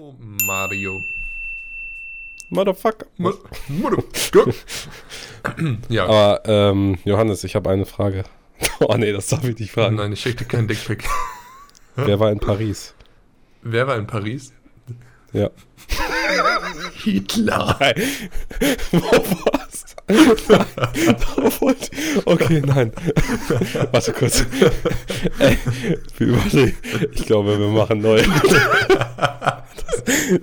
Oh, 0.00 0.14
Mario. 0.44 1.02
Motherfucker. 2.50 3.06
Motherfucker. 3.68 4.54
ja. 5.88 6.04
Aber, 6.04 6.42
ähm, 6.44 6.98
Johannes, 7.04 7.42
ich 7.44 7.54
habe 7.56 7.70
eine 7.70 7.86
Frage. 7.86 8.24
Oh 8.80 8.94
nee, 8.96 9.12
das 9.12 9.26
darf 9.26 9.44
ich 9.44 9.58
nicht 9.58 9.72
fragen. 9.72 9.96
Nein, 9.96 10.12
ich 10.12 10.20
schicke 10.20 10.44
dir 10.44 10.44
keinen 10.44 10.68
Dickpick. 10.68 11.04
Wer 11.96 12.18
war 12.20 12.30
in 12.30 12.38
Paris? 12.38 12.94
Wer 13.62 13.86
war 13.86 13.96
in 13.96 14.06
Paris? 14.06 14.52
Ja. 15.32 15.50
Hitler. 16.94 17.76
Nein. 17.80 17.94
Was? 18.90 19.96
Nein. 20.48 20.66
Okay, 22.24 22.62
nein. 22.64 22.92
Warte 23.92 24.12
kurz. 24.12 24.44
Ey, 25.38 25.58
wir 26.16 26.26
überlegen. 26.26 26.76
Ich 27.12 27.26
glaube, 27.26 27.58
wir 27.58 27.68
machen 27.68 28.00
neu. 28.00 28.22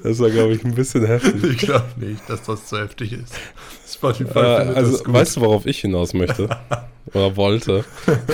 Das, 0.03 0.19
war, 0.19 0.29
glaube 0.29 0.53
ich, 0.53 0.63
ein 0.63 0.75
bisschen 0.75 1.05
heftig. 1.05 1.43
Ich 1.43 1.57
glaube 1.59 1.85
nicht, 1.97 2.21
dass 2.29 2.43
das 2.43 2.65
zu 2.67 2.77
heftig 2.79 3.13
ist. 3.13 3.33
Spotify 3.91 4.39
Äh, 4.39 4.73
also, 4.75 5.01
weißt 5.05 5.37
du, 5.37 5.41
worauf 5.41 5.65
ich 5.65 5.79
hinaus 5.79 6.13
möchte? 6.13 6.49
Oder 7.13 7.35
wollte? 7.37 7.85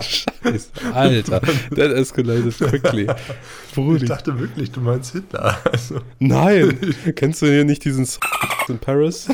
Scheiße, 0.00 0.70
Alter. 0.94 1.40
That 1.40 1.92
escalated 1.92 2.56
quickly. 2.56 3.06
ich 3.06 3.74
Brudi. 3.74 4.06
dachte 4.06 4.38
wirklich, 4.38 4.70
du 4.72 4.80
meinst 4.80 5.12
Hitler. 5.12 5.58
Also, 5.70 6.00
Nein. 6.18 6.78
Kennst 7.16 7.42
du 7.42 7.46
hier 7.46 7.64
nicht 7.64 7.84
diesen 7.84 8.04
S- 8.04 8.18
in 8.68 8.78
Paris? 8.78 9.28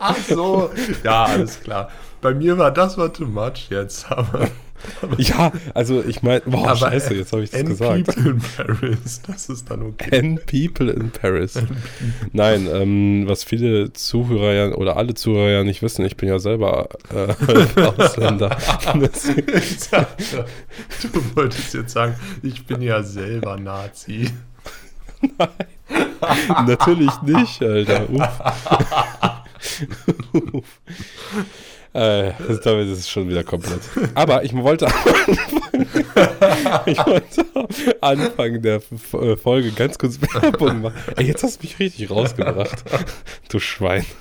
ach 0.00 0.16
so. 0.28 0.70
Ja, 1.04 1.24
alles 1.24 1.60
klar. 1.60 1.90
Bei 2.20 2.34
mir 2.34 2.58
war 2.58 2.72
das 2.72 2.98
war 2.98 3.12
too 3.12 3.26
much 3.26 3.68
jetzt, 3.70 4.10
aber, 4.10 4.48
Ja, 5.18 5.52
also 5.74 6.02
ich 6.02 6.22
meine, 6.22 6.40
boah, 6.42 6.68
aber 6.68 6.76
scheiße, 6.76 7.14
jetzt 7.14 7.32
habe 7.32 7.42
ich 7.42 7.50
das 7.50 7.60
N 7.60 7.68
gesagt. 7.68 8.06
People 8.06 8.30
in 8.30 8.40
Paris, 8.40 9.22
das 9.26 9.48
ist 9.48 9.70
dann 9.70 9.82
okay. 9.82 10.10
N 10.16 10.40
People 10.46 10.90
in 10.90 11.10
Paris. 11.10 11.54
Nein, 12.32 12.68
ähm, 12.72 13.24
was 13.26 13.44
viele 13.44 13.92
Zuhörer 13.92 14.52
ja, 14.52 14.74
oder 14.74 14.96
alle 14.96 15.14
Zuhörer 15.14 15.50
ja 15.50 15.64
nicht 15.64 15.82
wissen, 15.82 16.04
ich 16.04 16.16
bin 16.16 16.28
ja 16.28 16.38
selber 16.38 16.88
äh, 17.14 17.80
Ausländer. 17.82 18.56
Du 21.12 21.36
wolltest 21.36 21.74
jetzt 21.74 21.92
sagen, 21.92 22.14
ich 22.42 22.66
bin 22.66 22.82
ja 22.82 23.02
selber 23.02 23.56
Nazi. 23.56 24.30
Natürlich 26.66 27.22
nicht, 27.22 27.62
Alter. 27.62 28.08
Uff. 30.52 30.80
Äh, 31.94 32.32
damit 32.64 32.88
ist 32.88 32.98
es 32.98 33.08
schon 33.08 33.28
wieder 33.28 33.42
komplett. 33.44 33.80
Aber 34.14 34.44
ich 34.44 34.54
wollte 34.54 34.86
anfangen, 34.86 35.86
ich 36.86 36.98
wollte 37.06 37.46
am 37.54 38.20
Anfang 38.20 38.62
der 38.62 38.80
äh, 39.12 39.36
Folge 39.36 39.72
ganz 39.72 39.98
kurz 39.98 40.20
Werbung 40.20 40.82
machen. 40.82 40.96
Ey, 41.16 41.26
jetzt 41.26 41.42
hast 41.42 41.62
du 41.62 41.66
mich 41.66 41.78
richtig 41.78 42.10
rausgebracht. 42.10 42.84
Du 43.48 43.58
Schwein. 43.58 44.04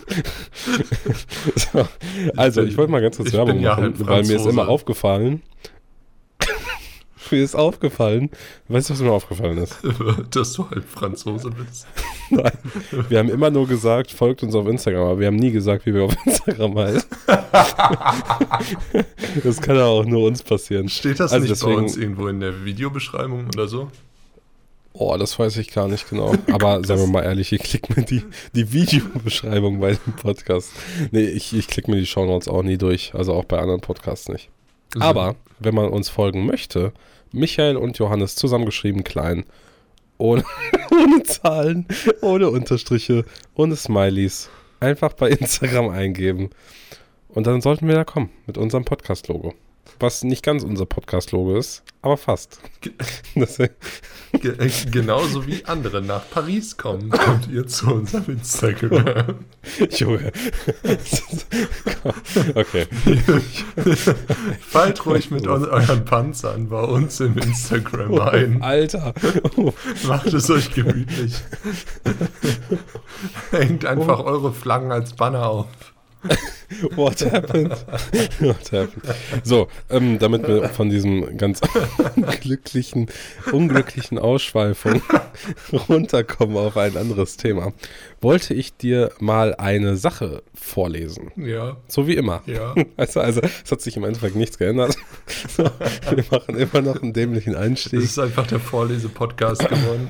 So, 1.55 1.87
also, 2.35 2.61
ich 2.63 2.77
wollte 2.77 2.91
mal 2.91 3.01
ganz 3.01 3.17
kurz 3.17 3.29
Ich 3.29 3.33
Werbung 3.33 3.59
ja 3.59 3.75
machen, 3.75 3.93
weil 4.07 4.23
mir 4.23 4.35
ist 4.37 4.45
immer 4.45 4.67
aufgefallen. 4.69 5.41
Mir 7.31 7.43
ist 7.43 7.55
aufgefallen. 7.55 8.29
Weißt 8.67 8.89
du, 8.89 8.93
was 8.93 9.01
mir 9.01 9.11
aufgefallen 9.11 9.57
ist? 9.57 9.77
Dass 10.31 10.53
du 10.53 10.69
halt 10.69 10.83
Franzose 10.85 11.49
bist. 11.51 11.87
Nein, 12.29 12.51
wir 13.09 13.19
haben 13.19 13.29
immer 13.29 13.49
nur 13.49 13.67
gesagt, 13.67 14.11
folgt 14.11 14.43
uns 14.43 14.53
auf 14.55 14.67
Instagram, 14.67 15.03
aber 15.03 15.19
wir 15.19 15.27
haben 15.27 15.35
nie 15.37 15.51
gesagt, 15.51 15.85
wie 15.85 15.93
wir 15.93 16.03
auf 16.03 16.15
Instagram 16.25 16.77
heißen. 16.77 17.03
das 19.43 19.61
kann 19.61 19.75
ja 19.75 19.85
auch 19.85 20.05
nur 20.05 20.25
uns 20.27 20.43
passieren. 20.43 20.89
Steht 20.89 21.19
das 21.19 21.31
Also 21.31 21.43
nicht 21.43 21.51
deswegen- 21.51 21.75
bei 21.75 21.81
uns 21.81 21.97
irgendwo 21.97 22.27
in 22.27 22.39
der 22.39 22.65
Videobeschreibung 22.65 23.47
oder 23.47 23.67
so? 23.67 23.91
Oh, 24.99 25.15
das 25.15 25.37
weiß 25.37 25.57
ich 25.57 25.71
gar 25.71 25.87
nicht 25.87 26.09
genau. 26.09 26.33
Aber 26.51 26.83
sagen 26.83 27.01
wir 27.01 27.07
mal 27.07 27.23
ehrlich, 27.23 27.53
ich 27.53 27.61
klicke 27.61 27.93
mir 27.95 28.03
die, 28.03 28.23
die 28.55 28.73
Videobeschreibung 28.73 29.79
bei 29.79 29.91
dem 29.91 30.13
Podcast. 30.15 30.71
Nee, 31.11 31.25
ich, 31.25 31.55
ich 31.55 31.67
klicke 31.67 31.91
mir 31.91 31.97
die 31.97 32.07
Shownotes 32.07 32.47
auch 32.47 32.63
nie 32.63 32.77
durch. 32.79 33.13
Also 33.13 33.33
auch 33.33 33.45
bei 33.45 33.59
anderen 33.59 33.79
Podcasts 33.81 34.27
nicht. 34.27 34.49
Aber 34.99 35.35
wenn 35.59 35.75
man 35.75 35.89
uns 35.89 36.09
folgen 36.09 36.47
möchte, 36.47 36.93
Michael 37.31 37.77
und 37.77 37.97
Johannes 37.97 38.35
zusammengeschrieben 38.35 39.03
klein, 39.03 39.45
ohne, 40.17 40.43
ohne 40.91 41.23
Zahlen, 41.23 41.87
ohne 42.21 42.49
Unterstriche, 42.49 43.25
ohne 43.55 43.75
Smileys, 43.75 44.49
einfach 44.79 45.13
bei 45.13 45.29
Instagram 45.29 45.89
eingeben. 45.89 46.49
Und 47.29 47.47
dann 47.47 47.61
sollten 47.61 47.87
wir 47.87 47.95
da 47.95 48.03
kommen 48.03 48.29
mit 48.45 48.57
unserem 48.57 48.85
Podcast-Logo. 48.85 49.53
Was 49.99 50.23
nicht 50.23 50.43
ganz 50.43 50.63
unser 50.63 50.85
Podcast-Logo 50.85 51.57
ist, 51.57 51.81
aber 52.03 52.17
fast. 52.17 52.59
Genauso 54.91 55.47
wie 55.47 55.65
andere 55.65 56.01
nach 56.03 56.29
Paris 56.29 56.77
kommen, 56.77 57.09
kommt 57.09 57.47
ihr 57.49 57.65
zu 57.65 57.87
unserem 57.87 58.25
Instagram. 58.37 59.39
Junge. 59.89 60.31
okay. 62.55 62.85
Fallt 64.61 65.03
ruhig 65.05 65.31
mit 65.31 65.47
eu- 65.47 65.67
euren 65.67 66.05
Panzern 66.05 66.69
bei 66.69 66.81
uns 66.83 67.19
im 67.19 67.35
Instagram 67.37 68.19
ein. 68.19 68.61
Alter. 68.61 69.13
Oh. 69.55 69.73
Macht 70.07 70.27
es 70.33 70.49
euch 70.51 70.71
gemütlich. 70.75 71.33
Hängt 73.49 73.85
einfach 73.85 74.19
eure 74.19 74.53
Flaggen 74.53 74.91
als 74.91 75.13
Banner 75.13 75.49
auf. 75.49 75.67
What 76.95 77.21
happened? 77.31 77.71
What 78.39 78.71
happened? 78.71 79.03
So, 79.43 79.67
ähm, 79.89 80.19
damit 80.19 80.47
wir 80.47 80.67
von 80.69 80.89
diesem 80.89 81.37
ganz 81.37 81.61
glücklichen, 82.41 83.07
unglücklichen 83.51 84.17
Ausschweifung 84.19 85.01
runterkommen 85.87 86.57
auf 86.57 86.75
ein 86.77 86.97
anderes 86.97 87.37
Thema, 87.37 87.73
wollte 88.21 88.53
ich 88.53 88.75
dir 88.75 89.11
mal 89.19 89.55
eine 89.55 89.95
Sache 89.97 90.43
vorlesen. 90.53 91.31
Ja, 91.37 91.77
So 91.87 92.07
wie 92.07 92.15
immer. 92.15 92.41
ja. 92.45 92.73
Also, 92.97 93.19
also 93.21 93.41
es 93.63 93.71
hat 93.71 93.81
sich 93.81 93.95
im 93.95 94.03
Endeffekt 94.03 94.35
nichts 94.35 94.57
geändert. 94.57 94.95
So, 95.55 95.63
wir 95.63 96.23
machen 96.31 96.57
immer 96.57 96.81
noch 96.81 97.01
einen 97.01 97.13
dämlichen 97.13 97.53
Es 97.53 97.59
Einstieg. 97.59 98.01
ist 98.01 98.17
einfach 98.19 98.47
der 98.47 98.59
Vorlese-Podcast 98.59 99.67
geworden. 99.69 100.09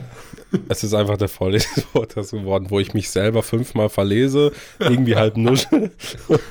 Es 0.70 0.82
ist 0.84 0.94
einfach 0.94 1.18
der 1.18 1.28
Vorlesepodcast 1.28 2.32
geworden, 2.32 2.68
wo 2.70 2.80
ich 2.80 2.94
mich 2.94 3.10
selber 3.10 3.44
fünfmal 3.44 3.90
verlese, 3.90 4.54
irgendwie 4.80 5.16
halb 5.18 5.36
nuschel. 5.36 5.92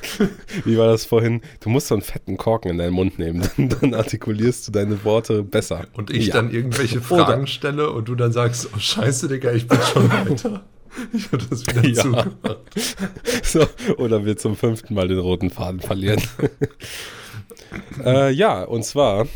Wie 0.65 0.77
war 0.77 0.87
das 0.87 1.05
vorhin? 1.05 1.41
Du 1.59 1.69
musst 1.69 1.87
so 1.87 1.95
einen 1.95 2.01
fetten 2.01 2.37
Korken 2.37 2.71
in 2.71 2.77
deinen 2.77 2.93
Mund 2.93 3.19
nehmen, 3.19 3.47
dann, 3.57 3.69
dann 3.69 3.93
artikulierst 3.93 4.67
du 4.67 4.71
deine 4.71 5.03
Worte 5.03 5.43
besser. 5.43 5.87
Und 5.93 6.09
ich 6.11 6.27
Ja. 6.27 6.33
dann 6.35 6.51
irgendwelche 6.51 6.97
Oder- 6.99 7.25
Fragen 7.25 7.47
stelle 7.47 7.91
und 7.91 8.07
du 8.07 8.15
dann 8.15 8.31
sagst, 8.31 8.69
oh 8.75 8.79
scheiße, 8.79 9.27
Digga, 9.27 9.51
ich 9.53 9.67
bin 9.67 9.79
schon 9.81 10.09
weiter. 10.11 10.63
Ich 11.13 11.31
habe 11.31 11.43
das 11.47 11.67
wieder 11.67 11.85
Ja. 11.85 11.93
zugemacht. 12.01 12.31
So, 13.43 13.67
oder 13.97 14.25
wir 14.25 14.35
zum 14.35 14.55
fünften 14.55 14.95
Mal 14.95 15.07
den 15.07 15.19
roten 15.19 15.51
Faden 15.51 15.79
verlieren. 15.79 16.23
äh, 18.03 18.31
ja, 18.31 18.63
und 18.63 18.83
zwar 18.83 19.27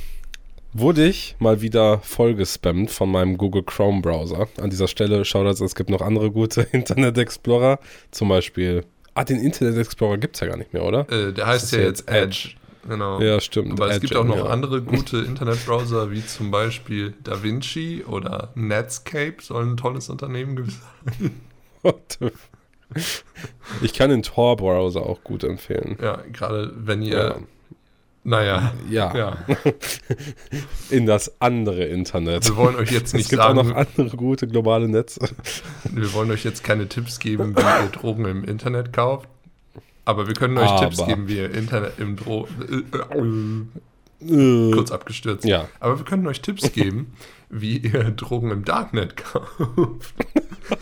wurde 0.74 1.06
ich 1.08 1.36
mal 1.40 1.62
wieder 1.62 2.00
vollgespammt 2.00 2.90
von 2.90 3.12
meinem 3.12 3.38
Google 3.38 3.64
Chrome 3.64 4.02
Browser. 4.02 4.48
An 4.60 4.70
dieser 4.70 4.88
Stelle 4.88 5.24
schaut 5.26 5.46
es, 5.48 5.60
es 5.62 5.76
gibt 5.76 5.90
noch 5.92 6.02
andere 6.02 6.32
gute 6.32 6.62
Internet 6.72 7.18
Explorer. 7.20 7.80
Zum 8.12 8.30
Beispiel. 8.30 8.84
Ah, 9.14 9.24
den 9.24 9.40
Internet 9.40 9.78
Explorer 9.78 10.18
gibt 10.18 10.36
es 10.36 10.42
ja 10.42 10.48
gar 10.48 10.58
nicht 10.58 10.74
mehr, 10.74 10.84
oder? 10.84 11.10
Äh, 11.12 11.34
der 11.34 11.48
heißt 11.48 11.72
ja 11.74 11.80
jetzt 11.80 12.02
jetzt 12.02 12.10
Edge. 12.10 12.50
Genau. 12.88 13.22
Ja, 13.22 13.40
stimmt. 13.40 13.74
Aber 13.74 13.90
es 13.90 13.98
Edge, 13.98 14.08
gibt 14.08 14.20
auch 14.20 14.26
noch 14.26 14.38
ja. 14.38 14.46
andere 14.46 14.82
gute 14.82 15.18
Internetbrowser, 15.20 16.12
wie 16.12 16.26
zum 16.26 16.50
Beispiel 16.52 17.14
DaVinci 17.24 18.04
oder 18.08 18.52
Netscape, 18.56 19.36
soll 19.42 19.66
ein 19.66 19.78
tolles 19.78 20.10
Unternehmen 20.10 20.56
gewesen 20.56 20.82
sein. 21.06 21.42
What 21.82 22.18
the 22.20 22.32
Ich 23.82 23.94
kann 23.94 24.10
den 24.10 24.24
Tor-Browser 24.24 25.02
auch 25.02 25.24
gut 25.24 25.44
empfehlen. 25.44 25.98
Ja, 26.02 26.20
gerade 26.32 26.74
wenn 26.76 27.02
ihr, 27.02 27.18
Ja. 27.18 27.36
Naja, 28.24 28.74
Ja, 28.90 29.16
ja. 29.16 29.38
in 30.90 31.06
das 31.06 31.42
andere 31.42 31.86
Internet. 31.86 32.48
Wir 32.48 32.56
wollen 32.56 32.76
euch 32.76 32.92
jetzt 32.92 33.08
Es 33.08 33.14
nicht 33.14 33.30
gibt 33.30 33.42
auch 33.42 33.54
noch 33.54 33.66
sagen, 33.66 33.78
andere 33.78 34.16
gute 34.16 34.48
globale 34.48 34.88
Netze. 34.88 35.28
wir 35.90 36.14
wollen 36.14 36.32
euch 36.32 36.44
jetzt 36.44 36.64
keine 36.64 36.88
Tipps 36.88 37.20
geben, 37.20 37.56
wie 37.56 37.62
ihr 37.62 37.90
Drogen 37.92 38.26
im 38.26 38.44
Internet 38.44 38.94
kauft. 38.94 39.28
Aber 40.06 40.28
wir 40.28 40.34
können 40.34 40.58
euch 40.58 40.70
Aber. 40.70 40.90
Tipps 40.90 41.06
geben, 41.06 41.28
wie 41.28 41.38
ihr 41.38 41.54
Internet 41.54 41.94
im 42.00 42.16
Dro 42.16 42.48
äh, 42.70 42.98
Äh, 44.24 44.72
kurz 44.72 44.92
abgestürzt. 44.92 45.46
Ja. 45.46 45.68
Aber 45.80 45.98
wir 45.98 46.06
können 46.06 46.28
euch 46.28 46.42
Tipps 46.42 46.72
geben, 46.74 47.14
wie 47.50 47.78
ihr 47.78 48.04
Drogen 48.12 48.52
im 48.52 48.66
Darknet 48.66 49.18
kauft. 49.18 50.14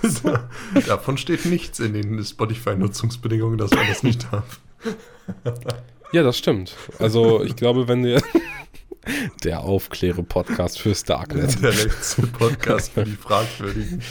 Also, 0.04 0.38
davon 0.88 1.18
steht 1.18 1.46
nichts 1.46 1.80
in 1.80 1.94
den 1.94 2.24
Spotify-Nutzungsbedingungen, 2.24 3.58
dass 3.58 3.72
man 3.72 3.88
das 3.88 4.04
nicht 4.04 4.28
darf. 4.32 4.60
Ja, 6.12 6.24
das 6.24 6.38
stimmt. 6.38 6.76
Also, 6.98 7.44
ich 7.44 7.56
glaube, 7.56 7.88
wenn 7.88 8.04
ihr. 8.04 8.22
Der 9.44 9.62
Aufkläre-Podcast 9.62 10.80
fürs 10.80 11.04
Darknet. 11.04 11.64
Der 11.64 11.72
letzte 11.72 12.28
Podcast 12.28 12.92
für 12.92 13.06
die 13.06 13.16
Fragwürdigen. 13.16 14.02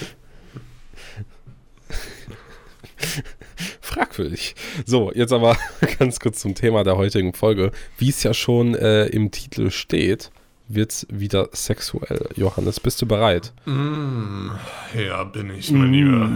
Fragwürdig. 3.81 4.57
So, 4.87 5.13
jetzt 5.13 5.33
aber 5.33 5.57
ganz 5.99 6.19
kurz 6.19 6.41
zum 6.41 6.55
Thema 6.55 6.85
der 6.85 6.97
heutigen 6.97 7.33
Folge. 7.35 7.71
Wie 7.99 8.09
es 8.09 8.23
ja 8.23 8.35
schon 8.35 8.75
äh, 8.75 9.07
im 9.07 9.31
Titel 9.31 9.71
steht, 9.71 10.31
wird's 10.69 11.07
wieder 11.11 11.49
sexuell. 11.53 12.29
Johannes, 12.35 12.81
bist 12.81 13.01
du 13.03 13.07
bereit? 13.07 13.53
Mm, 13.67 14.51
ja, 14.99 15.25
bin 15.25 15.51
ich, 15.51 15.71
mein 15.71 15.93
Lieber. 15.93 16.27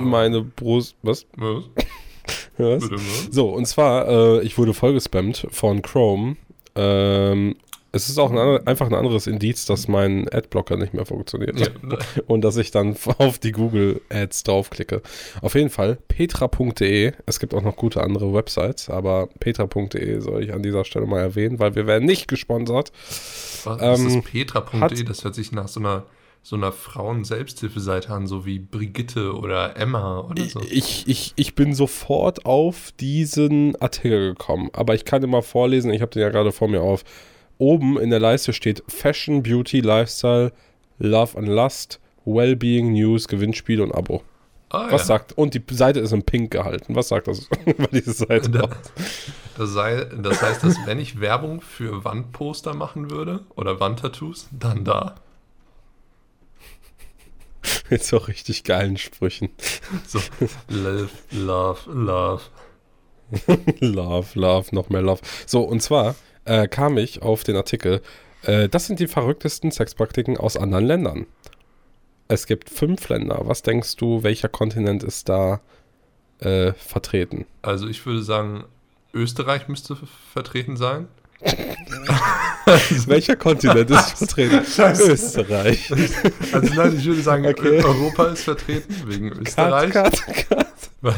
Meine 0.00 0.42
Brust. 0.42 0.96
Was? 1.02 1.26
Was? 1.36 1.64
Was? 2.58 2.90
Was? 2.90 3.00
So, 3.30 3.48
und 3.50 3.66
zwar, 3.66 4.08
äh, 4.08 4.42
ich 4.42 4.58
wurde 4.58 4.74
vollgespammt 4.74 5.46
von 5.50 5.82
Chrome. 5.82 6.36
Ähm, 6.76 7.56
es 7.94 8.08
ist 8.08 8.18
auch 8.18 8.32
ein, 8.32 8.66
einfach 8.66 8.88
ein 8.88 8.94
anderes 8.94 9.28
Indiz, 9.28 9.66
dass 9.66 9.86
mein 9.86 10.28
Adblocker 10.32 10.76
nicht 10.76 10.94
mehr 10.94 11.06
funktioniert. 11.06 11.60
Ja, 11.60 11.68
Und 12.26 12.42
dass 12.42 12.56
ich 12.56 12.72
dann 12.72 12.96
auf 13.18 13.38
die 13.38 13.52
Google 13.52 14.00
Ads 14.08 14.42
draufklicke. 14.42 15.00
Auf 15.42 15.54
jeden 15.54 15.70
Fall, 15.70 15.98
petra.de. 16.08 17.12
Es 17.26 17.38
gibt 17.38 17.54
auch 17.54 17.62
noch 17.62 17.76
gute 17.76 18.02
andere 18.02 18.34
Websites, 18.34 18.90
aber 18.90 19.28
petra.de 19.38 20.18
soll 20.18 20.42
ich 20.42 20.52
an 20.52 20.64
dieser 20.64 20.84
Stelle 20.84 21.06
mal 21.06 21.20
erwähnen, 21.20 21.60
weil 21.60 21.76
wir 21.76 21.86
werden 21.86 22.04
nicht 22.04 22.26
gesponsert. 22.26 22.90
was 23.62 23.80
Ähm, 23.80 24.08
ist 24.08 24.24
petra.de, 24.24 25.04
das 25.04 25.22
hört 25.22 25.36
sich 25.36 25.52
nach 25.52 25.68
so 25.68 25.78
einer, 25.78 26.04
so 26.44 26.56
einer 26.56 26.72
Frauen-Selbsthilfeseite 26.72 28.12
an, 28.12 28.26
so 28.26 28.44
wie 28.44 28.58
Brigitte 28.58 29.34
oder 29.34 29.78
Emma 29.78 30.20
oder 30.20 30.44
so. 30.44 30.60
Ich, 30.60 31.08
ich, 31.08 31.32
ich 31.36 31.54
bin 31.54 31.74
sofort 31.74 32.44
auf 32.44 32.92
diesen 33.00 33.80
Artikel 33.80 34.34
gekommen, 34.34 34.68
aber 34.74 34.94
ich 34.94 35.06
kann 35.06 35.22
dir 35.22 35.26
mal 35.26 35.40
vorlesen, 35.40 35.90
ich 35.90 36.02
habe 36.02 36.10
den 36.10 36.20
ja 36.20 36.28
gerade 36.28 36.52
vor 36.52 36.68
mir 36.68 36.82
auf. 36.82 37.02
Oben 37.56 37.98
in 37.98 38.10
der 38.10 38.20
Leiste 38.20 38.52
steht 38.52 38.84
Fashion, 38.88 39.42
Beauty, 39.42 39.80
Lifestyle, 39.80 40.52
Love 40.98 41.38
and 41.38 41.48
Lust, 41.48 41.98
Wellbeing, 42.26 42.92
News, 42.92 43.26
Gewinnspiele 43.26 43.82
und 43.82 43.92
Abo. 43.92 44.22
Ah, 44.68 44.88
Was 44.90 45.02
ja. 45.02 45.06
sagt, 45.06 45.32
und 45.38 45.54
die 45.54 45.62
Seite 45.74 46.00
ist 46.00 46.12
in 46.12 46.24
Pink 46.24 46.50
gehalten. 46.50 46.94
Was 46.94 47.08
sagt 47.08 47.26
das 47.26 47.48
über 47.64 47.86
diese 47.86 48.12
Seite? 48.12 48.50
Da-? 48.50 48.68
Das, 49.56 49.70
sei, 49.70 50.04
das 50.04 50.42
heißt, 50.42 50.62
dass 50.62 50.76
wenn 50.84 50.98
ich 50.98 51.20
Werbung 51.20 51.62
für 51.62 52.04
Wandposter 52.04 52.74
machen 52.74 53.10
würde 53.10 53.40
oder 53.56 53.80
Wandtattoos, 53.80 54.50
dann 54.52 54.84
da. 54.84 55.14
Mit 57.90 58.02
so 58.02 58.16
richtig 58.16 58.64
geilen 58.64 58.96
Sprüchen. 58.96 59.50
So, 60.06 60.20
live, 60.68 61.10
love, 61.30 61.90
love. 61.90 62.42
Love, 63.80 64.38
Love, 64.38 64.74
noch 64.74 64.90
mehr 64.90 65.02
Love. 65.02 65.20
So, 65.46 65.62
und 65.62 65.80
zwar 65.80 66.14
äh, 66.44 66.68
kam 66.68 66.98
ich 66.98 67.22
auf 67.22 67.42
den 67.42 67.56
Artikel, 67.56 68.00
äh, 68.42 68.68
das 68.68 68.86
sind 68.86 69.00
die 69.00 69.06
verrücktesten 69.06 69.70
Sexpraktiken 69.70 70.36
aus 70.36 70.56
anderen 70.56 70.86
Ländern. 70.86 71.26
Es 72.28 72.46
gibt 72.46 72.70
fünf 72.70 73.08
Länder. 73.08 73.40
Was 73.44 73.62
denkst 73.62 73.96
du, 73.96 74.22
welcher 74.22 74.48
Kontinent 74.48 75.02
ist 75.02 75.28
da 75.28 75.60
äh, 76.40 76.72
vertreten? 76.74 77.46
Also 77.62 77.88
ich 77.88 78.04
würde 78.06 78.22
sagen, 78.22 78.64
Österreich 79.12 79.68
müsste 79.68 79.96
vertreten 80.32 80.76
sein. 80.76 81.08
Welcher 83.06 83.36
Kontinent 83.36 83.90
ist 83.90 84.10
vertreten? 84.18 84.64
Scheiße. 84.64 85.12
Österreich. 85.12 85.90
Also 86.52 86.74
nein, 86.74 86.96
ich 86.96 87.04
würde 87.04 87.20
sagen, 87.22 87.46
Okay. 87.46 87.82
Europa 87.82 88.26
ist 88.26 88.44
vertreten 88.44 88.94
wegen 89.06 89.30
Cut, 89.30 89.46
Österreich. 89.46 89.92
cut, 89.92 90.26
cut. 90.48 90.66
Weil, 91.02 91.16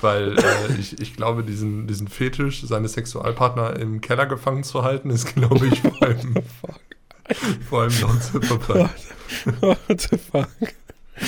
weil 0.00 0.38
äh, 0.38 0.42
ich, 0.78 1.00
ich 1.00 1.16
glaube, 1.16 1.42
diesen, 1.42 1.86
diesen 1.88 2.06
Fetisch, 2.08 2.62
seine 2.64 2.88
Sexualpartner 2.88 3.76
im 3.80 4.00
Keller 4.00 4.26
gefangen 4.26 4.62
zu 4.62 4.84
halten, 4.84 5.10
ist, 5.10 5.34
glaube 5.34 5.66
ich, 5.66 5.80
vor 5.80 6.02
allem, 6.02 6.34
vor 7.68 7.82
allem 7.82 7.92
non 8.00 8.20
What 9.60 10.00
the 10.00 10.18
fuck? 10.18 10.48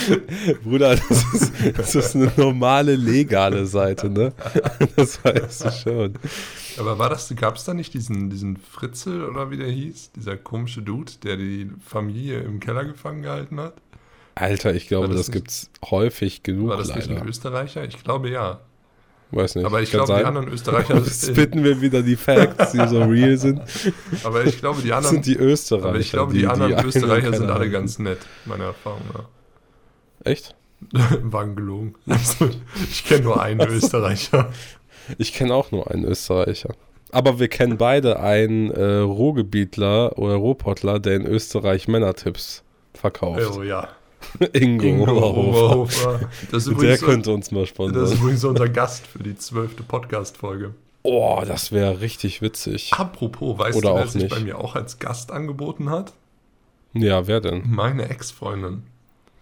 Bruder, 0.63 0.95
das 0.95 1.23
ist, 1.33 1.53
das 1.77 1.95
ist 1.95 2.15
eine 2.15 2.31
normale, 2.37 2.95
legale 2.95 3.65
Seite, 3.65 4.09
ne? 4.09 4.33
Das 4.95 5.23
weißt 5.23 5.65
du 5.65 5.71
schon. 5.71 6.13
Aber 6.77 6.97
war 6.99 7.09
das, 7.09 7.33
gab 7.35 7.55
es 7.55 7.63
da 7.65 7.73
nicht 7.73 7.93
diesen, 7.93 8.29
diesen 8.29 8.57
Fritzel 8.57 9.25
oder 9.25 9.51
wie 9.51 9.57
der 9.57 9.69
hieß? 9.69 10.11
Dieser 10.15 10.37
komische 10.37 10.81
Dude, 10.81 11.11
der 11.23 11.37
die 11.37 11.69
Familie 11.85 12.39
im 12.41 12.59
Keller 12.59 12.85
gefangen 12.85 13.21
gehalten 13.21 13.59
hat? 13.59 13.73
Alter, 14.35 14.73
ich 14.73 14.87
glaube, 14.87 15.07
War 15.09 15.15
das 15.15 15.25
das, 15.25 15.35
nicht- 15.35 15.43
gibt's 15.43 15.69
häufig 15.89 16.43
genug 16.43 16.69
War 16.69 16.77
das 16.77 16.95
nicht 16.95 17.07
leider. 17.09 17.21
ein 17.21 17.27
Österreicher? 17.27 17.83
Ich 17.83 18.01
glaube 18.03 18.29
ja. 18.29 18.59
Weiß 19.31 19.53
nicht. 19.55 19.65
Aber 19.65 19.79
ich 19.81 19.91
Kann 19.91 20.05
glaube, 20.05 20.19
die 20.21 20.25
anderen 20.25 20.47
Österreicher, 20.47 21.03
Spitten 21.05 21.63
wir 21.63 21.81
wieder 21.81 22.01
die 22.01 22.15
Facts, 22.15 22.71
die 22.71 22.87
so 22.87 23.03
real 23.03 23.37
sind. 23.37 23.61
aber 24.23 24.43
ich 24.45 24.57
glaube, 24.57 24.81
die 24.81 24.87
Das 24.87 24.97
anderen, 25.05 25.15
sind 25.23 25.25
die 25.27 25.35
Österreicher. 25.37 25.89
aber 25.89 25.99
ich 25.99 26.09
glaube, 26.11 26.33
die, 26.33 26.47
anderen 26.47 26.73
einen 26.73 26.87
Österreicher 26.87 27.33
sind 27.33 27.49
alle 27.49 27.69
ganz 27.69 27.99
nett, 27.99 28.17
meiner 28.45 28.63
Erfahrung 28.65 29.01
nach. 29.13 29.25
Echt? 30.23 30.55
Waren 30.91 31.55
gelogen. 31.55 31.95
Also, 32.07 32.49
ich 32.89 33.05
kenne 33.05 33.23
nur 33.23 33.41
einen 33.41 33.61
Österreicher. 33.67 34.51
Ich 35.17 35.33
kenne 35.33 35.53
auch 35.53 35.71
nur 35.71 35.89
einen 35.91 36.05
Österreicher. 36.05 36.73
Aber 37.11 37.39
wir 37.39 37.47
kennen 37.47 37.77
beide 37.77 38.19
einen 38.19 38.69
äh, 38.71 38.97
Ruhrgebietler 38.99 40.17
oder 40.19 40.35
Ruhrpottler, 40.35 40.99
der 40.99 41.15
in 41.15 41.25
Österreich 41.25 41.87
Männertipps 41.87 42.63
verkauft. 42.93 43.57
Oh 43.57 43.63
ja. 43.63 43.87
Ingo, 44.53 44.85
Ingo 44.85 45.03
Oberhofer. 45.11 45.63
Oberhofer. 45.63 46.29
Das 46.51 46.67
ist 46.67 46.81
Der 46.81 46.97
könnte 46.97 47.31
uns 47.31 47.51
mal 47.51 47.61
das 47.61 47.69
ist 47.69 47.75
sponsern. 47.75 48.11
übrigens 48.11 48.43
unser 48.43 48.69
Gast 48.69 49.07
für 49.07 49.23
die 49.23 49.35
zwölfte 49.35 49.81
Podcast-Folge. 49.83 50.75
Oh, 51.03 51.41
das 51.47 51.71
wäre 51.71 52.01
richtig 52.01 52.41
witzig. 52.41 52.91
Apropos, 52.93 53.57
weißt 53.57 53.77
Oder 53.77 53.89
du, 53.91 53.95
wer 53.95 54.07
sich 54.07 54.23
nicht. 54.23 54.35
bei 54.35 54.41
mir 54.41 54.59
auch 54.59 54.75
als 54.75 54.99
Gast 54.99 55.31
angeboten 55.31 55.89
hat? 55.89 56.13
Ja, 56.93 57.25
wer 57.27 57.39
denn? 57.41 57.63
Meine 57.67 58.09
Ex-Freundin. 58.09 58.83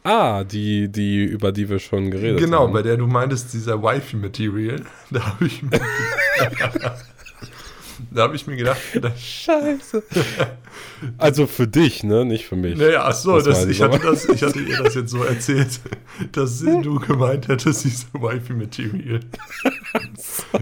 Ah, 0.10 0.46
die, 0.46 0.90
die, 0.90 1.26
über 1.26 1.52
die 1.52 1.68
wir 1.70 1.80
schon 1.80 2.10
geredet 2.12 2.40
Genau, 2.40 2.62
haben. 2.62 2.72
bei 2.74 2.82
der 2.82 2.96
du 2.96 3.08
meintest, 3.08 3.54
dieser 3.54 3.82
Wifi-Material. 3.84 4.82
Da 5.12 5.26
habe 5.26 5.46
ich 5.46 5.62
mir. 5.64 5.70
da 8.12 8.22
habe 8.24 8.36
ich 8.38 8.48
mir 8.48 8.56
gedacht, 8.56 8.80
da, 9.02 9.12
Scheiße. 9.16 10.04
Also 11.18 11.46
für 11.46 11.68
dich, 11.68 12.04
ne? 12.04 12.24
Nicht 12.26 12.46
für 12.48 12.56
mich. 12.56 12.78
naja, 12.78 13.04
ach 13.06 13.14
so, 13.14 13.40
Das 13.42 13.66
ich, 13.66 13.82
hatte 13.82 14.00
das, 14.00 14.26
ich 14.30 14.42
hatte 14.44 14.60
ihr 14.60 14.82
das 14.82 14.96
jetzt 14.96 15.12
so 15.12 15.24
erzählt, 15.24 15.80
dass 16.32 16.60
du 16.60 17.00
gemeint 17.00 17.48
hättest, 17.50 17.84
dieser 17.84 18.08
Wifi-Material. 18.14 19.20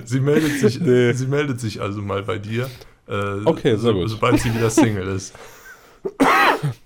sie, 0.06 0.20
meldet 0.22 0.60
sich, 0.60 0.80
Nee. 0.82 1.14
sie 1.14 1.28
meldet 1.28 1.60
sich 1.60 1.82
also 1.82 2.02
mal 2.02 2.24
bei 2.24 2.38
dir. 2.40 2.68
Äh, 3.08 3.42
Okay, 3.46 3.76
sehr 3.78 3.94
gut. 3.94 4.10
Sobald 4.10 4.40
sie 4.40 4.54
wieder 4.54 4.70
Single 4.72 5.08
ist. 5.16 5.34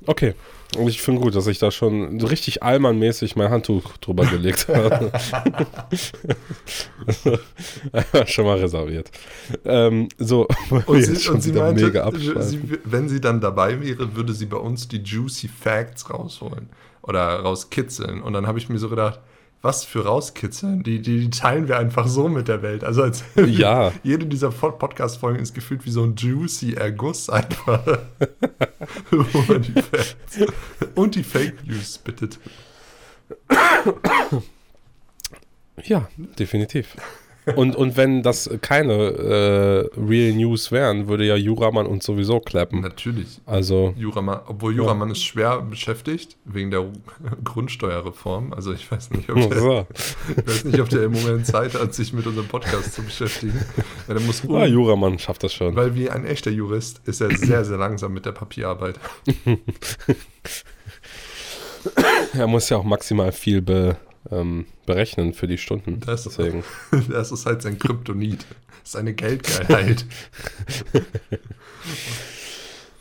Okay. 0.06 0.34
Und 0.78 0.88
ich 0.88 1.02
finde 1.02 1.22
gut, 1.22 1.36
dass 1.36 1.48
ich 1.48 1.58
da 1.58 1.72
schon 1.72 2.22
richtig 2.22 2.62
allmannmäßig 2.62 3.36
mein 3.36 3.50
Handtuch 3.50 3.98
drüber 3.98 4.26
gelegt 4.26 4.68
habe. 4.68 5.10
schon 8.28 8.46
mal 8.46 8.60
reserviert. 8.60 9.10
Ähm, 9.66 10.10
so, 10.20 10.48
Und 10.86 11.04
sie, 11.04 11.16
schon 11.16 11.36
und 11.36 11.42
sie 11.42 11.54
meinte, 11.54 11.92
sie, 12.42 12.62
wenn 12.84 13.10
sie 13.10 13.20
dann 13.20 13.42
dabei 13.42 13.82
wäre, 13.82 14.16
würde 14.16 14.34
sie 14.34 14.46
bei 14.46 14.58
uns 14.58 14.88
die 14.88 15.02
Juicy 15.02 15.48
Facts 15.48 16.10
rausholen 16.10 16.70
oder 17.02 17.40
rauskitzeln. 17.40 18.22
Und 18.22 18.34
dann 18.34 18.46
habe 18.46 18.60
ich 18.60 18.70
mir 18.70 18.78
so 18.78 18.90
gedacht, 18.90 19.20
was 19.62 19.84
für 19.84 20.06
rauskitzeln? 20.06 20.84
Die, 20.84 21.02
die, 21.02 21.20
die 21.20 21.30
teilen 21.30 21.68
wir 21.68 21.78
einfach 21.78 22.08
so 22.08 22.30
mit 22.30 22.48
der 22.48 22.62
Welt. 22.62 22.84
Also 22.84 23.04
als 23.04 23.24
Ja. 23.36 23.92
jede 24.04 24.26
dieser 24.26 24.52
Pod- 24.52 24.80
Podcast-Folgen 24.80 25.40
ist 25.40 25.54
gefühlt 25.54 25.86
wie 25.86 25.92
so 25.92 26.04
ein 26.04 26.16
Juicy 26.16 26.74
Erguss 26.76 27.30
einfach. 27.30 27.86
Wo 29.12 29.42
man 29.52 29.62
die 29.62 29.74
Facts 29.74 30.38
und 30.96 31.16
die 31.16 31.24
Fake 31.24 31.68
News 31.68 31.98
bittet. 31.98 32.40
Ja, 35.84 36.08
definitiv. 36.38 36.96
Und, 37.56 37.76
und 37.76 37.98
wenn 37.98 38.24
das 38.24 38.50
keine 38.62 38.94
äh, 38.94 40.00
Real 40.00 40.34
News 40.34 40.72
wären, 40.72 41.08
würde 41.08 41.26
ja 41.26 41.36
Juramann 41.36 41.86
uns 41.86 42.06
sowieso 42.06 42.40
klappen. 42.40 42.82
Natürlich. 42.82 43.42
Also, 43.46 43.94
Juramann, 43.98 44.42
obwohl 44.48 44.76
Juramann 44.76 45.12
ist 45.12 45.24
schwer 45.24 45.62
beschäftigt 45.62 46.38
wegen 46.46 46.72
der 46.72 46.86
Grundsteuerreform. 47.44 48.54
Also 48.54 48.74
ich 48.74 48.90
weiß 48.90 49.12
nicht, 49.12 49.30
ob 49.30 49.50
der, 49.50 49.60
so. 49.60 49.88
Ich 50.30 50.48
weiß 50.48 50.64
nicht, 50.66 50.80
ob 50.80 50.90
der 50.90 51.04
im 51.04 51.14
Moment 51.14 51.46
Zeit 51.46 51.74
hat, 51.74 51.94
sich 51.94 52.14
mit 52.14 52.26
unserem 52.28 52.48
Podcast 52.48 52.94
zu 52.94 53.04
beschäftigen. 53.04 53.60
Weil, 54.08 54.18
er 54.18 54.24
muss 54.24 54.44
ah, 54.50 54.66
Juramann 54.66 55.20
schafft 55.20 55.44
das 55.44 55.54
schon. 55.54 55.76
weil 55.76 55.96
wie 55.96 56.10
ein 56.10 56.26
echter 56.26 56.52
Jurist 56.52 57.02
ist 57.06 57.22
er 57.22 57.36
sehr, 57.36 57.66
sehr 57.66 57.78
langsam 57.78 58.14
mit 58.14 58.26
der 58.26 58.32
Papierarbeit. 58.32 59.00
Er 62.34 62.48
muss 62.48 62.70
ja 62.70 62.78
auch 62.78 62.84
maximal 62.84 63.32
viel 63.32 63.62
be, 63.62 63.96
ähm, 64.32 64.66
berechnen 64.86 65.34
für 65.34 65.48
die 65.48 65.58
Stunden. 65.58 66.00
Das- 66.02 66.24
Deswegen. 66.24 66.64
Das 67.10 67.32
ist 67.32 67.46
halt 67.46 67.62
sein 67.62 67.78
Kryptonit. 67.80 68.46
Seine 68.84 69.14
Geldgeilheit. 69.14 70.06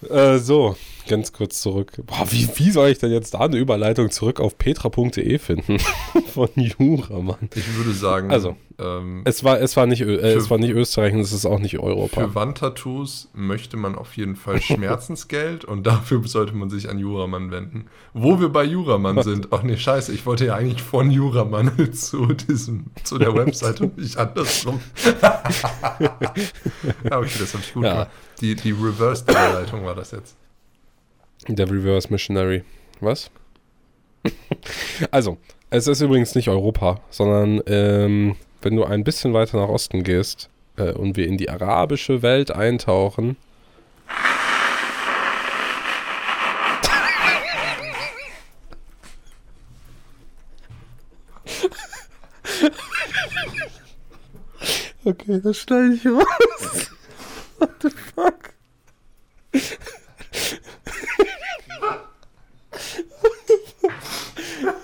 Äh, 0.09 0.39
so, 0.39 0.77
ganz 1.09 1.33
kurz 1.33 1.61
zurück. 1.61 1.93
Boah, 2.07 2.27
wie, 2.31 2.49
wie 2.57 2.71
soll 2.71 2.89
ich 2.91 2.99
denn 2.99 3.11
jetzt 3.11 3.35
da 3.35 3.41
eine 3.41 3.57
Überleitung 3.57 4.11
zurück 4.11 4.41
auf 4.41 4.57
petra.de 4.59 5.39
finden? 5.39 5.79
Von 6.35 6.49
Jura, 6.55 7.19
Mann. 7.21 7.49
Ich 7.55 7.77
würde 7.77 7.93
sagen, 7.93 8.31
Also, 8.31 8.57
ähm, 8.79 9.23
Es 9.25 9.43
war, 9.43 9.61
es 9.61 9.77
war, 9.77 9.87
nicht, 9.87 10.03
äh, 10.03 10.15
es 10.35 10.51
war 10.51 10.59
nicht 10.59 10.71
Österreich 10.71 11.13
und 11.15 11.21
es 11.21 11.33
ist 11.33 11.47
auch 11.47 11.59
nicht 11.59 11.79
Europa. 11.79 12.21
für 12.21 12.35
Wandtattoos 12.35 13.31
möchte 13.35 13.77
man 13.77 13.97
auf 13.97 14.17
jeden 14.17 14.37
Fall 14.37 14.61
Schmerzensgeld 14.63 15.65
und 15.65 15.87
dafür 15.87 16.23
sollte 16.27 16.53
man 16.55 16.71
sich 16.71 16.89
an 16.89 16.99
Juramann 16.99 17.51
wenden. 17.51 17.87
Wo 18.15 18.39
wir 18.41 18.51
bei 18.51 18.63
Juramann 18.65 19.23
sind, 19.23 19.49
ach 19.51 19.63
nee, 19.65 19.77
scheiße, 19.77 20.13
ich 20.13 20.27
wollte 20.27 20.47
ja 20.47 20.55
eigentlich 20.55 20.83
von 20.83 21.11
Juramann 21.11 21.93
zu 21.93 22.27
diesem, 22.27 22.87
zu 23.03 23.19
der 23.19 23.35
Webseite 23.35 23.85
und 23.85 23.99
nicht 23.99 24.17
andersrum. 24.17 24.81
ja, 25.23 25.43
okay, 27.19 27.31
das 27.39 27.55
habe 27.55 27.63
ich 27.65 27.75
gut 27.75 27.85
Ja. 27.85 27.93
gemacht. 27.93 28.11
Die, 28.41 28.55
die 28.55 28.71
Reverse-Überleitung 28.71 29.85
war 29.85 29.95
das 29.97 30.13
jetzt. 30.13 30.37
Der 31.49 31.71
Reverse 31.71 32.09
Missionary. 32.11 32.63
Was? 33.01 33.31
also, 35.11 35.39
es 35.71 35.87
ist 35.87 36.01
übrigens 36.01 36.35
nicht 36.35 36.49
Europa, 36.49 37.01
sondern 37.11 37.63
ähm, 37.67 38.37
wenn 38.61 38.77
du 38.77 38.85
ein 38.85 39.03
bisschen 39.03 39.33
weiter 39.33 39.59
nach 39.59 39.69
Osten 39.69 40.03
gehst 40.03 40.51
äh, 40.77 40.93
und 40.93 41.17
wir 41.17 41.27
in 41.27 41.39
die 41.39 41.49
arabische 41.49 42.23
Welt 42.23 42.51
eintauchen. 42.51 43.37
Okay, 55.05 55.41
das 55.43 55.57
schneide 55.57 55.95
ich 55.95 56.07
raus. 56.07 56.91
What 57.59 57.71
the 57.81 57.89
fuck? 57.89 58.53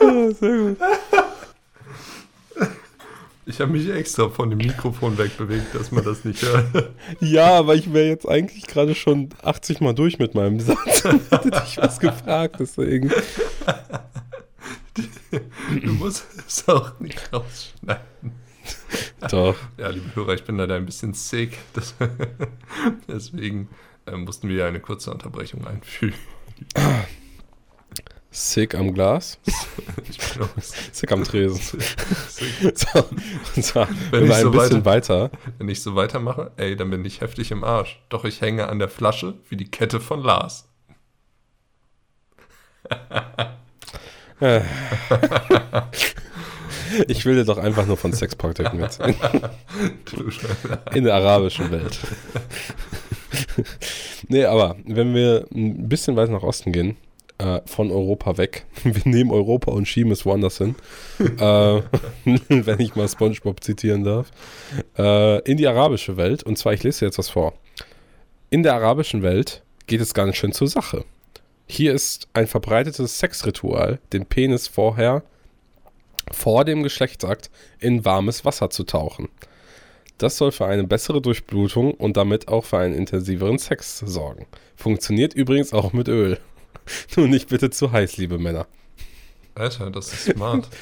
oh, 0.00 0.30
sehr 0.30 0.56
gut. 0.56 0.78
Ich 3.47 3.53
habe 3.64 3.78
mich 3.78 3.88
extra 3.88 4.28
von 4.28 4.50
dem 4.50 4.59
Mikrofon 4.59 5.16
wegbewegt, 5.16 5.75
dass 5.75 5.90
man 5.90 6.04
das 6.04 6.25
nicht 6.25 6.42
hört. 6.42 6.90
Ja, 7.21 7.59
aber 7.59 7.75
ich 7.75 7.92
wäre 7.92 8.06
jetzt 8.09 8.28
eigentlich 8.28 8.66
gerade 8.66 8.94
schon 8.94 9.30
80 9.42 9.80
Mal 9.80 9.94
durch 9.94 10.18
mit 10.18 10.35
meinem 10.35 10.61
Satz 10.61 11.04
hätte 11.30 11.50
dich 11.50 11.78
was 11.78 11.99
gefragt, 11.99 12.56
deswegen. 12.59 13.11
Du 15.83 15.92
musst 15.92 16.26
es 16.47 16.68
auch 16.68 16.99
nicht 17.00 17.33
rausschneiden. 17.33 18.33
Doch. 19.30 19.56
Ja, 19.78 19.88
liebe 19.88 20.14
Hörer, 20.14 20.35
ich 20.35 20.44
bin 20.44 20.56
leider 20.56 20.75
ein 20.75 20.87
bisschen 20.87 21.14
sick. 21.14 21.59
Das, 21.73 21.94
deswegen 23.09 23.68
äh, 24.06 24.16
mussten 24.16 24.49
wir 24.49 24.66
eine 24.66 24.80
kurze 24.80 25.11
Unterbrechung 25.11 25.66
einfügen. 25.66 26.14
Sick 28.34 28.74
am 28.74 28.92
Glas. 28.92 29.38
Sick 30.92 31.12
am 31.12 31.22
Tresen. 31.22 31.80
sick. 32.28 32.76
So, 32.76 33.04
und 33.54 33.62
zwar, 33.64 33.88
Wenn 34.10 34.22
wenn 34.22 34.24
ich 34.24 34.28
wir 34.30 34.36
ein 34.36 34.42
so 34.42 34.50
bisschen 34.50 34.84
weiter. 34.84 35.30
Wenn 35.58 35.68
ich 35.68 35.80
so 35.80 35.94
weitermache, 35.94 36.50
ey, 36.56 36.74
dann 36.74 36.90
bin 36.90 37.04
ich 37.04 37.20
heftig 37.20 37.52
im 37.52 37.62
Arsch. 37.62 38.02
Doch 38.08 38.24
ich 38.24 38.40
hänge 38.40 38.68
an 38.68 38.80
der 38.80 38.88
Flasche 38.88 39.34
wie 39.48 39.56
die 39.56 39.70
Kette 39.70 40.00
von 40.00 40.20
Lars. 40.20 40.68
Ich 47.06 47.24
will 47.24 47.36
dir 47.36 47.44
doch 47.44 47.58
einfach 47.58 47.86
nur 47.86 47.96
von 47.96 48.12
Sexpraktiken 48.12 48.80
Schweine. 48.90 49.50
In 50.92 51.04
der 51.04 51.14
arabischen 51.14 51.70
Welt. 51.70 52.00
nee, 54.26 54.44
aber 54.44 54.76
wenn 54.84 55.14
wir 55.14 55.46
ein 55.54 55.88
bisschen 55.88 56.16
weiter 56.16 56.32
nach 56.32 56.42
Osten 56.42 56.72
gehen, 56.72 56.96
äh, 57.38 57.60
von 57.66 57.90
Europa 57.90 58.36
weg, 58.36 58.66
wir 58.84 59.02
nehmen 59.04 59.30
Europa 59.30 59.72
und 59.72 59.86
schieben 59.86 60.12
es 60.12 60.24
woanders 60.24 60.58
hin, 60.58 60.74
äh, 61.18 61.24
wenn 62.48 62.80
ich 62.80 62.94
mal 62.94 63.08
Spongebob 63.08 63.62
zitieren 63.62 64.04
darf, 64.04 64.30
äh, 64.98 65.40
in 65.50 65.56
die 65.56 65.66
arabische 65.66 66.16
Welt. 66.16 66.42
Und 66.42 66.56
zwar, 66.58 66.72
ich 66.72 66.82
lese 66.82 67.00
dir 67.00 67.06
jetzt 67.06 67.18
was 67.18 67.30
vor. 67.30 67.54
In 68.50 68.62
der 68.62 68.74
arabischen 68.74 69.22
Welt 69.22 69.62
geht 69.86 70.00
es 70.00 70.14
ganz 70.14 70.36
schön 70.36 70.52
zur 70.52 70.68
Sache. 70.68 71.04
Hier 71.66 71.94
ist 71.94 72.28
ein 72.34 72.46
verbreitetes 72.46 73.18
Sexritual, 73.18 73.98
den 74.12 74.26
Penis 74.26 74.68
vorher 74.68 75.22
vor 76.30 76.64
dem 76.64 76.82
Geschlechtsakt 76.82 77.50
in 77.80 78.04
warmes 78.04 78.44
Wasser 78.44 78.70
zu 78.70 78.84
tauchen. 78.84 79.28
Das 80.18 80.36
soll 80.36 80.52
für 80.52 80.66
eine 80.66 80.84
bessere 80.84 81.20
Durchblutung 81.20 81.92
und 81.92 82.16
damit 82.16 82.48
auch 82.48 82.64
für 82.64 82.78
einen 82.78 82.94
intensiveren 82.94 83.58
Sex 83.58 83.98
sorgen. 83.98 84.46
Funktioniert 84.76 85.34
übrigens 85.34 85.72
auch 85.72 85.92
mit 85.92 86.08
Öl. 86.08 86.38
Nur 87.16 87.28
nicht 87.28 87.48
bitte 87.48 87.70
zu 87.70 87.92
heiß, 87.92 88.16
liebe 88.16 88.38
Männer. 88.38 88.66
Alter, 89.54 89.90
das 89.90 90.12
ist 90.12 90.24
smart. 90.32 90.68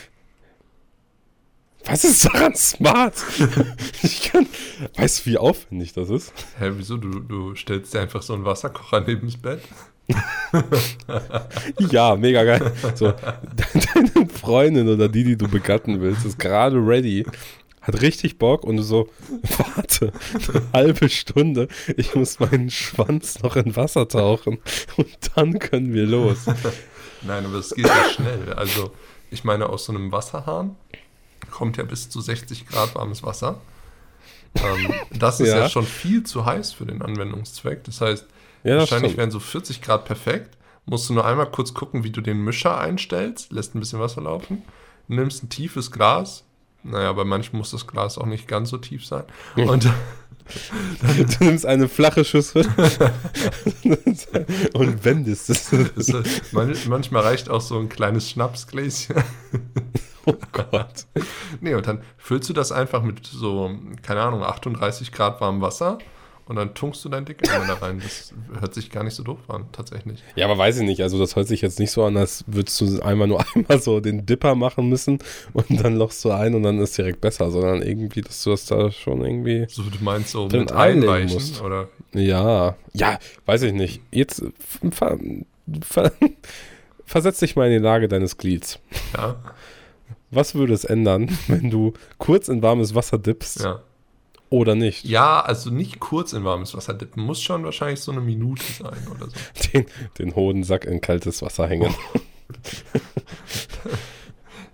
Was 1.85 2.05
ist 2.05 2.25
daran 2.25 2.55
smart? 2.55 3.15
Ich 4.03 4.23
kann. 4.31 4.47
Weißt 4.97 5.27
du, 5.27 5.31
wie 5.31 5.39
aufwendig 5.39 5.93
das 5.93 6.11
ist? 6.11 6.33
Hä, 6.59 6.71
wieso? 6.77 6.97
Du, 6.97 7.21
du 7.21 7.55
stellst 7.57 7.93
dir 7.95 8.01
einfach 8.01 8.23
so 8.23 8.35
einen 8.35 8.45
Wasserkocher 8.45 9.01
neben 9.01 9.27
das 9.27 9.37
Bett? 9.37 9.63
Ja, 11.91 12.17
mega 12.17 12.45
geil. 12.45 12.73
So, 12.95 13.13
deine 13.13 14.29
Freundin 14.29 14.89
oder 14.89 15.09
die, 15.09 15.25
die 15.25 15.37
du 15.37 15.49
begatten 15.49 16.01
willst, 16.01 16.25
ist 16.25 16.39
gerade 16.39 16.77
ready, 16.77 17.25
hat 17.83 18.01
richtig 18.01 18.39
Bock 18.39 18.65
und 18.65 18.77
du 18.79 18.83
so, 18.83 19.09
warte, 19.77 20.13
eine 20.49 20.63
halbe 20.73 21.09
Stunde, 21.09 21.69
ich 21.97 22.15
muss 22.15 22.41
meinen 22.41 22.71
Schwanz 22.71 23.43
noch 23.43 23.57
in 23.57 23.75
Wasser 23.77 24.09
tauchen 24.09 24.59
und 24.97 25.09
dann 25.35 25.59
können 25.59 25.93
wir 25.93 26.07
los. 26.07 26.47
Nein, 27.23 27.45
aber 27.45 27.57
es 27.59 27.75
geht 27.75 27.87
ja 27.87 28.09
schnell. 28.11 28.53
Also, 28.55 28.93
ich 29.31 29.45
meine, 29.45 29.69
aus 29.69 29.85
so 29.85 29.93
einem 29.93 30.11
Wasserhahn 30.13 30.77
kommt 31.51 31.77
ja 31.77 31.85
bis 31.85 32.09
zu 32.09 32.21
60 32.21 32.67
Grad 32.67 32.95
warmes 32.95 33.23
Wasser. 33.23 33.61
Ähm, 34.57 34.93
das 35.19 35.41
ist 35.41 35.49
ja. 35.49 35.61
Ja. 35.61 35.69
schon 35.69 35.87
viel 35.87 36.25
zu 36.25 36.45
heiß 36.45 36.73
für 36.73 36.85
den 36.87 37.01
Anwendungszweck. 37.03 37.85
Das 37.85 38.01
heißt, 38.01 38.27
Ja, 38.65 38.75
das 38.75 38.81
wahrscheinlich 38.81 39.13
stimmt. 39.13 39.19
wären 39.19 39.31
so 39.31 39.41
40 39.41 39.81
Grad 39.83 40.05
perfekt. 40.05 40.57
Musst 40.85 41.09
du 41.09 41.15
nur 41.15 41.25
einmal 41.25 41.51
kurz 41.51 41.75
gucken, 41.75 42.03
wie 42.05 42.11
du 42.11 42.21
den 42.21 42.39
Mischer 42.45 42.77
einstellst, 42.79 43.53
lässt 43.53 43.75
ein 43.75 43.81
bisschen 43.81 44.01
Wasser 44.01 44.21
laufen, 44.23 44.63
nimmst 45.09 45.45
ein 45.45 45.49
tiefes 45.49 45.91
Glas. 45.93 46.45
Naja, 46.85 47.13
bei 47.13 47.25
manchen 47.25 47.57
muss 47.57 47.71
das 47.71 47.87
Glas 47.87 48.19
auch 48.19 48.27
nicht 48.27 48.49
ganz 48.49 48.71
so 48.71 48.79
tief 48.79 49.07
sein. 49.07 49.25
Und 49.57 49.89
Du 51.39 51.45
nimmst 51.45 51.67
eine 51.67 51.89
flache 51.89 52.25
Schüssel 52.25 52.67
und 54.75 55.05
wendest 55.05 55.51
es. 55.51 55.73
es, 55.73 56.53
man, 56.53 56.75
manchmal 56.89 57.23
reicht 57.23 57.49
auch 57.49 57.61
so 57.61 57.79
ein 57.79 57.89
kleines 57.89 58.31
Schnapsgläschen. 58.31 59.17
Oh 60.25 60.37
Gott. 60.53 61.07
Nee, 61.61 61.75
und 61.75 61.85
dann 61.89 62.01
füllst 62.17 62.49
du 62.49 62.53
das 62.53 62.71
einfach 62.71 63.03
mit 63.03 63.27
so, 63.27 63.73
keine 64.03 64.21
Ahnung, 64.21 64.45
38 64.45 65.11
Grad 65.11 65.41
warmem 65.41 65.63
Wasser 65.63 65.99
und 66.53 66.57
dann 66.57 66.75
tunkst 66.75 67.03
du 67.03 67.09
dein 67.09 67.25
Dick 67.25 67.51
einmal 67.51 67.67
da 67.67 67.75
rein. 67.87 67.99
Das 68.03 68.35
hört 68.61 68.75
sich 68.75 68.91
gar 68.91 69.05
nicht 69.05 69.15
so 69.15 69.23
doof 69.23 69.39
an, 69.49 69.65
tatsächlich. 69.73 70.23
Ja, 70.37 70.45
aber 70.45 70.59
weiß 70.59 70.77
ich 70.81 70.83
nicht. 70.83 71.01
Also, 71.01 71.19
das 71.19 71.35
hört 71.35 71.49
sich 71.49 71.63
jetzt 71.63 71.79
nicht 71.79 71.91
so 71.91 72.05
an, 72.05 72.15
als 72.19 72.45
würdest 72.47 72.79
du 72.83 73.01
einmal 73.01 73.27
nur 73.27 73.43
einmal 73.55 73.81
so 73.81 74.01
den 74.01 74.27
Dipper 74.27 74.55
machen 74.55 74.91
müssen 74.91 75.19
und 75.55 75.83
dann 75.83 75.97
lochst 75.97 76.23
du 76.27 76.31
ein 76.31 76.55
und 76.55 76.63
dann 76.63 76.79
ist 76.79 76.99
direkt 76.99 77.23
besser, 77.23 77.51
sondern 77.51 77.81
irgendwie, 77.81 78.21
dass 78.21 78.43
du 78.43 78.51
das 78.51 78.67
da 78.67 78.91
schon 78.91 79.25
irgendwie. 79.25 79.65
So, 79.71 79.83
du 79.85 79.97
meinst 80.03 80.29
so 80.33 80.47
mit 80.47 80.71
einweichen 80.73 81.33
musst. 81.33 81.63
oder? 81.63 81.89
Ja, 82.13 82.77
ja, 82.93 83.19
weiß 83.47 83.63
ich 83.63 83.73
nicht. 83.73 84.03
Jetzt 84.11 84.43
ver, 84.91 85.19
ver, 85.81 86.13
versetz 87.07 87.39
dich 87.39 87.57
mal 87.57 87.67
in 87.71 87.73
die 87.81 87.83
Lage 87.83 88.09
deines 88.09 88.37
Glieds. 88.37 88.79
Ja, 89.17 89.37
Was 90.31 90.55
würde 90.55 90.75
es 90.75 90.85
ändern, 90.85 91.31
wenn 91.49 91.71
du 91.71 91.95
kurz 92.19 92.49
in 92.49 92.61
warmes 92.63 92.95
Wasser 92.95 93.17
dippst 93.17 93.65
ja. 93.65 93.81
Oder 94.53 94.75
nicht? 94.75 95.05
Ja, 95.05 95.41
also 95.41 95.71
nicht 95.71 95.99
kurz 95.99 96.33
in 96.33 96.45
warmes 96.45 96.77
Wasser 96.77 96.95
dippen, 96.95 97.23
muss 97.25 97.43
schon 97.43 97.65
wahrscheinlich 97.65 98.01
so 98.01 98.13
eine 98.13 98.21
Minute 98.21 98.63
sein 98.63 99.07
oder 99.11 99.27
so. 99.27 99.33
Den, 99.73 99.87
den 100.19 100.35
Hodensack 100.37 100.85
in 100.85 101.01
kaltes 101.01 101.43
Wasser 101.43 101.67
hängen. 101.69 101.95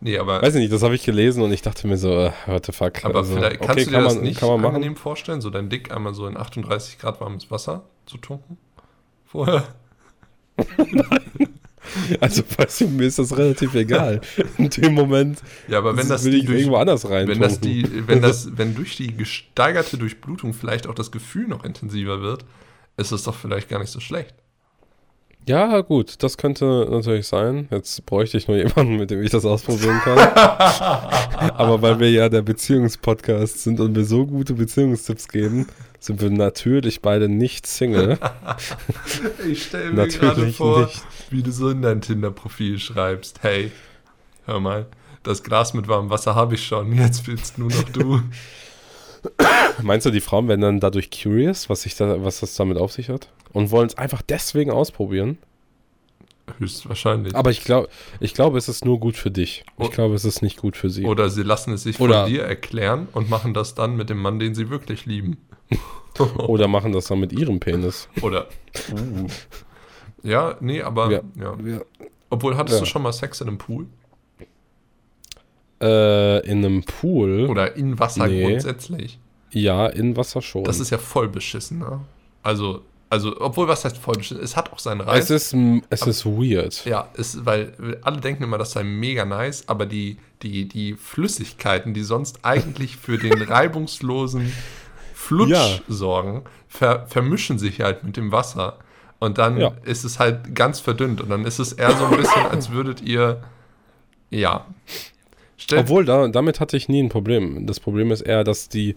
Nee, 0.01 0.17
aber, 0.17 0.41
Weiß 0.41 0.55
ich 0.55 0.61
nicht, 0.61 0.73
das 0.73 0.85
habe 0.85 0.95
ich 0.95 1.05
gelesen 1.05 1.43
und 1.43 1.51
ich 1.51 1.61
dachte 1.63 1.89
mir 1.89 1.97
so, 1.99 2.13
äh, 2.13 2.31
what 2.47 2.65
the 2.67 2.71
fuck. 2.73 3.05
aber 3.05 3.17
Also, 3.19 3.35
vielleicht 3.35 3.59
kannst 3.59 3.73
okay, 3.73 3.85
du 3.85 3.91
dir 3.91 3.97
kann 3.97 4.05
das 4.05 4.15
man, 4.15 4.23
nicht 4.23 4.39
kann 4.39 4.49
man 4.49 4.61
machen. 4.61 4.75
angenehm 4.77 4.95
vorstellen, 4.97 5.41
so 5.41 5.51
dein 5.51 5.69
Dick 5.71 5.91
einmal 5.93 6.15
so 6.15 6.29
in 6.29 6.37
38 6.37 6.99
Grad 7.01 7.21
warmes 7.21 7.51
Wasser 7.51 7.83
zu 8.07 8.17
tunken? 8.19 8.59
Vorher? 9.25 9.65
Also, 12.21 12.43
weißt 12.57 12.83
du, 12.83 12.89
mir 12.89 13.07
ist 13.07 13.19
das 13.19 13.37
relativ 13.37 13.75
egal. 13.75 14.21
In 14.57 14.71
dem 14.71 14.95
Moment 14.95 15.43
Ja, 15.69 15.79
aber 15.79 15.97
wenn 15.97 16.09
das 16.09 16.25
will 16.25 16.35
ich 16.35 16.45
durch, 16.45 16.61
irgendwo 16.61 16.77
anders 16.77 17.09
rein. 17.09 17.29
wenn 17.29 17.41
das 17.41 17.61
die, 17.61 17.87
wenn 18.07 18.23
das, 18.23 18.51
wenn 18.57 18.75
durch 18.75 18.97
die 18.97 19.17
gesteigerte 19.17 19.99
Durchblutung 19.99 20.55
vielleicht 20.55 20.87
auch 20.87 20.95
das 20.95 21.11
Gefühl 21.11 21.49
noch 21.49 21.65
intensiver 21.65 22.21
wird, 22.21 22.45
ist 22.97 23.13
es 23.13 23.23
doch 23.23 23.35
vielleicht 23.35 23.69
gar 23.69 23.79
nicht 23.79 23.91
so 23.91 24.01
schlecht. 24.01 24.35
Ja, 25.49 25.81
gut, 25.81 26.23
das 26.23 26.37
könnte 26.37 26.87
natürlich 26.91 27.27
sein. 27.27 27.69
Jetzt 27.71 28.05
bräuchte 28.05 28.37
ich 28.37 28.49
nur 28.49 28.59
jemanden, 28.59 28.97
mit 28.99 29.11
dem 29.11 29.23
ich 29.23 29.31
das 29.31 29.47
ausprobieren 29.47 29.99
kann. 30.01 30.19
Aber 31.55 31.81
weil 31.81 31.99
wir 32.01 32.11
ja 32.11 32.29
der 32.29 32.43
Beziehungspodcast 32.43 33.63
sind 33.63 33.81
und 33.81 33.97
wir 33.97 34.05
so 34.05 34.27
gute 34.27 34.53
Beziehungstipps 34.53 35.27
geben, 35.29 35.67
sind 36.01 36.21
wir 36.21 36.31
natürlich 36.31 37.03
beide 37.03 37.29
nicht 37.29 37.67
Single. 37.67 38.19
Ich 39.49 39.65
stelle 39.65 39.93
mir 39.93 40.09
gerade 40.09 40.53
vor, 40.53 40.83
nicht. 40.87 41.03
wie 41.31 41.43
du 41.43 41.51
so 41.51 41.71
in 41.71 41.83
dein 41.83 42.01
Tinder-Profil 42.01 42.79
schreibst, 42.79 43.43
hey, 43.43 43.71
hör 44.47 44.61
mal, 44.61 44.87
das 45.23 45.43
Glas 45.43 45.75
mit 45.75 45.89
warmem 45.89 46.11
Wasser 46.11 46.35
habe 46.35 46.55
ich 46.55 46.65
schon, 46.67 46.93
jetzt 46.93 47.27
willst 47.27 47.59
nur 47.59 47.69
noch 47.71 47.83
du. 47.91 48.21
Meinst 49.83 50.07
du, 50.07 50.11
die 50.11 50.21
Frauen 50.21 50.49
werden 50.49 50.61
dann 50.61 50.81
dadurch 50.81 51.11
curious, 51.11 51.69
was, 51.69 51.83
sich 51.83 51.97
da, 51.97 52.23
was 52.25 52.41
das 52.41 52.55
damit 52.55 52.79
auf 52.79 52.93
sich 52.93 53.09
hat? 53.09 53.29
Und 53.53 53.71
wollen 53.71 53.87
es 53.89 53.97
einfach 53.99 54.23
deswegen 54.23 54.71
ausprobieren? 54.71 55.39
Höchstwahrscheinlich. 56.59 57.35
Aber 57.35 57.51
ich 57.51 57.63
glaube, 57.65 57.89
ich 58.21 58.33
glaube, 58.33 58.57
es 58.59 58.69
ist 58.69 58.85
nur 58.85 58.99
gut 59.01 59.17
für 59.17 59.31
dich. 59.31 59.65
Ich 59.79 59.87
Oh. 59.87 59.91
glaube, 59.91 60.15
es 60.15 60.25
ist 60.25 60.41
nicht 60.43 60.57
gut 60.57 60.77
für 60.77 60.89
sie. 60.89 61.05
Oder 61.05 61.29
sie 61.31 61.43
lassen 61.43 61.73
es 61.75 61.83
sich 61.83 62.01
Oder- 62.01 62.23
von 62.25 62.33
dir 62.33 62.45
erklären 62.45 63.09
und 63.13 63.29
machen 63.29 63.53
das 63.55 63.75
dann 63.75 63.97
mit 63.97 64.09
dem 64.09 64.19
Mann, 64.19 64.39
den 64.39 64.55
sie 64.55 64.71
wirklich 64.71 65.05
lieben. 65.05 65.37
Oder 66.39 66.67
machen 66.69 66.93
das 66.93 67.07
dann 67.07 67.21
mit 67.21 67.33
ihrem 67.33 67.61
Penis. 67.61 68.09
Oder 68.23 68.49
uh, 68.93 69.27
Ja, 70.23 70.57
nee, 70.61 70.83
aber 70.83 71.11
Ja. 71.11 71.21
ja. 71.37 71.81
Obwohl, 72.31 72.57
hattest 72.57 72.79
Ja. 72.79 72.81
du 72.81 72.87
schon 72.87 73.03
mal 73.03 73.13
Sex 73.13 73.41
in 73.41 73.49
einem 73.49 73.59
Pool? 73.59 73.87
Äh, 75.81 76.47
in 76.47 76.65
einem 76.65 76.83
Pool. 76.83 77.47
Oder 77.49 77.77
in 77.77 77.99
Wasser 77.99 78.27
Nee. 78.27 78.43
grundsätzlich? 78.43 79.19
Ja, 79.53 79.87
in 79.87 80.17
Wasser 80.17 80.43
schon. 80.43 80.65
Das 80.65 80.81
ist 80.81 80.91
ja 80.91 80.99
voll 80.99 81.29
beschissen, 81.29 81.79
ne? 81.79 82.01
Also, 82.43 82.83
also, 83.11 83.41
obwohl, 83.41 83.69
was 83.69 83.85
heißt 83.85 83.97
voll 83.97 84.17
beschissen? 84.17 84.43
Es 84.43 84.57
hat 84.57 84.73
auch 84.73 84.79
seinen 84.81 85.01
Reiz. 85.01 85.31
es 85.31 85.53
ist, 85.55 85.57
es 85.89 86.03
ist 86.07 86.27
weird. 86.27 86.85
Ja, 86.85 87.09
ist, 87.15 87.47
weil 87.47 87.99
alle 88.03 88.21
denken 88.21 88.43
immer, 88.43 88.59
das 88.59 88.73
sei 88.73 88.83
mega 88.83 89.25
nice, 89.25 89.65
aber 89.69 89.87
die, 89.87 90.19
die, 90.43 90.67
die 90.69 90.95
Flüssigkeiten, 90.95 91.95
die 91.95 92.03
sonst 92.03 92.41
eigentlich 92.45 92.97
für 92.97 93.17
den 93.17 93.41
reibungslosen 93.43 94.53
Flutsch 95.29 95.51
Ja. 95.51 95.69
sorgen, 95.89 96.43
ver, 96.69 97.07
vermischen 97.09 97.59
sich 97.59 97.81
halt 97.81 98.03
mit 98.05 98.17
dem 98.17 98.33
Wasser. 98.33 98.79
Und 99.19 99.39
dann 99.39 99.59
Ja. 99.61 99.73
ist 99.85 100.05
es 100.05 100.19
halt 100.19 100.55
ganz 100.55 100.81
verdünnt. 100.81 101.21
Und 101.21 101.29
dann 101.29 101.45
ist 101.45 101.59
es 101.59 101.73
eher 101.73 101.97
so 101.97 102.05
ein 102.07 102.17
bisschen, 102.17 102.47
als 102.47 102.71
würdet 102.71 103.01
ihr. 103.03 103.43
Ja. 104.31 104.67
Stell, 105.57 105.81
Obwohl, 105.81 106.05
da, 106.05 106.29
damit 106.29 106.61
hatte 106.61 106.77
ich 106.77 106.89
nie 106.89 107.03
ein 107.03 107.09
Problem. 107.09 107.67
Das 107.67 107.81
Problem 107.81 108.11
ist 108.13 108.21
eher, 108.21 108.45
dass 108.45 108.69
die, 108.69 108.95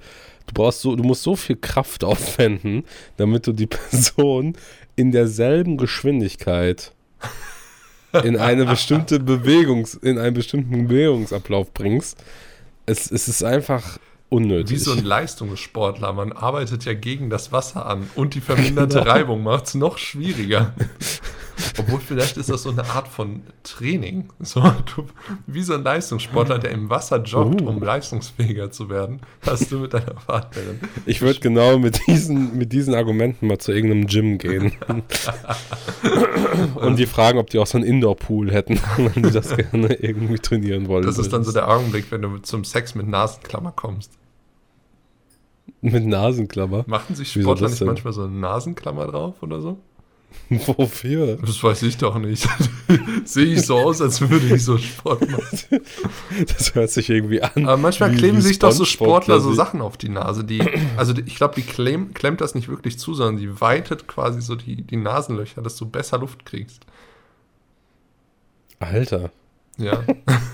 du 0.47 0.53
brauchst 0.53 0.81
so, 0.81 0.95
du 0.95 1.03
musst 1.03 1.23
so 1.23 1.35
viel 1.35 1.55
Kraft 1.55 2.03
aufwenden, 2.05 2.83
damit 3.17 3.47
du 3.47 3.51
die 3.51 3.67
Person 3.67 4.55
in 4.95 5.11
derselben 5.11 5.77
Geschwindigkeit 5.77 6.91
in 8.23 8.37
eine 8.37 8.65
bestimmte 8.65 9.19
Bewegungs, 9.31 9.95
in 9.95 10.17
einen 10.19 10.33
bestimmten 10.35 10.87
Bewegungsablauf 10.87 11.73
bringst. 11.73 12.21
Es, 12.85 13.09
es 13.09 13.27
ist 13.27 13.43
einfach 13.43 13.97
unnötig. 14.31 14.75
wie 14.75 14.79
so 14.79 14.93
ein 14.93 15.03
Leistungssportler. 15.03 16.13
Man 16.13 16.31
arbeitet 16.31 16.85
ja 16.85 16.93
gegen 16.93 17.29
das 17.29 17.51
Wasser 17.51 17.85
an. 17.85 18.09
Und 18.15 18.33
die 18.33 18.41
verminderte 18.41 18.99
Genau. 19.01 19.11
Reibung 19.11 19.43
macht 19.43 19.67
es 19.67 19.75
noch 19.75 19.97
schwieriger. 19.97 20.73
Obwohl, 21.77 21.99
vielleicht 21.99 22.37
ist 22.37 22.49
das 22.49 22.63
so 22.63 22.71
eine 22.71 22.83
Art 22.89 23.07
von 23.07 23.43
Training. 23.61 24.29
So, 24.39 24.61
du, 24.95 25.05
wie 25.45 25.61
so 25.61 25.73
ein 25.75 25.83
Leistungssportler, 25.83 26.57
der 26.57 26.71
im 26.71 26.89
Wasser 26.89 27.21
joggt, 27.21 27.61
Uh. 27.61 27.67
um 27.67 27.83
leistungsfähiger 27.83 28.71
zu 28.71 28.89
werden, 28.89 29.21
hast 29.45 29.71
du 29.71 29.79
mit 29.79 29.93
deiner 29.93 30.13
Partnerin. 30.13 30.79
Ich 31.05 31.21
würde 31.21 31.39
genau 31.39 31.77
mit 31.77 32.07
diesen, 32.07 32.57
mit 32.57 32.73
diesen 32.73 32.95
Argumenten 32.95 33.45
mal 33.47 33.59
zu 33.59 33.71
irgendeinem 33.73 34.07
Gym 34.07 34.37
gehen. 34.39 34.71
und 36.75 36.97
die 36.97 37.05
fragen, 37.05 37.37
ob 37.37 37.49
die 37.51 37.59
auch 37.59 37.67
so 37.67 37.77
einen 37.77 37.85
Indoor-Pool 37.85 38.51
hätten, 38.51 38.79
wenn 38.97 39.23
die 39.23 39.31
das 39.31 39.55
gerne 39.55 39.93
irgendwie 39.93 40.39
trainieren 40.39 40.87
wollen. 40.87 41.05
Das 41.05 41.19
ist 41.19 41.31
dann 41.31 41.43
so 41.43 41.51
der 41.51 41.69
Augenblick, 41.69 42.05
wenn 42.11 42.23
du 42.23 42.37
zum 42.39 42.63
Sex 42.63 42.95
mit 42.95 43.07
Nasenklammer 43.07 43.71
kommst. 43.71 44.11
Mit 45.91 46.05
Nasenklammer. 46.05 46.83
Machen 46.87 47.15
sich 47.15 47.31
Sportler 47.31 47.69
nicht 47.69 47.81
manchmal 47.81 48.13
so 48.13 48.23
eine 48.23 48.33
Nasenklammer 48.33 49.07
drauf 49.07 49.41
oder 49.41 49.61
so? 49.61 49.79
Wofür? 50.49 51.37
Das 51.37 51.61
weiß 51.63 51.83
ich 51.83 51.97
doch 51.97 52.17
nicht. 52.17 52.47
Sehe 53.25 53.45
ich 53.45 53.65
so 53.65 53.77
aus, 53.77 54.01
als 54.01 54.21
würde 54.21 54.53
ich 54.53 54.63
so 54.63 54.77
Sport 54.77 55.29
machen. 55.29 55.81
Das 56.47 56.75
hört 56.75 56.89
sich 56.89 57.09
irgendwie 57.09 57.41
an. 57.41 57.65
Aber 57.65 57.77
manchmal 57.77 58.13
kleben 58.13 58.41
sich 58.41 58.59
doch 58.59 58.71
so 58.71 58.85
Sportler 58.85 59.39
so. 59.39 59.53
Sachen 59.53 59.81
auf 59.81 59.97
die 59.97 60.09
Nase, 60.09 60.43
die, 60.43 60.61
also 60.97 61.13
die, 61.13 61.21
ich 61.21 61.35
glaube, 61.35 61.55
die 61.55 61.63
klemm, 61.63 62.13
klemmt 62.13 62.41
das 62.41 62.55
nicht 62.55 62.69
wirklich 62.69 62.99
zu, 62.99 63.13
sondern 63.13 63.37
die 63.37 63.59
weitet 63.59 64.07
quasi 64.07 64.41
so 64.41 64.55
die, 64.55 64.81
die 64.81 64.97
Nasenlöcher, 64.97 65.61
dass 65.61 65.75
du 65.77 65.85
besser 65.85 66.19
Luft 66.19 66.45
kriegst. 66.45 66.85
Alter. 68.79 69.31
Ja, 69.77 70.03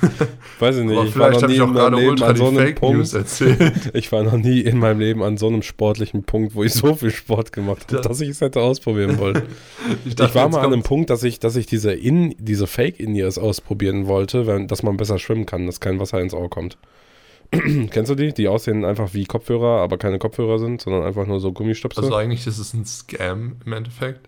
Weiß 0.59 0.77
ich 0.77 0.85
nicht. 0.85 0.97
aber 0.97 1.07
ich 1.07 1.17
war 1.17 1.31
vielleicht 1.31 1.33
noch 1.33 1.41
habe 1.41 1.47
nie 1.51 1.55
ich 1.55 1.61
auch 1.61 1.67
in 1.67 1.73
meinem 1.73 1.81
gerade 1.83 1.95
Leben 1.97 2.09
ultra 2.11 2.25
an 2.27 2.33
die 2.35 2.39
so 2.39 2.47
einem 2.47 2.57
Fake 2.57 2.81
News 2.81 3.11
Punkt. 3.11 3.13
erzählt. 3.13 3.73
Ich 3.93 4.11
war 4.11 4.23
noch 4.23 4.37
nie 4.37 4.61
in 4.61 4.77
meinem 4.79 4.99
Leben 4.99 5.23
an 5.23 5.37
so 5.37 5.47
einem 5.47 5.61
sportlichen 5.63 6.23
Punkt, 6.23 6.55
wo 6.55 6.63
ich 6.63 6.73
so 6.73 6.95
viel 6.95 7.11
Sport 7.11 7.51
gemacht 7.51 7.83
habe, 7.87 7.97
Das- 7.97 8.07
dass 8.07 8.21
ich 8.21 8.29
es 8.29 8.41
hätte 8.41 8.61
ausprobieren 8.61 9.17
wollen. 9.19 9.41
Ich, 10.05 10.19
Ich 10.19 10.35
war 10.35 10.49
mal 10.49 10.59
an 10.61 10.73
einem 10.73 10.83
Punkt, 10.83 11.09
dass 11.09 11.23
ich, 11.23 11.39
dass 11.39 11.55
ich 11.55 11.65
diese, 11.65 11.93
in, 11.93 12.35
diese 12.39 12.67
Fake-In-Ears 12.67 13.37
ausprobieren 13.37 14.07
wollte, 14.07 14.47
wenn, 14.47 14.67
dass 14.67 14.83
man 14.83 14.97
besser 14.97 15.19
schwimmen 15.19 15.45
kann, 15.45 15.65
dass 15.65 15.79
kein 15.79 15.99
Wasser 15.99 16.19
ins 16.21 16.33
Ohr 16.33 16.49
kommt. 16.49 16.77
Kennst 17.91 18.11
du 18.11 18.15
die? 18.15 18.33
Die 18.33 18.47
aussehen 18.47 18.83
einfach 18.85 19.13
wie 19.13 19.23
Kopfhörer, 19.25 19.81
aber 19.81 19.97
keine 19.97 20.19
Kopfhörer 20.19 20.59
sind, 20.59 20.81
sondern 20.81 21.03
einfach 21.03 21.25
nur 21.27 21.39
so 21.39 21.51
Gummistöpsel. 21.53 22.03
Also 22.03 22.15
eigentlich 22.15 22.45
ist 22.45 22.57
es 22.59 22.73
ein 22.73 22.85
Scam 22.85 23.55
im 23.65 23.73
Endeffekt. 23.73 24.27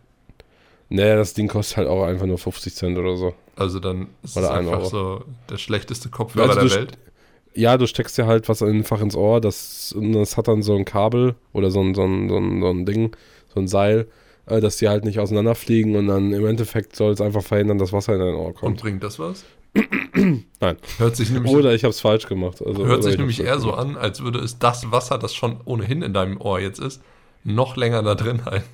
Nee, 0.90 1.16
das 1.16 1.34
Ding 1.34 1.48
kostet 1.48 1.78
halt 1.78 1.88
auch 1.88 2.04
einfach 2.04 2.26
nur 2.26 2.38
50 2.38 2.76
Cent 2.76 2.98
oder 2.98 3.16
so. 3.16 3.34
Also 3.56 3.80
dann 3.80 4.08
ist 4.24 4.38
Oder 4.38 4.48
es 4.48 4.52
ein 4.52 4.58
einfach 4.60 4.80
Euro. 4.80 4.90
so 4.90 5.24
der 5.50 5.58
schlechteste 5.58 6.10
Kopfhörer 6.10 6.50
Also 6.50 6.68
der 6.68 6.78
Welt. 6.78 6.98
Ja, 7.56 7.78
du 7.78 7.88
steckst 7.88 8.18
dir 8.18 8.28
halt 8.28 8.48
was 8.48 8.62
einfach 8.62 9.02
ins 9.02 9.16
Ohr, 9.16 9.42
das, 9.42 9.92
und 9.92 10.14
das 10.14 10.38
hat 10.38 10.48
dann 10.48 10.62
so 10.62 10.76
ein 10.76 10.86
Kabel 10.86 11.36
oder 11.52 11.72
so 11.72 11.82
ein, 11.82 11.96
so 11.96 12.04
ein, 12.04 12.30
so 12.30 12.38
ein, 12.38 12.62
so 12.62 12.70
ein 12.70 12.86
Ding, 12.86 13.16
so 13.54 13.60
ein 13.60 13.68
Seil, 13.68 14.08
äh, 14.46 14.62
dass 14.62 14.78
die 14.78 14.88
halt 14.88 15.04
nicht 15.04 15.20
auseinanderfliegen 15.20 15.96
und 15.96 16.08
dann 16.08 16.32
im 16.32 16.46
Endeffekt 16.46 16.96
soll 16.96 17.12
es 17.12 17.22
einfach 17.22 17.42
verhindern, 17.44 17.80
dass 17.80 17.92
Wasser 17.92 18.14
in 18.14 18.20
dein 18.20 18.36
Ohr 18.36 18.48
Und 18.48 18.56
kommt. 18.56 18.82
bringt 18.82 19.04
das 19.04 19.20
was? 19.20 19.44
Nein. 20.14 20.78
Hört 20.98 21.16
sich 21.16 21.32
nämlich, 21.32 21.52
Oder 21.52 21.74
ich 21.74 21.84
habe 21.84 21.92
es 21.92 22.00
falsch 22.00 22.28
gemacht. 22.28 22.62
Also, 22.66 22.86
hört 22.86 23.04
sich 23.04 23.14
ich 23.14 23.20
nämlich 23.20 23.40
eher 23.44 23.60
so 23.60 23.74
an, 23.74 23.98
als 23.98 24.24
würde 24.24 24.40
es 24.40 24.60
das 24.60 24.92
Wasser, 24.92 25.18
das 25.18 25.34
schon 25.36 25.60
ohnehin 25.66 26.02
in 26.02 26.14
deinem 26.14 26.40
Ohr 26.40 26.60
jetzt 26.60 26.80
ist, 26.80 27.02
noch 27.44 27.76
länger 27.78 28.04
da 28.04 28.16
drin 28.16 28.46
halten. 28.46 28.66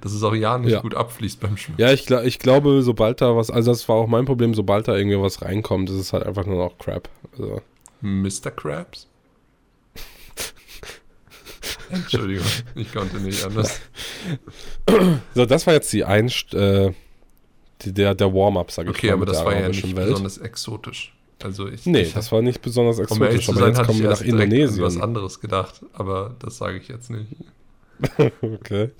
Dass 0.00 0.12
es 0.12 0.22
auch 0.22 0.34
ja 0.34 0.58
nicht 0.58 0.72
Ja. 0.72 0.80
gut 0.80 0.94
abfließt 0.94 1.40
beim 1.40 1.56
Schwimmen. 1.56 1.78
Ja, 1.78 1.92
ich, 1.92 2.10
ich 2.10 2.38
glaube, 2.38 2.82
sobald 2.82 3.20
da 3.20 3.36
was, 3.36 3.50
also 3.50 3.70
das 3.72 3.88
war 3.88 3.96
auch 3.96 4.06
mein 4.08 4.24
Problem, 4.24 4.54
sobald 4.54 4.88
da 4.88 4.96
irgendwie 4.96 5.20
was 5.20 5.42
reinkommt, 5.42 5.90
ist 5.90 5.96
es 5.96 6.12
halt 6.12 6.24
einfach 6.26 6.46
nur 6.46 6.56
noch 6.56 6.78
Crap. 6.78 7.08
Also, 7.32 7.60
Mr. 8.00 8.50
Krabs? 8.50 9.06
Entschuldigung, 11.90 12.46
ich 12.74 12.92
konnte 12.92 13.18
nicht 13.18 13.44
anders. 13.44 13.80
so, 15.34 15.46
das 15.46 15.66
war 15.66 15.74
jetzt 15.74 15.92
die 15.92 16.04
Einst 16.04 16.52
äh, 16.54 16.92
die, 17.82 17.92
der, 17.92 18.14
der 18.14 18.32
Warm-up, 18.34 18.70
sag 18.70 18.84
ich 18.86 18.90
Okay, 18.90 19.06
mal, 19.08 19.12
aber 19.14 19.20
mit 19.20 19.28
das 19.30 19.44
war 19.44 19.54
ja 19.58 19.68
nicht 19.68 19.96
Welt. 19.96 20.08
besonders 20.08 20.38
exotisch. 20.38 21.12
Also 21.42 21.68
ich, 21.68 21.84
Nee, 21.86 22.00
ich 22.02 22.14
das 22.14 22.32
war 22.32 22.40
nicht 22.42 22.62
besonders 22.62 22.98
um 22.98 23.22
ehrlich 23.22 23.40
exotisch, 23.40 23.44
zu 23.46 23.52
aber 23.52 23.60
sein, 23.60 23.74
jetzt 23.74 23.86
kommen 23.86 24.00
wir 24.02 24.10
nach 24.10 24.20
Indonesien. 24.22 24.82
was 24.84 24.98
anderes 24.98 25.38
gedacht, 25.40 25.82
aber 25.92 26.34
das 26.38 26.56
sage 26.58 26.78
ich 26.78 26.88
jetzt 26.88 27.10
nicht. 27.10 27.26
Okay. 28.42 28.90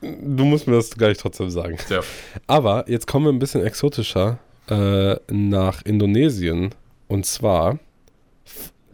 Du 0.00 0.44
musst 0.44 0.66
mir 0.66 0.76
das 0.76 0.90
gleich 0.90 1.18
trotzdem 1.18 1.50
sagen. 1.50 1.76
Ja. 1.88 2.00
Aber 2.46 2.84
jetzt 2.88 3.06
kommen 3.06 3.26
wir 3.26 3.32
ein 3.32 3.38
bisschen 3.38 3.64
exotischer 3.64 4.38
äh, 4.68 5.16
nach 5.28 5.82
Indonesien. 5.84 6.74
Und 7.08 7.26
zwar 7.26 7.78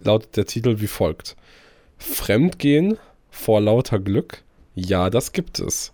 lautet 0.03 0.37
der 0.37 0.47
Titel 0.47 0.81
wie 0.81 0.87
folgt: 0.87 1.37
Fremdgehen 1.99 2.99
vor 3.31 3.61
lauter 3.61 3.99
Glück? 3.99 4.43
Ja, 4.75 5.11
das 5.11 5.33
gibt 5.33 5.59
es. 5.59 5.93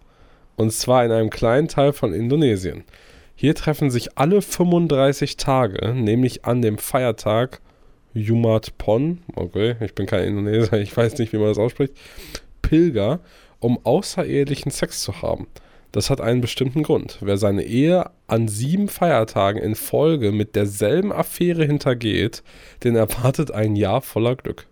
Und 0.56 0.72
zwar 0.72 1.04
in 1.04 1.12
einem 1.12 1.30
kleinen 1.30 1.68
Teil 1.68 1.92
von 1.92 2.12
Indonesien. 2.12 2.84
Hier 3.34 3.54
treffen 3.54 3.90
sich 3.90 4.18
alle 4.18 4.42
35 4.42 5.38
Tage, 5.38 5.94
nämlich 5.94 6.44
an 6.44 6.60
dem 6.60 6.76
Feiertag 6.76 7.60
Jumat 8.12 8.76
Pon, 8.76 9.22
okay, 9.34 9.76
ich 9.80 9.94
bin 9.94 10.04
kein 10.04 10.24
Indonesier, 10.24 10.72
ich 10.80 10.94
weiß 10.94 11.16
nicht, 11.18 11.32
wie 11.32 11.38
man 11.38 11.48
das 11.48 11.58
ausspricht, 11.58 11.94
Pilger, 12.60 13.20
um 13.60 13.78
außerehelichen 13.84 14.72
Sex 14.72 15.02
zu 15.02 15.22
haben. 15.22 15.46
Das 15.92 16.08
hat 16.08 16.20
einen 16.20 16.40
bestimmten 16.40 16.82
Grund. 16.82 17.18
Wer 17.20 17.36
seine 17.36 17.64
Ehe 17.64 18.10
an 18.28 18.48
sieben 18.48 18.88
Feiertagen 18.88 19.60
in 19.60 19.74
Folge 19.74 20.30
mit 20.30 20.54
derselben 20.54 21.12
Affäre 21.12 21.64
hintergeht, 21.64 22.42
den 22.84 22.94
erwartet 22.96 23.50
ein 23.50 23.74
Jahr 23.76 24.00
voller 24.00 24.36
Glück. 24.36 24.66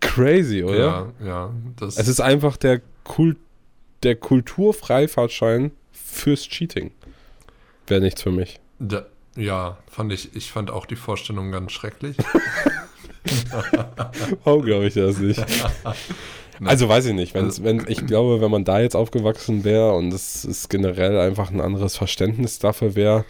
Crazy, 0.00 0.62
oder? 0.62 1.12
Ja, 1.20 1.26
ja. 1.26 1.50
Das, 1.76 1.98
Es 1.98 2.08
ist 2.08 2.20
einfach 2.20 2.56
der, 2.56 2.80
Kult, 3.04 3.36
der 4.02 4.16
Kulturfreifahrtschein 4.16 5.72
fürs 5.92 6.48
Cheating. 6.48 6.92
Wäre 7.86 8.00
nichts 8.00 8.22
für 8.22 8.30
mich. 8.30 8.60
da, 8.78 9.06
ja, 9.36 9.78
fand 9.90 10.12
ich, 10.12 10.34
ich 10.36 10.52
fand 10.52 10.70
auch 10.70 10.86
die 10.86 10.96
Vorstellung 10.96 11.50
ganz 11.50 11.72
schrecklich. 11.72 12.16
Warum 14.44 14.62
glaube 14.62 14.86
ich 14.86 14.94
das 14.94 15.18
nicht? 15.18 15.44
Also 16.64 16.88
weiß 16.88 17.06
ich 17.06 17.14
nicht. 17.14 17.34
Wenn's, 17.34 17.54
Also- 17.60 17.64
wenn, 17.64 17.84
ich 17.88 18.06
glaube, 18.06 18.40
wenn 18.40 18.50
man 18.50 18.64
da 18.64 18.80
jetzt 18.80 18.94
aufgewachsen 18.96 19.64
wäre 19.64 19.92
und 19.94 20.12
es 20.12 20.44
ist 20.44 20.68
generell 20.70 21.18
einfach 21.18 21.50
ein 21.50 21.60
anderes 21.60 21.96
Verständnis 21.96 22.58
dafür 22.58 22.94
wäre, 22.94 23.24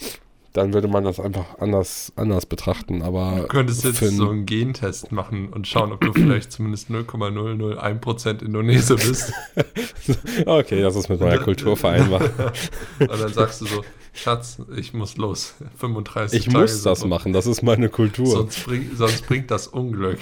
dann 0.52 0.72
würde 0.72 0.86
man 0.86 1.02
das 1.02 1.18
einfach 1.18 1.58
anders, 1.58 2.12
anders 2.14 2.46
betrachten. 2.46 3.02
Aber 3.02 3.38
Du 3.40 3.46
könntest 3.48 3.82
jetzt 3.84 3.98
so 3.98 4.30
einen 4.30 4.46
Gentest 4.46 5.10
machen 5.10 5.48
und 5.48 5.66
schauen, 5.66 5.90
ob 5.92 6.00
du 6.00 6.12
vielleicht 6.12 6.52
zumindest 6.52 6.90
0,001% 6.90 8.40
Indonesier 8.44 8.94
bist. 8.96 9.32
okay, 10.46 10.80
das 10.80 10.94
ist 10.96 11.08
mit 11.08 11.20
meiner 11.20 11.38
Kultur 11.38 11.76
vereinbar. 11.76 12.20
Und 13.00 13.10
dann 13.20 13.32
sagst 13.32 13.62
du 13.62 13.66
so, 13.66 13.84
Schatz, 14.12 14.58
ich 14.76 14.94
muss 14.94 15.16
los. 15.16 15.54
35 15.78 16.38
Ich 16.38 16.44
Tage 16.46 16.58
muss 16.58 16.82
das 16.82 17.04
machen, 17.04 17.32
das 17.32 17.46
ist 17.46 17.62
meine 17.62 17.88
Kultur. 17.88 18.26
Sonst, 18.26 18.64
bring, 18.64 18.90
sonst 18.94 19.26
bringt 19.26 19.50
das 19.50 19.66
Unglück. 19.66 20.18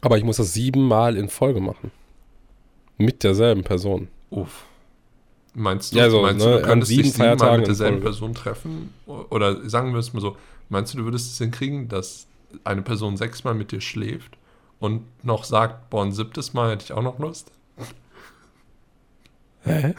Aber 0.00 0.18
ich 0.18 0.24
muss 0.24 0.36
das 0.38 0.52
siebenmal 0.54 1.16
in 1.16 1.28
Folge 1.28 1.60
machen. 1.60 1.90
Mit 2.98 3.22
derselben 3.22 3.62
Person. 3.64 4.08
Uff. 4.30 4.64
Meinst 5.54 5.92
du, 5.92 5.98
Ja, 5.98 6.08
so, 6.10 6.22
meinst 6.22 6.44
ne, 6.44 6.52
du, 6.52 6.58
du 6.60 6.64
könntest 6.64 6.88
sieben 6.90 7.02
dich 7.02 7.12
siebenmal 7.12 7.36
Feiertagen 7.38 7.60
mit 7.60 7.68
derselben. 7.68 8.00
Person 8.00 8.34
treffen? 8.34 8.94
Oder 9.06 9.68
sagen 9.68 9.92
wir 9.92 9.98
es 9.98 10.12
mal 10.12 10.20
so, 10.20 10.36
meinst 10.68 10.94
du, 10.94 10.98
du 10.98 11.04
würdest 11.04 11.32
es 11.32 11.38
hinkriegen, 11.38 11.88
dass 11.88 12.26
eine 12.64 12.82
Person 12.82 13.16
sechsmal 13.16 13.54
mit 13.54 13.72
dir 13.72 13.80
schläft 13.80 14.36
und 14.78 15.02
noch 15.24 15.44
sagt, 15.44 15.90
boah, 15.90 16.04
ein 16.04 16.12
siebtes 16.12 16.52
Mal 16.54 16.70
hätte 16.72 16.84
ich 16.84 16.92
auch 16.92 17.02
noch 17.02 17.18
Lust? 17.18 17.50
Hä? 19.64 19.94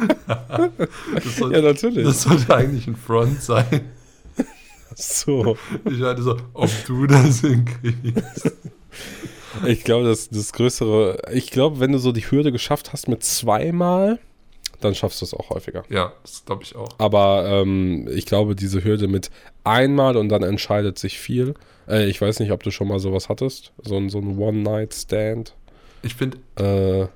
Sollte, 1.38 1.58
Ja, 1.58 1.62
natürlich. 1.62 2.06
das 2.06 2.24
sollte 2.24 2.56
eigentlich 2.56 2.88
ein 2.88 2.96
Front 2.96 3.42
sein. 3.42 3.92
so. 4.96 5.58
Ich 5.86 6.00
meinte 6.00 6.24
so, 6.24 6.38
ob 6.54 6.70
du 6.88 7.06
das 7.08 7.42
hinkriegst. 7.42 8.52
Ich 9.68 9.84
glaube, 9.84 10.06
das, 10.06 10.30
das 10.30 10.54
größere, 10.54 11.18
ich 11.34 11.52
glaube, 11.52 11.80
wenn 11.80 11.92
du 11.92 11.98
so 11.98 12.12
die 12.12 12.22
Hürde 12.30 12.52
geschafft 12.52 12.94
hast 12.94 13.08
mit 13.08 13.24
zweimal, 13.24 14.20
dann 14.80 14.96
schaffst 14.96 15.22
du 15.22 15.26
es 15.26 15.34
auch 15.34 15.50
häufiger. 15.50 15.84
Ja, 15.90 16.14
das 16.24 16.44
glaube 16.46 16.64
ich 16.64 16.76
auch. 16.76 16.90
Aber 16.98 17.46
ähm, 17.48 18.08
ich 18.12 18.26
glaube, 18.26 18.56
diese 18.56 18.84
Hürde 18.84 19.08
mit 19.08 19.30
einmal 19.64 20.18
und 20.18 20.30
dann 20.30 20.44
entscheidet 20.44 20.98
sich 20.98 21.20
viel. 21.20 21.54
Äh, 21.88 22.08
ich 22.10 22.20
weiß 22.22 22.40
nicht, 22.40 22.52
ob 22.52 22.64
du 22.64 22.72
schon 22.72 22.88
mal 22.88 23.00
sowas 23.00 23.30
hattest. 23.30 23.74
So 23.84 23.98
ein, 23.98 24.10
so 24.10 24.18
ein 24.20 24.38
One-Night-Stand. 24.38 25.54
Ich 26.02 26.16
finde, 26.16 26.38
Äh, 26.58 27.08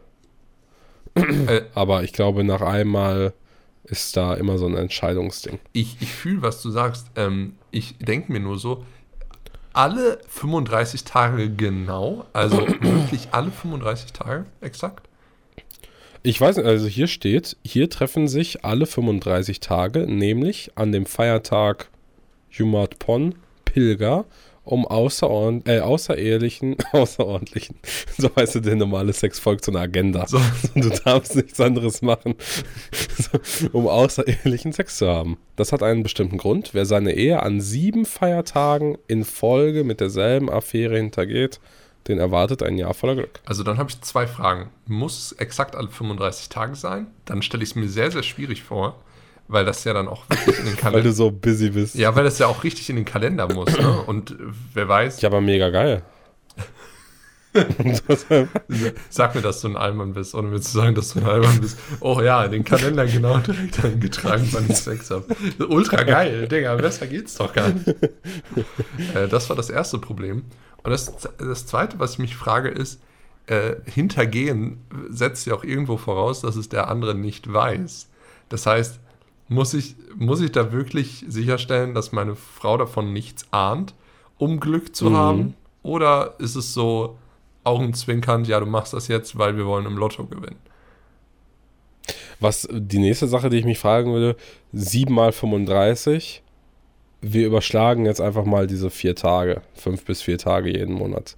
äh, 1.15 1.61
aber 1.73 2.03
ich 2.03 2.13
glaube, 2.13 2.43
nach 2.43 2.61
einmal 2.61 3.33
ist 3.85 4.17
da 4.17 4.33
immer 4.33 4.57
so 4.57 4.65
ein 4.65 4.75
Entscheidungsding. 4.75 5.59
ich, 5.73 5.97
ich 6.01 6.11
fühle, 6.11 6.41
was 6.41 6.61
du 6.61 6.69
sagst. 6.71 7.07
Ähm, 7.15 7.53
ich 7.71 7.97
denke 7.99 8.31
mir 8.31 8.39
nur 8.39 8.57
so, 8.59 8.83
alle 9.75 10.19
35 10.27 11.03
Tage 11.03 11.49
genau, 11.49 12.25
also 12.33 12.57
wirklich 12.81 13.29
alle 13.31 13.51
35 13.51 14.13
Tage 14.13 14.45
exakt. 14.61 15.07
Ich 16.23 16.41
weiß 16.41 16.57
nicht, 16.57 16.65
also 16.65 16.87
hier 16.87 17.07
steht, 17.07 17.55
hier 17.63 17.89
treffen 17.89 18.27
sich 18.27 18.65
alle 18.65 18.87
35 18.87 19.59
Tage, 19.59 20.07
nämlich 20.07 20.71
an 20.75 20.91
dem 20.91 21.05
Feiertag 21.05 21.89
Jumat 22.49 22.97
Pon, 22.97 23.35
Pilger, 23.63 24.25
um 24.65 24.85
außerord 24.85 25.67
äh, 25.67 25.79
außerehelichen, 25.79 26.75
außerordentlichen, 26.91 27.77
so 28.17 28.29
heißt 28.35 28.57
es, 28.57 28.61
der 28.63 28.75
normale 28.75 29.13
Sex 29.13 29.39
folgt 29.39 29.63
so 29.63 29.71
einer 29.71 29.81
Agenda. 29.81 30.27
So, 30.27 30.39
Du 30.75 30.89
darfst 30.89 31.35
nichts 31.35 31.59
anderes 31.59 32.01
machen, 32.01 32.35
so, 33.17 33.69
um 33.77 33.87
außerehelichen 33.87 34.73
Sex 34.73 34.97
zu 34.97 35.07
haben. 35.07 35.37
Das 35.55 35.71
hat 35.71 35.83
einen 35.83 36.03
bestimmten 36.03 36.37
Grund. 36.37 36.73
Wer 36.73 36.85
seine 36.85 37.13
Ehe 37.13 37.41
an 37.41 37.61
sieben 37.61 38.05
Feiertagen 38.05 38.97
in 39.07 39.23
Folge 39.23 39.83
mit 39.83 40.01
derselben 40.01 40.49
Affäre 40.49 40.97
hintergeht, 40.97 41.59
den 42.07 42.19
erwartet 42.19 42.61
ein 42.61 42.77
Jahr 42.77 42.93
voller 42.93 43.15
Glück. 43.15 43.39
also 43.45 43.63
dann 43.63 43.77
habe 43.77 43.89
ich 43.89 44.01
zwei 44.01 44.27
Fragen. 44.27 44.69
Muss 44.85 45.17
es 45.17 45.31
exakt 45.33 45.75
alle 45.75 45.87
35 45.87 46.49
Tage 46.49 46.75
sein? 46.75 47.07
Dann 47.25 47.41
stelle 47.41 47.63
ich 47.63 47.69
es 47.69 47.75
mir 47.75 47.87
sehr, 47.87 48.11
sehr 48.11 48.23
schwierig 48.23 48.63
vor, 48.63 48.99
weil 49.47 49.65
das 49.65 49.83
ja 49.83 49.93
dann 49.93 50.07
auch 50.07 50.29
wirklich 50.29 50.59
in 50.59 50.65
den 50.65 50.73
Weil 50.75 50.81
Kalender... 50.81 51.09
du 51.09 51.11
so 51.13 51.31
busy 51.31 51.69
bist. 51.69 51.95
Ja, 51.95 52.15
weil 52.15 52.23
das 52.23 52.39
ja 52.39 52.47
auch 52.47 52.63
richtig 52.63 52.89
in 52.89 52.95
den 52.95 53.05
Kalender 53.05 53.51
muss, 53.53 53.77
ne? 53.77 54.01
Und 54.07 54.31
äh, 54.31 54.35
wer 54.73 54.87
weiß, 54.87 55.21
Ja, 55.21 55.29
aber 55.29 55.41
mega 55.41 55.69
geil. 55.69 56.03
sag 59.09 59.33
mir, 59.33 59.41
dass 59.41 59.61
du 59.61 59.69
ein 59.69 59.77
Allmann 59.77 60.13
bist, 60.13 60.35
ohne 60.35 60.49
mir 60.49 60.59
zu 60.59 60.71
sagen, 60.71 60.93
dass 60.93 61.13
du 61.13 61.19
ein 61.19 61.25
Allmann 61.25 61.61
bist. 61.61 61.77
Oh 62.01 62.19
ja, 62.21 62.43
in 62.43 62.51
den 62.51 62.63
Kalender 62.65 63.05
genau 63.05 63.37
direkt 63.37 63.83
eingetragen, 63.83 64.47
wann 64.51 64.65
ich 64.69 64.75
Sex 64.75 65.09
habe. 65.09 65.25
Ultra 65.69 66.03
geil, 66.03 66.49
Digga, 66.49 66.75
besser 66.75 67.07
geht's 67.07 67.35
doch 67.35 67.53
gar 67.53 67.69
nicht. 67.69 67.87
äh, 67.87 69.29
das 69.29 69.47
war 69.47 69.55
das 69.55 69.69
erste 69.69 69.99
Problem. 69.99 70.43
Und 70.83 70.91
das, 70.91 71.13
das 71.37 71.65
zweite, 71.65 71.97
was 71.97 72.13
ich 72.13 72.19
mich 72.19 72.35
frage, 72.35 72.69
ist, 72.69 73.01
äh, 73.47 73.75
Hintergehen 73.85 74.81
setzt 75.09 75.45
ja 75.45 75.55
auch 75.55 75.63
irgendwo 75.63 75.97
voraus, 75.97 76.41
dass 76.41 76.55
es 76.55 76.69
der 76.69 76.89
andere 76.89 77.15
nicht 77.15 77.51
weiß. 77.51 78.09
Das 78.49 78.65
heißt, 78.65 78.99
muss 79.47 79.73
ich, 79.73 79.95
muss 80.15 80.41
ich 80.41 80.51
da 80.51 80.71
wirklich 80.71 81.23
sicherstellen, 81.27 81.93
dass 81.93 82.11
meine 82.11 82.35
Frau 82.35 82.77
davon 82.77 83.13
nichts 83.13 83.45
ahnt, 83.51 83.93
um 84.37 84.59
Glück 84.59 84.95
zu 84.95 85.09
Mhm. 85.09 85.15
haben? 85.15 85.53
Oder 85.83 86.33
ist 86.39 86.55
es 86.55 86.73
so, 86.73 87.17
auch 87.63 87.79
ein 87.79 87.93
Zwinkernd, 87.93 88.47
ja, 88.47 88.59
du 88.59 88.65
machst 88.65 88.93
das 88.93 89.07
jetzt, 89.07 89.37
weil 89.37 89.57
wir 89.57 89.65
wollen 89.65 89.85
im 89.85 89.97
Lotto 89.97 90.25
gewinnen? 90.25 90.57
Was 92.39 92.67
die 92.71 92.99
nächste 92.99 93.27
Sache, 93.27 93.49
die 93.49 93.57
ich 93.57 93.65
mich 93.65 93.79
fragen 93.79 94.11
würde, 94.13 94.35
7 94.73 95.13
mal 95.13 95.31
35. 95.31 96.43
Wir 97.21 97.47
überschlagen 97.47 98.05
jetzt 98.05 98.21
einfach 98.21 98.45
mal 98.45 98.67
diese 98.67 98.89
vier 98.91 99.15
Tage, 99.15 99.61
fünf 99.73 100.05
bis 100.05 100.21
vier 100.21 100.37
Tage 100.37 100.69
jeden 100.71 100.93
Monat. 100.93 101.35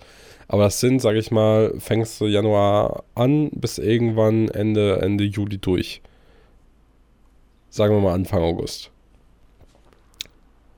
Aber 0.50 0.64
das 0.64 0.80
sind, 0.80 1.02
sag 1.02 1.16
ich 1.16 1.32
mal, 1.32 1.74
fängst 1.78 2.20
du 2.20 2.26
Januar 2.26 3.04
an 3.16 3.50
bis 3.52 3.78
irgendwann 3.78 4.50
Ende, 4.50 5.00
Ende 5.02 5.24
Juli 5.26 5.58
durch. 5.60 6.02
Sagen 7.78 7.94
wir 7.94 8.02
mal 8.02 8.14
Anfang 8.16 8.42
August. 8.42 8.90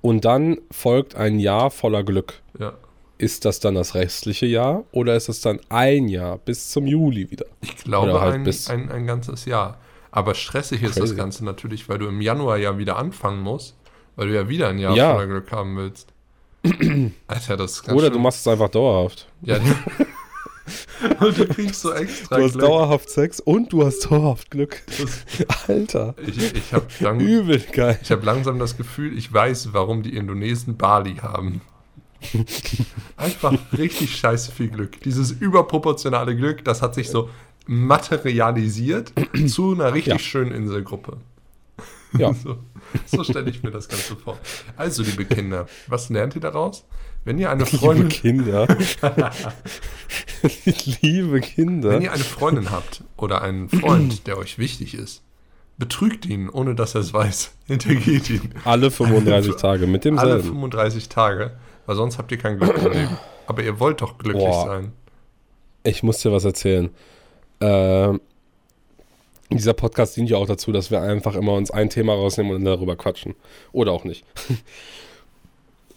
Und 0.02 0.26
dann 0.26 0.58
folgt 0.70 1.16
ein 1.16 1.40
Jahr 1.40 1.72
voller 1.72 2.04
Glück. 2.04 2.42
Ja. 2.60 2.74
Ist 3.18 3.46
das 3.46 3.62
dann 3.62 3.76
das 3.76 3.96
restliche 3.96 4.46
Jahr 4.46 4.84
oder 4.92 5.16
ist 5.16 5.30
es 5.30 5.40
dann 5.40 5.62
ein 5.70 6.10
Jahr 6.10 6.38
bis 6.40 6.72
zum 6.72 6.86
Juli 6.88 7.32
wieder? 7.32 7.46
Ich 7.62 7.78
glaube, 7.78 8.20
halt 8.20 8.34
ein, 8.36 8.44
bis- 8.44 8.70
ein, 8.70 8.92
ein 8.92 9.08
ganzes 9.08 9.46
Jahr. 9.46 9.78
Aber 10.12 10.36
stressig 10.36 10.84
ist 10.84 10.98
das 10.98 11.06
Crazy. 11.12 11.16
Ganze 11.16 11.46
natürlich, 11.46 11.88
weil 11.88 12.00
du 12.00 12.08
im 12.08 12.20
Januar 12.20 12.58
ja 12.58 12.78
wieder 12.78 12.98
anfangen 12.98 13.42
musst, 13.44 13.78
weil 14.18 14.28
du 14.28 14.36
ja 14.36 14.50
wieder 14.50 14.68
ein 14.68 14.78
Jahr 14.80 14.94
Ja. 14.98 15.14
voller 15.14 15.28
Glück 15.28 15.52
haben 15.54 15.78
willst. 15.78 16.12
Alter, 17.28 17.56
das 17.56 17.72
ist 17.74 17.84
ganz 17.84 17.98
Oder 17.98 18.08
schön. 18.08 18.14
du 18.14 18.20
machst 18.20 18.40
es 18.42 18.48
einfach 18.50 18.68
dauerhaft. 18.70 19.28
Ja, 19.42 19.58
und 21.20 21.38
du 21.38 21.48
kriegst 21.48 21.82
so 21.82 21.92
extra 21.94 22.38
Du 22.38 22.44
hast 22.44 22.54
Glück. 22.54 22.66
dauerhaft 22.66 23.10
Sex 23.10 23.40
und 23.40 23.72
du 23.74 23.86
hast 23.86 24.00
dauerhaft 24.12 24.52
Glück. 24.52 24.82
Alter, 25.68 26.16
Ich, 26.26 26.54
ich 26.56 26.74
habe 26.74 26.86
lang, 27.00 27.20
übel 27.20 27.60
geil. 27.72 28.00
ich 28.02 28.12
hab 28.12 28.24
langsam 28.24 28.60
das 28.60 28.78
Gefühl, 28.78 29.18
ich 29.18 29.32
weiß, 29.34 29.70
warum 29.74 30.04
die 30.04 30.16
Indonesen 30.16 30.78
Bali 30.78 31.16
haben. 31.16 31.62
Einfach 33.18 33.54
richtig 33.78 34.16
scheiße 34.18 34.52
viel 34.52 34.68
Glück. 34.70 35.00
Dieses 35.02 35.32
überproportionale 35.32 36.36
Glück, 36.36 36.66
das 36.66 36.82
hat 36.82 36.94
sich 36.96 37.10
so 37.10 37.30
materialisiert 37.66 39.14
zu 39.48 39.74
einer 39.74 39.94
richtig 39.94 40.14
Ja. 40.14 40.20
schönen 40.20 40.52
Inselgruppe. 40.52 41.18
Ja. 42.18 42.34
So, 42.34 42.58
so 43.06 43.24
stelle 43.24 43.50
ich 43.52 43.62
mir 43.62 43.70
das 43.72 43.88
Ganze 43.88 44.16
vor. 44.16 44.38
Also, 44.76 45.04
liebe 45.04 45.26
Kinder, 45.26 45.68
was 45.88 46.10
lernt 46.10 46.34
ihr 46.36 46.42
daraus? 46.42 46.84
Wenn 47.26 47.38
ihr 47.38 47.50
eine 47.50 47.64
Liebe 47.64 47.78
Freundin, 47.78 48.10
Kinder. 48.10 48.68
Liebe 51.02 51.42
Kinder. 51.42 51.92
wenn 51.92 52.02
ihr 52.02 52.12
eine 52.12 52.24
Freundin 52.24 52.72
habt 52.72 53.04
oder 53.18 53.42
einen 53.42 53.70
Freund, 53.70 54.22
der 54.28 54.38
euch 54.38 54.58
wichtig 54.58 54.94
ist, 54.94 55.22
betrügt 55.78 56.26
ihn, 56.26 56.50
ohne 56.50 56.76
dass 56.76 56.96
er 56.96 57.02
es 57.02 57.14
weiß. 57.14 57.52
Hintergeht 57.68 58.30
ihn. 58.30 58.54
Alle 58.64 58.92
35 58.92 59.56
Tage 59.58 59.88
mit 59.88 60.06
Alle 60.06 60.16
demselben. 60.18 60.44
35 60.44 61.10
Tage, 61.10 61.58
weil 61.86 61.96
sonst 61.96 62.18
habt 62.18 62.32
ihr 62.32 62.38
kein 62.38 62.60
Glück 62.60 62.78
im 62.78 62.92
Leben. 62.92 63.18
Aber 63.48 63.64
ihr 63.64 63.80
wollt 63.80 64.02
doch 64.02 64.18
glücklich 64.18 64.44
Boah. 64.44 64.68
sein. 64.68 64.94
Ich 65.84 66.04
muss 66.04 66.20
dir 66.20 66.32
was 66.32 66.46
erzählen. 66.46 66.90
Ähm, 67.62 68.22
dieser 69.50 69.74
Podcast 69.74 70.16
dient 70.16 70.30
ja 70.30 70.38
auch 70.38 70.46
dazu, 70.46 70.72
dass 70.72 70.92
wir 70.92 71.02
einfach 71.02 71.36
immer 71.36 71.54
uns 71.54 71.72
ein 71.72 71.90
Thema 71.90 72.14
rausnehmen 72.14 72.56
und 72.56 72.64
darüber 72.64 72.96
quatschen. 72.96 73.34
Oder 73.72 73.92
auch 73.92 74.04
nicht. 74.04 74.24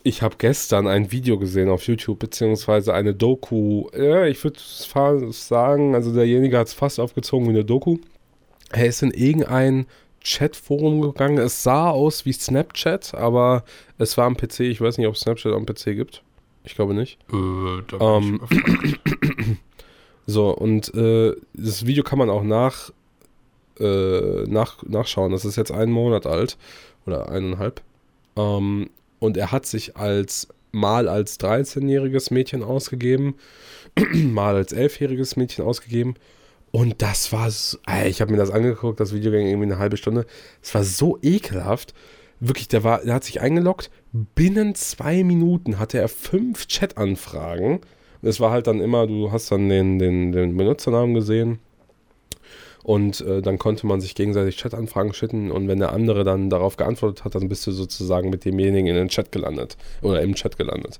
Ich 0.05 0.23
habe 0.23 0.37
gestern 0.37 0.89
ein 0.89 1.13
Video 1.13 1.39
gesehen 1.39 1.69
auf 1.69 1.87
YouTube, 1.87 2.19
beziehungsweise 2.19 2.93
eine 2.93 3.15
Doku. 3.15 3.87
Ja, 3.97 4.27
ich 4.27 4.43
würde 4.43 4.59
sagen, 4.61 5.95
also 5.95 6.13
derjenige 6.13 6.59
hat 6.59 6.67
es 6.67 6.73
fast 6.73 6.99
aufgezogen 6.99 7.47
wie 7.47 7.51
eine 7.51 7.65
Doku. 7.65 7.99
Er 8.71 8.87
ist 8.87 9.03
in 9.03 9.13
irgendein 9.13 9.87
Chatforum 10.25 11.01
gegangen. 11.03 11.39
Es 11.39 11.63
sah 11.63 11.91
aus 11.91 12.27
wie 12.27 12.33
Snapchat, 12.33 13.15
aber 13.15 13.65
es 13.99 14.17
war 14.17 14.27
am 14.27 14.37
PC. 14.37 14.61
Ich 14.61 14.81
weiß 14.81 14.99
nicht, 14.99 15.07
ob 15.07 15.15
es 15.15 15.21
Snapchat 15.21 15.53
am 15.53 15.67
PC 15.67 15.95
gibt. 15.95 16.23
Ich 16.65 16.75
glaube 16.75 16.95
nicht. 16.95 17.19
Äh, 17.33 17.97
Ähm. 18.01 18.41
So, 20.27 20.51
und 20.51 20.95
äh, 20.95 21.35
das 21.53 21.85
Video 21.85 22.05
kann 22.05 22.19
man 22.19 22.31
auch 22.31 22.45
nach, 22.45 22.91
äh, 23.81 24.45
nach, 24.45 24.83
nachschauen. 24.85 25.33
Das 25.33 25.45
ist 25.45 25.57
jetzt 25.57 25.73
einen 25.73 25.93
Monat 25.93 26.27
alt 26.27 26.57
oder 27.07 27.29
eineinhalb. 27.29 27.83
Ähm, 28.37 28.89
und 29.23 29.37
er 29.37 29.53
hat 29.53 29.67
sich 29.67 29.97
als 29.97 30.49
mal 30.73 31.09
als 31.09 31.39
13-jähriges 31.39 32.35
Mädchen 32.35 32.65
ausgegeben, 32.65 33.37
mal 34.13 34.57
als 34.57 34.75
11-jähriges 34.75 35.39
Mädchen 35.39 35.65
ausgegeben. 35.65 36.15
Und 36.73 37.03
das 37.03 37.33
war 37.33 37.51
so, 37.51 37.79
ey, 37.87 38.09
ich 38.09 38.21
habe 38.21 38.33
mir 38.33 38.39
das 38.39 38.51
angeguckt, 38.51 38.99
das 38.99 39.15
Video 39.15 39.31
ging 39.31 39.47
irgendwie 39.47 39.67
eine 39.67 39.79
halbe 39.79 39.97
Stunde. 39.97 40.27
Es 40.61 40.75
war 40.75 40.83
so 40.83 41.19
ekelhaft. 41.23 41.95
Wirklich, 42.41 42.67
der, 42.67 42.83
war, 42.83 43.05
der 43.05 43.15
hat 43.15 43.25
sich 43.25 43.41
eingeloggt. 43.41 43.91
Binnen 44.13 44.75
zwei 44.75 45.23
Minuten 45.23 45.79
hatte 45.79 45.99
er 45.99 46.09
fünf 46.09 46.67
Chat-Anfragen. 46.67 47.81
Es 48.23 48.41
war 48.41 48.51
halt 48.51 48.67
dann 48.67 48.81
immer, 48.81 49.07
du 49.07 49.31
hast 49.31 49.53
dann 49.53 49.69
den, 49.69 50.01
den, 50.01 50.33
den 50.33 50.57
Benutzernamen 50.57 51.15
gesehen. 51.15 51.61
Und 52.83 53.21
äh, 53.21 53.43
dann 53.43 53.59
konnte 53.59 53.87
man 53.87 54.01
sich 54.01 54.15
gegenseitig 54.15 54.57
Chat-Anfragen 54.57 55.15
schicken. 55.15 55.51
Und 55.51 55.69
wenn 55.69 55.79
der 55.79 55.93
andere 55.93 56.25
dann 56.25 56.51
darauf 56.51 56.77
geantwortet 56.77 57.25
hat, 57.25 57.35
dann 57.35 57.49
bist 57.49 57.67
du 57.67 57.73
sozusagen 57.73 58.31
mit 58.31 58.45
demjenigen 58.45 58.89
in 58.89 58.95
den 58.95 59.09
Chat 59.09 59.31
gelandet. 59.31 59.77
Oder 60.01 60.23
im 60.23 60.35
Chat 60.35 60.59
gelandet. 60.59 60.99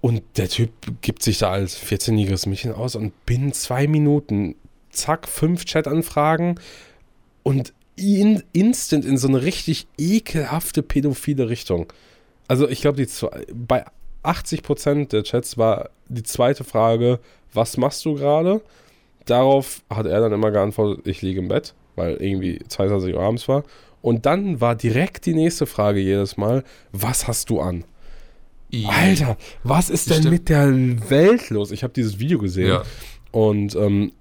Und 0.00 0.22
der 0.36 0.48
Typ 0.48 0.70
gibt 1.02 1.22
sich 1.22 1.38
da 1.38 1.50
als 1.50 1.78
14-jähriges 1.78 2.48
Mädchen 2.48 2.72
aus 2.72 2.96
und 2.96 3.12
binnen 3.26 3.52
zwei 3.52 3.86
Minuten, 3.86 4.56
zack, 4.90 5.28
fünf 5.28 5.64
Chat-Anfragen 5.64 6.58
und 7.42 7.72
in, 7.96 8.42
instant 8.52 9.04
in 9.04 9.18
so 9.18 9.28
eine 9.28 9.42
richtig 9.42 9.86
ekelhafte 9.98 10.82
pädophile 10.82 11.48
Richtung. 11.50 11.92
Also 12.48 12.66
ich 12.68 12.80
glaube, 12.80 13.06
bei 13.52 13.84
80% 14.24 15.08
der 15.08 15.22
Chats 15.22 15.58
war 15.58 15.90
die 16.08 16.22
zweite 16.22 16.64
Frage, 16.64 17.20
was 17.52 17.76
machst 17.76 18.04
du 18.04 18.14
gerade? 18.14 18.62
Darauf 19.30 19.82
hat 19.90 20.06
er 20.06 20.20
dann 20.20 20.32
immer 20.32 20.50
geantwortet, 20.50 21.06
ich 21.06 21.22
liege 21.22 21.40
im 21.40 21.48
Bett. 21.48 21.74
weil 21.96 22.14
irgendwie 22.16 22.58
22 22.66 23.14
Uhr 23.14 23.20
abends 23.20 23.46
war. 23.48 23.62
Und 24.00 24.24
dann 24.24 24.60
war 24.62 24.74
direkt 24.74 25.26
die 25.26 25.34
nächste 25.34 25.66
Frage 25.66 26.00
jedes 26.00 26.36
Mal, 26.38 26.64
was 26.92 27.28
hast 27.28 27.50
du 27.50 27.60
an? 27.60 27.84
I- 28.72 28.86
Alter, 28.86 29.36
was 29.64 29.90
ist 29.90 30.08
denn 30.08 30.18
Stimmt. 30.20 30.32
mit 30.32 30.48
der 30.48 30.70
Welt 31.10 31.50
los? 31.50 31.70
Ich 31.72 31.82
habe 31.82 31.92
dieses 31.92 32.18
Video 32.18 32.38
gesehen 32.38 32.68
Ja. 32.68 32.82
und 33.32 33.74
ähm, 33.76 34.12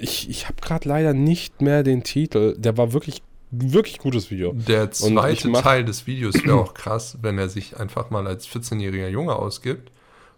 ich, 0.00 0.28
ich 0.30 0.44
habe 0.46 0.56
gerade 0.60 0.88
leider 0.88 1.14
nicht 1.14 1.60
mehr 1.62 1.82
den 1.82 2.04
Titel. 2.04 2.54
Der 2.58 2.76
war 2.76 2.92
wirklich, 2.92 3.22
wirklich 3.50 3.98
gutes 3.98 4.30
Video. 4.30 4.52
Der 4.52 4.90
zweite 4.92 5.50
Teil 5.52 5.84
des 5.84 6.06
Videos 6.06 6.34
wäre 6.44 6.60
auch 6.60 6.74
krass, 6.74 7.18
wenn 7.22 7.38
er 7.38 7.48
sich 7.48 7.78
einfach 7.80 8.10
mal 8.10 8.26
als 8.28 8.46
14-jähriger 8.48 9.08
Junge 9.08 9.34
ausgibt 9.36 9.90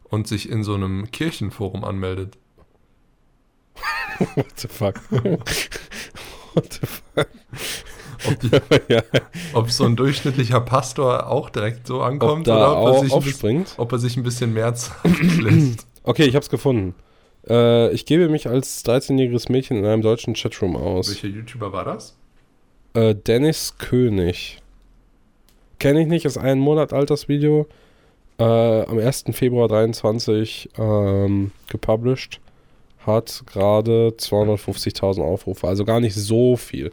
und 0.05 0.27
sich 0.29 0.49
in 0.49 0.65
so 0.65 0.75
einem 0.75 1.11
Kirchenforum 1.11 1.85
anmeldet. 1.85 2.39
What 4.35 4.47
the 4.57 4.69
fuck? 4.69 5.01
What 6.55 6.73
the 6.73 6.87
fuck? 6.87 7.29
Ob, 8.27 8.41
die, 8.41 8.51
ja, 8.93 9.03
ob 9.53 9.71
so 9.71 9.85
ein 9.85 9.97
durchschnittlicher 9.97 10.61
Pastor 10.61 11.29
auch 11.29 11.51
direkt 11.51 11.87
so 11.87 11.97
ob 11.97 12.03
ankommt 12.03 12.47
da 12.47 12.73
oder 12.73 12.81
ob 12.81 12.87
er, 12.87 13.01
sich 13.01 13.13
ein 13.13 13.21
bisschen, 13.21 13.33
aufspringt. 13.33 13.75
ob 13.77 13.93
er 13.93 13.99
sich 13.99 14.17
ein 14.17 14.23
bisschen 14.23 14.53
mehr 14.53 14.75
Zeit 14.75 14.95
lässt. 15.41 15.87
Okay, 16.03 16.25
ich 16.25 16.35
hab's 16.35 16.49
gefunden. 16.49 16.95
Äh, 17.49 17.93
ich 17.93 18.07
gebe 18.07 18.29
mich 18.29 18.49
als 18.49 18.85
13-jähriges 18.85 19.51
Mädchen 19.51 19.77
in 19.77 19.85
einem 19.85 20.03
deutschen 20.03 20.35
Chatroom 20.35 20.77
aus. 20.77 21.09
Welcher 21.09 21.29
YouTuber 21.29 21.73
war 21.73 21.85
das? 21.85 22.17
Äh, 22.95 23.15
Dennis 23.15 23.77
König. 23.79 24.63
Kenne 25.79 26.01
ich 26.01 26.09
nicht, 26.09 26.25
ist 26.25 26.39
ein 26.39 26.59
Monat 26.59 26.93
altes 26.93 27.29
Video. 27.29 27.67
Äh, 28.39 28.45
am 28.45 28.99
1. 28.99 29.25
Februar 29.33 29.69
23 29.69 30.71
ähm, 30.79 31.53
gepublished. 31.69 32.41
Hat 33.07 33.45
gerade 33.47 34.09
250.000 34.19 35.23
Aufrufe, 35.23 35.69
also 35.69 35.85
gar 35.85 36.01
nicht 36.01 36.15
so 36.15 36.57
viel. 36.57 36.91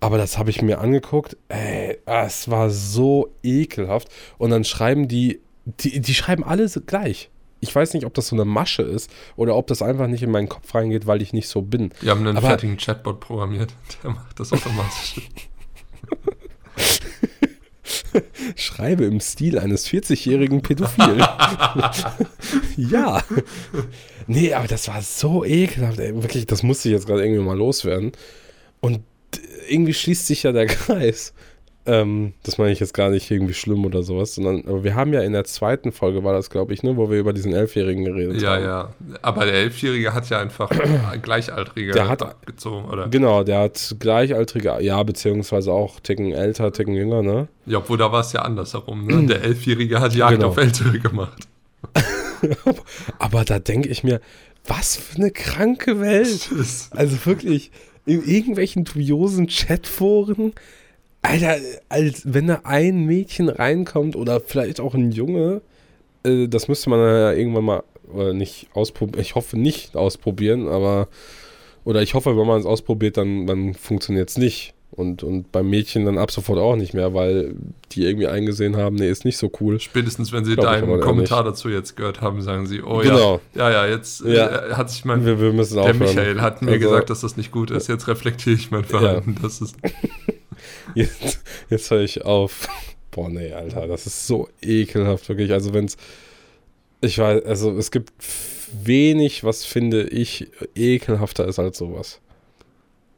Aber 0.00 0.18
das 0.18 0.38
habe 0.38 0.50
ich 0.50 0.62
mir 0.62 0.78
angeguckt. 0.80 1.36
Ey, 1.48 1.98
es 2.06 2.50
war 2.50 2.70
so 2.70 3.30
ekelhaft. 3.42 4.08
Und 4.38 4.50
dann 4.50 4.64
schreiben 4.64 5.08
die, 5.08 5.40
die, 5.64 6.00
die 6.00 6.14
schreiben 6.14 6.44
alle 6.44 6.68
gleich. 6.86 7.30
Ich 7.60 7.74
weiß 7.74 7.94
nicht, 7.94 8.06
ob 8.06 8.14
das 8.14 8.28
so 8.28 8.36
eine 8.36 8.44
Masche 8.44 8.82
ist 8.82 9.10
oder 9.34 9.56
ob 9.56 9.66
das 9.66 9.82
einfach 9.82 10.06
nicht 10.06 10.22
in 10.22 10.30
meinen 10.30 10.48
Kopf 10.48 10.72
reingeht, 10.74 11.08
weil 11.08 11.20
ich 11.22 11.32
nicht 11.32 11.48
so 11.48 11.62
bin. 11.62 11.90
Die 12.02 12.08
haben 12.10 12.20
einen 12.26 12.36
Aber- 12.36 12.46
fertigen 12.48 12.76
Chatbot 12.76 13.18
programmiert. 13.18 13.72
Der 14.04 14.10
macht 14.12 14.38
das 14.38 14.52
automatisch. 14.52 15.20
Schreibe 18.56 19.04
im 19.04 19.20
Stil 19.20 19.58
eines 19.58 19.88
40-jährigen 19.88 20.62
Pädophilen. 20.62 21.18
ja. 22.76 23.22
Nee, 24.26 24.52
aber 24.54 24.68
das 24.68 24.88
war 24.88 25.02
so 25.02 25.44
ekelhaft. 25.44 25.98
Ey. 25.98 26.14
Wirklich, 26.14 26.46
das 26.46 26.62
musste 26.62 26.88
ich 26.88 26.94
jetzt 26.94 27.06
gerade 27.06 27.24
irgendwie 27.24 27.42
mal 27.42 27.56
loswerden. 27.56 28.12
Und 28.80 29.00
irgendwie 29.68 29.94
schließt 29.94 30.26
sich 30.26 30.42
ja 30.42 30.52
der 30.52 30.66
Kreis. 30.66 31.32
Ähm, 31.88 32.34
das 32.42 32.58
meine 32.58 32.70
ich 32.72 32.80
jetzt 32.80 32.92
gar 32.92 33.08
nicht 33.08 33.30
irgendwie 33.30 33.54
schlimm 33.54 33.84
oder 33.86 34.02
sowas, 34.02 34.34
sondern 34.34 34.62
aber 34.66 34.84
wir 34.84 34.94
haben 34.94 35.12
ja 35.12 35.22
in 35.22 35.32
der 35.32 35.44
zweiten 35.44 35.90
Folge, 35.90 36.22
war 36.22 36.34
das 36.34 36.50
glaube 36.50 36.74
ich, 36.74 36.82
ne, 36.82 36.96
wo 36.96 37.10
wir 37.10 37.18
über 37.18 37.32
diesen 37.32 37.54
Elfjährigen 37.54 38.04
geredet 38.04 38.42
ja, 38.42 38.50
haben. 38.56 38.62
ja. 38.64 38.94
Aber 39.22 39.46
der 39.46 39.54
Elfjährige 39.54 40.12
hat 40.12 40.28
ja 40.28 40.38
einfach 40.38 40.70
Gleichaltrige 41.22 41.92
Der 41.92 42.08
hat- 42.08 42.46
gezogen, 42.46 42.84
oder? 42.88 43.08
Genau, 43.08 43.42
der 43.42 43.60
hat 43.60 43.96
gleichaltrige, 43.98 44.76
ja, 44.80 45.02
beziehungsweise 45.02 45.72
auch 45.72 45.98
Ticken 46.00 46.32
älter, 46.32 46.70
Ticken 46.72 46.94
jünger, 46.94 47.22
ne? 47.22 47.48
Ja, 47.66 47.78
obwohl 47.78 47.96
da 47.98 48.12
war 48.12 48.20
es 48.20 48.32
ja 48.32 48.42
andersherum. 48.42 49.06
Ne? 49.06 49.26
Der 49.26 49.42
Elfjährige 49.42 50.00
hat 50.00 50.14
Jagd 50.14 50.34
Genau. 50.36 50.48
auf 50.48 50.56
Ältere 50.58 50.98
gemacht. 50.98 51.48
Aber 53.18 53.44
da 53.44 53.58
denke 53.58 53.88
ich 53.88 54.04
mir, 54.04 54.20
was 54.66 54.96
für 54.96 55.16
eine 55.16 55.30
kranke 55.30 56.00
Welt. 56.00 56.50
Also 56.90 57.16
wirklich, 57.26 57.70
in 58.06 58.24
irgendwelchen 58.24 58.84
dubiosen 58.84 59.46
Chatforen, 59.48 60.52
Alter, 61.22 61.56
als 61.88 62.22
wenn 62.32 62.46
da 62.46 62.60
ein 62.64 63.04
Mädchen 63.04 63.48
reinkommt 63.48 64.16
oder 64.16 64.40
vielleicht 64.40 64.80
auch 64.80 64.94
ein 64.94 65.10
Junge, 65.12 65.60
äh, 66.24 66.48
das 66.48 66.68
müsste 66.68 66.90
man 66.90 67.00
ja 67.00 67.32
irgendwann 67.32 67.64
mal 67.64 67.82
oder 68.12 68.32
nicht 68.32 68.68
ausprobieren. 68.74 69.20
Ich 69.20 69.34
hoffe 69.34 69.58
nicht 69.58 69.96
ausprobieren, 69.96 70.68
aber 70.68 71.08
oder 71.84 72.02
ich 72.02 72.14
hoffe, 72.14 72.36
wenn 72.36 72.46
man 72.46 72.60
es 72.60 72.66
ausprobiert, 72.66 73.16
dann, 73.16 73.46
dann 73.46 73.74
funktioniert 73.74 74.30
es 74.30 74.38
nicht. 74.38 74.74
Und, 74.90 75.22
und 75.22 75.52
beim 75.52 75.68
Mädchen 75.70 76.06
dann 76.06 76.18
ab 76.18 76.30
sofort 76.30 76.58
auch 76.58 76.74
nicht 76.74 76.92
mehr, 76.92 77.14
weil 77.14 77.54
die 77.92 78.04
irgendwie 78.04 78.26
eingesehen 78.26 78.76
haben, 78.76 78.96
nee, 78.96 79.08
ist 79.08 79.24
nicht 79.24 79.36
so 79.36 79.50
cool. 79.60 79.78
Spätestens, 79.78 80.32
wenn 80.32 80.44
sie 80.44 80.54
Glaub 80.54 80.66
deinen 80.66 81.00
Kommentar 81.00 81.44
dazu 81.44 81.68
jetzt 81.68 81.94
gehört 81.96 82.20
haben, 82.20 82.42
sagen 82.42 82.66
sie, 82.66 82.82
oh 82.82 82.98
Genau. 82.98 83.40
ja, 83.54 83.70
ja, 83.70 83.86
ja, 83.86 83.92
jetzt 83.94 84.22
Ja. 84.24 84.70
Äh, 84.70 84.74
hat 84.74 84.90
sich 84.90 85.04
mein, 85.04 85.24
Wir, 85.24 85.40
wir 85.40 85.52
der 85.52 85.82
aufhören. 85.82 85.98
Michael 85.98 86.40
hat 86.40 86.62
mir 86.62 86.72
Also- 86.72 86.88
gesagt, 86.88 87.10
dass 87.10 87.20
das 87.20 87.36
nicht 87.36 87.52
gut 87.52 87.70
ist. 87.70 87.86
Jetzt 87.88 88.08
reflektiere 88.08 88.56
ich 88.56 88.70
mein 88.70 88.84
Verhalten. 88.84 89.36
Das 89.40 89.60
ist, 89.60 89.76
Jetzt, 90.94 91.40
jetzt 91.70 91.90
höre 91.90 92.02
ich 92.02 92.24
auf. 92.24 92.68
Boah, 93.10 93.28
nee, 93.28 93.52
Alter, 93.52 93.86
das 93.86 94.06
ist 94.06 94.26
so 94.26 94.48
ekelhaft, 94.62 95.28
wirklich. 95.28 95.52
Also, 95.52 95.72
wenn 95.74 95.86
es. 95.86 95.96
Ich 97.00 97.18
weiß, 97.18 97.44
also, 97.44 97.76
es 97.76 97.90
gibt 97.90 98.12
wenig, 98.82 99.44
was 99.44 99.64
finde 99.64 100.08
ich 100.08 100.50
ekelhafter 100.74 101.46
ist 101.46 101.58
als 101.58 101.78
sowas. 101.78 102.20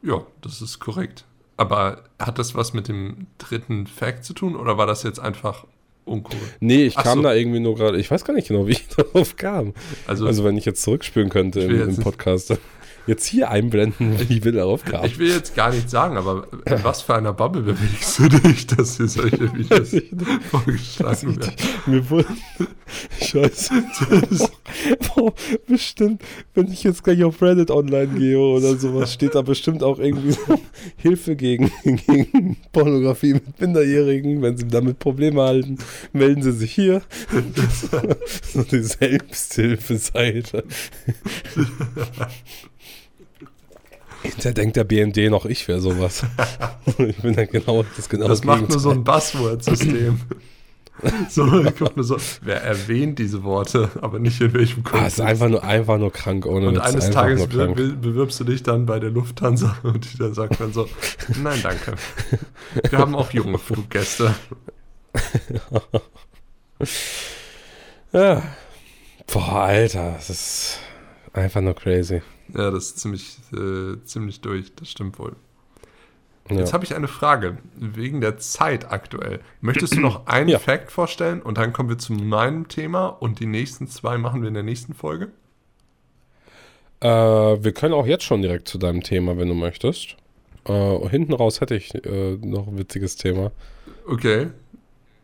ja, 0.03 0.25
das 0.41 0.61
ist 0.61 0.79
korrekt. 0.79 1.25
Aber 1.57 2.03
hat 2.17 2.39
das 2.39 2.55
was 2.55 2.73
mit 2.73 2.87
dem 2.87 3.27
dritten 3.37 3.85
Fact 3.85 4.23
zu 4.25 4.33
tun 4.33 4.55
oder 4.55 4.77
war 4.77 4.87
das 4.87 5.03
jetzt 5.03 5.19
einfach 5.19 5.65
uncool? 6.05 6.39
Nee, 6.59 6.85
ich 6.85 6.97
Ach 6.97 7.03
kam 7.03 7.19
so. 7.19 7.23
da 7.23 7.33
irgendwie 7.35 7.59
nur 7.59 7.75
gerade. 7.75 7.99
Ich 7.99 8.09
weiß 8.09 8.23
gar 8.25 8.33
nicht 8.33 8.47
genau, 8.47 8.65
wie 8.67 8.71
ich 8.71 8.87
darauf 8.95 9.35
kam. 9.35 9.73
Also, 10.07 10.25
Also, 10.25 10.43
wenn 10.43 10.57
ich 10.57 10.65
jetzt 10.65 10.81
zurückspülen 10.83 11.29
könnte 11.29 11.59
im, 11.61 11.71
im 11.71 11.77
jetzt 11.79 11.97
nicht- 11.97 12.01
Podcast. 12.03 12.57
Jetzt 13.11 13.25
hier 13.25 13.51
einblenden, 13.51 14.17
wie 14.29 14.41
wir 14.41 14.53
darauf 14.53 14.85
kamen. 14.85 15.05
ich 15.05 15.19
will 15.19 15.27
jetzt 15.27 15.53
gar 15.53 15.73
nicht 15.73 15.89
sagen, 15.89 16.15
aber 16.15 16.47
in 16.65 16.81
was 16.81 17.01
für 17.01 17.13
einer 17.13 17.33
Bubble 17.33 17.61
bewegst 17.61 18.19
du 18.19 18.29
dich, 18.29 18.67
dass 18.67 18.95
dir 18.95 19.09
solche 19.09 19.53
Videos 19.53 19.91
vorgeschlagen 20.49 21.37
werden? 21.37 21.53
Mir 21.87 22.09
wurde. 22.09 22.27
Scheiße. 23.21 23.83
Boah, 25.13 25.33
bestimmt, 25.67 26.21
wenn 26.53 26.71
ich 26.71 26.83
jetzt 26.83 27.03
gleich 27.03 27.21
auf 27.25 27.41
Reddit 27.41 27.69
online 27.69 28.17
gehe 28.17 28.39
oder 28.39 28.77
sowas, 28.77 29.11
steht 29.11 29.35
da 29.35 29.41
bestimmt 29.41 29.83
auch 29.83 29.99
irgendwie 29.99 30.31
so 30.31 30.57
Hilfe 30.95 31.35
gegen, 31.35 31.69
gegen 31.83 32.55
Pornografie 32.71 33.33
mit 33.33 33.59
Minderjährigen. 33.59 34.41
Wenn 34.41 34.55
sie 34.55 34.69
damit 34.69 34.99
Probleme 34.99 35.41
halten, 35.41 35.79
melden 36.13 36.43
sie 36.43 36.53
sich 36.53 36.71
hier. 36.71 37.01
so 38.53 38.63
die 38.63 38.83
Selbsthilfeseite. 38.83 40.63
Hinter 44.23 44.53
denkt 44.53 44.75
der 44.75 44.83
BND 44.83 45.29
noch, 45.29 45.45
ich 45.45 45.67
wäre 45.67 45.81
sowas. 45.81 46.23
ich 46.97 47.17
bin 47.17 47.35
dann 47.35 47.47
genau 47.47 47.83
das 47.95 48.07
genau 48.09 48.27
Das 48.27 48.43
macht 48.43 48.69
nur 48.69 48.79
so 48.79 48.91
ein 48.91 49.03
Buzzword-System. 49.03 50.19
so, 51.29 51.63
so, 51.97 52.17
wer 52.43 52.61
erwähnt 52.61 53.17
diese 53.17 53.43
Worte, 53.43 53.89
aber 54.01 54.19
nicht 54.19 54.39
in 54.41 54.53
welchem 54.53 54.83
Ah, 54.83 54.87
es 54.87 54.91
Kontext. 54.91 55.19
ist 55.19 55.25
einfach 55.25 55.49
nur, 55.49 55.63
einfach 55.63 55.97
nur 55.97 56.11
krank, 56.11 56.45
ohne 56.45 56.67
und 56.67 56.75
Witz, 56.75 56.83
eines 56.83 57.09
Tages 57.09 57.47
bewirbst 57.47 58.39
du 58.39 58.43
dich 58.43 58.61
dann 58.63 58.85
bei 58.85 58.99
der 58.99 59.09
Lufthansa 59.09 59.77
und 59.83 60.13
die 60.13 60.17
dann 60.17 60.33
sagt 60.33 60.59
dann 60.59 60.73
so, 60.73 60.87
nein, 61.41 61.59
danke. 61.63 61.95
Wir 62.89 62.99
haben 62.99 63.15
auch 63.15 63.31
junge 63.31 63.57
Fluggäste. 63.57 64.35
Ja. 68.13 68.43
Boah, 69.31 69.53
Alter, 69.53 70.13
das 70.17 70.29
ist 70.29 70.79
einfach 71.33 71.61
nur 71.61 71.75
crazy. 71.75 72.21
Ja, 72.53 72.71
das 72.71 72.85
ist 72.87 72.99
ziemlich, 72.99 73.37
äh, 73.53 73.97
ziemlich 74.03 74.41
durch, 74.41 74.73
das 74.75 74.89
stimmt 74.89 75.17
wohl. 75.19 75.35
Ja. 76.49 76.57
Jetzt 76.57 76.73
habe 76.73 76.83
ich 76.83 76.95
eine 76.95 77.07
Frage, 77.07 77.59
wegen 77.75 78.19
der 78.19 78.37
Zeit 78.37 78.91
aktuell. 78.91 79.39
Möchtest 79.61 79.95
du 79.95 80.01
noch 80.01 80.25
einen 80.27 80.49
Ja. 80.49 80.59
Fact 80.59 80.91
vorstellen 80.91 81.41
und 81.41 81.57
dann 81.57 81.71
kommen 81.71 81.87
wir 81.89 81.97
zu 81.97 82.13
meinem 82.13 82.67
Thema 82.67 83.07
und 83.07 83.39
die 83.39 83.45
nächsten 83.45 83.87
zwei 83.87 84.17
machen 84.17 84.41
wir 84.41 84.47
in 84.49 84.53
der 84.55 84.63
nächsten 84.63 84.93
Folge? 84.93 85.31
Äh, 86.99 87.07
wir 87.09 87.71
können 87.73 87.93
auch 87.93 88.05
jetzt 88.05 88.23
schon 88.23 88.41
direkt 88.41 88.67
zu 88.67 88.77
deinem 88.77 89.01
Thema, 89.03 89.37
wenn 89.37 89.47
du 89.47 89.53
möchtest. 89.53 90.17
Äh, 90.65 91.07
hinten 91.09 91.33
raus 91.33 91.61
hätte 91.61 91.75
ich 91.75 91.93
äh, 92.05 92.37
noch 92.37 92.67
ein 92.67 92.77
witziges 92.77 93.15
Thema. 93.15 93.51
Okay, 94.07 94.49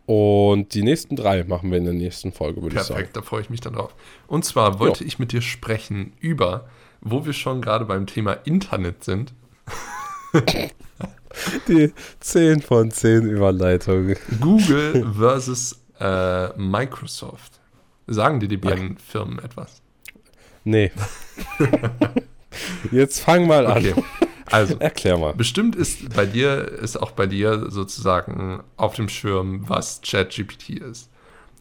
Und 0.05 0.73
die 0.73 0.83
nächsten 0.83 1.15
drei 1.15 1.43
machen 1.43 1.69
wir 1.71 1.77
in 1.77 1.83
der 1.85 1.93
nächsten 1.93 2.31
Folge, 2.31 2.61
würde 2.61 2.75
ich 2.77 2.81
sagen. 2.81 2.95
perfekt, 2.95 3.17
da 3.17 3.21
freue 3.21 3.41
ich 3.41 3.49
mich 3.49 3.59
dann 3.61 3.73
drauf. 3.73 3.93
Und 4.27 4.45
zwar 4.45 4.79
wollte 4.79 5.03
ich 5.03 5.19
mit 5.19 5.31
dir 5.33 5.41
sprechen 5.41 6.13
über, 6.19 6.69
wo 7.01 7.25
wir 7.25 7.33
schon 7.33 7.62
gerade 7.62 7.86
beim 7.86 8.05
Thema 8.07 8.33
Internet 8.33 9.03
sind. 9.03 9.33
Die 11.67 11.93
10 12.19 12.62
von 12.62 12.91
10 12.91 13.29
Überleitungen. 13.29 14.15
Google 14.39 15.12
versus 15.17 15.79
äh, 15.99 16.49
Microsoft. 16.57 17.60
Sagen 18.07 18.39
dir 18.39 18.47
die 18.47 18.57
beiden 18.57 18.97
Firmen 18.97 19.39
etwas? 19.39 19.81
Nee. 20.63 20.91
jetzt 22.91 23.19
fang 23.19 23.47
mal 23.47 23.67
an. 23.67 23.77
Okay, 23.77 23.93
also 24.49 24.77
Erklär 24.79 25.17
mal. 25.17 25.33
Bestimmt 25.33 25.75
ist 25.75 26.13
bei 26.15 26.25
dir, 26.25 26.67
ist 26.81 26.97
auch 26.97 27.12
bei 27.12 27.27
dir 27.27 27.69
sozusagen 27.69 28.63
auf 28.77 28.95
dem 28.95 29.10
Schirm, 29.10 29.67
was 29.67 30.01
ChatGPT 30.01 30.69
ist. 30.69 31.10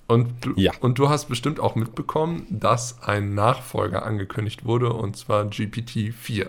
Und 0.09 0.29
du, 0.45 0.53
Ja. 0.57 0.73
und 0.81 0.99
du 0.99 1.09
hast 1.09 1.27
bestimmt 1.29 1.59
auch 1.59 1.75
mitbekommen, 1.75 2.47
dass 2.49 3.03
ein 3.03 3.35
Nachfolger 3.35 4.07
angekündigt 4.07 4.65
wurde, 4.65 4.93
und 4.93 5.17
zwar 5.17 5.45
GPT-4. 5.47 6.49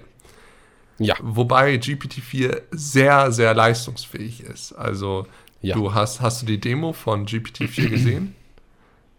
Ja. 0.99 1.15
Wobei 1.21 1.75
GPT-4 1.75 2.61
sehr, 2.71 3.31
sehr 3.31 3.53
leistungsfähig 3.53 4.41
ist. 4.41 4.73
Also 4.73 5.25
Ja. 5.61 5.75
du 5.75 5.93
hast, 5.93 6.21
hast 6.21 6.41
du 6.43 6.45
die 6.45 6.59
Demo 6.59 6.93
von 6.93 7.25
GPT-4 7.25 7.89
gesehen? 7.89 8.35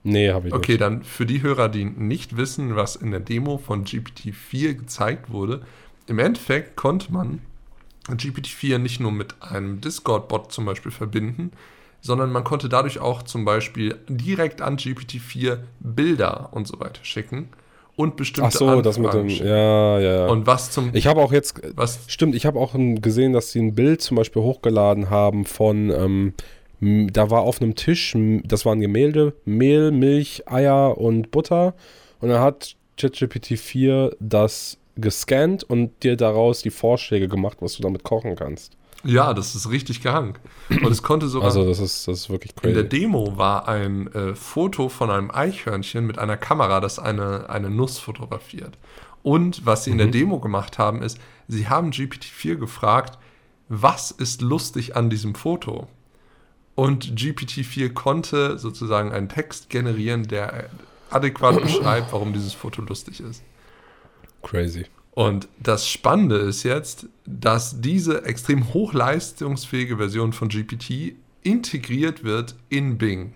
Nee, 0.05 0.31
habe 0.31 0.49
ich 0.49 0.55
Okay, 0.55 0.73
nicht. 0.73 0.81
dann 0.81 1.03
für 1.03 1.27
die 1.27 1.43
Hörer, 1.43 1.69
die 1.69 1.85
nicht 1.85 2.37
wissen, 2.37 2.77
was 2.77 2.95
in 2.97 3.11
der 3.11 3.21
Demo 3.21 3.59
von 3.59 3.85
GPT-4 3.85 4.75
gezeigt 4.75 5.31
wurde, 5.31 5.63
im 6.07 6.19
Endeffekt 6.21 6.77
konnte 6.77 7.13
man 7.13 7.41
GPT-4 8.09 8.79
nicht 8.79 9.01
nur 9.01 9.13
mit 9.13 9.43
einem 9.43 9.81
Discord-Bot 9.81 10.53
zum 10.53 10.65
Beispiel 10.65 10.93
verbinden, 10.93 11.51
sondern 12.01 12.31
man 12.33 12.45
konnte 12.45 12.69
dadurch 12.69 13.01
auch 13.01 13.23
zum 13.23 13.45
Beispiel 13.45 13.97
direkt 14.09 14.63
an 14.63 14.77
GPT-4 14.77 15.59
Bilder 15.81 16.49
und 16.53 16.67
so 16.67 16.81
weiter 16.81 17.05
schicken 17.05 17.49
und 17.97 18.17
bestimmte 18.17 18.49
Ach 18.49 18.53
so, 18.53 18.81
das 18.81 18.97
mit 18.99 19.07
dem. 19.07 19.23
Anfragen 19.23 19.31
schicken. 19.31 19.49
Ja, 19.49 19.99
ja, 19.99 20.13
ja. 20.21 20.27
Und 20.29 20.47
was 20.47 20.71
zum 20.71 20.91
ich 20.93 21.09
habe 21.09 21.21
auch 21.21 21.33
jetzt. 21.33 21.61
was 21.75 22.01
Stimmt, 22.07 22.37
ich 22.37 22.47
habe 22.47 22.59
auch 22.61 22.75
gesehen, 22.77 23.33
dass 23.33 23.51
sie 23.51 23.61
ein 23.61 23.75
Bild 23.75 24.01
zum 24.01 24.17
Beispiel 24.17 24.43
hochgeladen 24.43 25.11
haben 25.11 25.45
von. 25.45 25.91
Ähm, 25.91 26.35
da 26.81 27.29
war 27.29 27.43
auf 27.43 27.61
einem 27.61 27.75
Tisch, 27.75 28.17
das 28.45 28.65
waren 28.65 28.81
Gemälde, 28.81 29.35
Mehl, 29.45 29.91
Milch, 29.91 30.45
Eier 30.47 30.97
und 30.97 31.33
Butter. 31.33 31.75
Und 32.21 32.29
dann 32.29 32.41
hat 32.41 32.77
ChatGPT 32.97 33.59
4 33.59 34.17
das 34.21 34.79
gescannt 34.95 35.65
und 35.65 36.05
dir 36.05 36.17
daraus 36.17 36.63
die 36.63 36.71
Vorschläge 36.71 37.27
gemacht, 37.27 37.59
was 37.61 37.75
du 37.75 37.83
damit 37.83 38.05
kochen 38.05 38.37
kannst. 38.37 38.78
Ja, 39.05 39.33
das 39.35 39.55
ist 39.55 39.71
richtig 39.71 40.03
gehangen. 40.03 40.35
Und 40.69 40.91
es 40.91 41.03
konnte 41.03 41.29
sogar 41.29 41.47
Also, 41.49 41.65
das 41.65 41.79
ist, 41.79 42.09
das 42.09 42.21
ist 42.21 42.31
wirklich 42.31 42.53
In 42.63 42.75
der 42.75 42.85
crazy. 42.85 42.89
Demo 42.89 43.37
war 43.37 43.69
ein 43.69 44.13
äh, 44.13 44.35
Foto 44.35 44.89
von 44.89 45.11
einem 45.11 45.31
Eichhörnchen 45.31 46.07
mit 46.07 46.19
einer 46.19 46.37
Kamera, 46.37 46.81
das 46.81 46.99
eine, 46.99 47.49
eine 47.49 47.71
Nuss 47.71 47.99
fotografiert. 47.99 48.77
Und 49.23 49.67
was 49.67 49.85
sie 49.85 49.91
in 49.91 49.99
der 49.99 50.07
Demo 50.09 50.41
gemacht 50.41 50.79
haben, 50.79 51.03
ist, 51.03 51.19
sie 51.49 51.69
haben 51.69 51.91
GPT-4 51.91 52.57
gefragt, 52.57 53.19
was 53.69 54.11
ist 54.11 54.41
lustig 54.43 54.97
an 54.97 55.11
diesem 55.11 55.35
Foto? 55.35 55.89
Und 56.75 57.17
GPT-4 57.17 57.93
konnte 57.93 58.59
sozusagen 58.59 59.13
einen 59.13 59.29
Text 59.29 59.69
generieren, 59.69 60.25
der 60.29 60.71
adäquat 61.11 61.61
beschreibt, 61.61 62.13
warum 62.13 62.33
dieses 62.33 62.55
Foto 62.55 62.83
lustig 62.83 63.21
ist. 63.21 63.43
Crazy. 64.43 64.87
Und 65.19 65.49
das 65.59 65.89
Spannende 65.89 66.37
ist 66.37 66.63
jetzt, 66.63 67.09
dass 67.27 67.81
diese 67.81 68.25
extrem 68.25 68.73
hochleistungsfähige 68.73 69.97
Version 69.97 70.33
von 70.33 70.49
GPT 70.49 71.17
integriert 71.43 72.23
wird 72.23 72.55
in 72.69 72.99
Bing. 72.99 73.33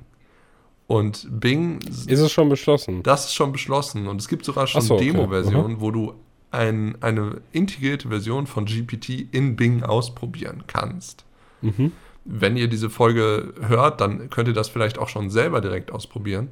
Und 0.86 1.26
Bing, 1.40 1.80
Ist 1.80 2.08
es 2.08 2.30
schon 2.30 2.48
beschlossen? 2.48 3.02
das 3.02 3.24
ist 3.24 3.34
schon 3.34 3.50
beschlossen. 3.50 4.06
Und 4.06 4.20
es 4.20 4.28
gibt 4.28 4.44
sogar 4.44 4.68
schon 4.68 4.80
so, 4.80 4.94
okay. 4.94 5.06
Demo-Versionen, 5.06 5.80
wo 5.80 5.90
du 5.90 6.14
ein, 6.52 7.02
eine 7.02 7.40
integrierte 7.50 8.10
Version 8.10 8.46
von 8.46 8.66
GPT 8.66 9.26
in 9.32 9.56
Bing 9.56 9.82
ausprobieren 9.82 10.62
kannst. 10.68 11.24
Mhm. 11.62 11.90
Wenn 12.24 12.56
ihr 12.56 12.68
diese 12.68 12.90
Folge 12.90 13.54
hört, 13.60 14.00
dann 14.00 14.30
könnt 14.30 14.46
ihr 14.46 14.54
das 14.54 14.68
vielleicht 14.68 14.98
auch 14.98 15.08
schon 15.08 15.30
selber 15.30 15.60
direkt 15.60 15.90
ausprobieren. 15.90 16.50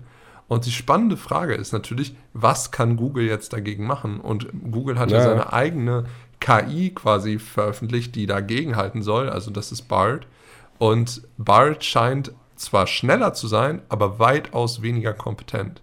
Und 0.51 0.67
die 0.67 0.73
spannende 0.73 1.17
Frage 1.17 1.55
ist 1.55 1.71
natürlich, 1.73 2.17
was 2.33 2.73
kann 2.73 2.97
Google 2.97 3.25
jetzt 3.25 3.53
dagegen 3.53 3.87
machen? 3.87 4.19
Und 4.19 4.49
Google 4.73 4.99
hat 4.99 5.13
ja, 5.13 5.19
Ja. 5.19 5.23
seine 5.23 5.53
eigene 5.53 6.07
KI 6.41 6.91
quasi 6.91 7.39
veröffentlicht, 7.39 8.17
die 8.17 8.27
dagegen 8.27 8.75
halten 8.75 9.03
soll. 9.03 9.29
Also 9.31 9.53
das 9.53 9.71
ist 9.71 9.83
BART. 9.83 10.27
Und 10.79 11.23
BART 11.39 11.85
scheint 11.85 12.33
zwar 12.57 12.89
schneller 12.89 13.33
zu 13.33 13.47
sein, 13.47 13.81
aber 13.89 14.19
weitaus 14.19 14.83
weniger 14.83 15.13
kompetent. 15.13 15.83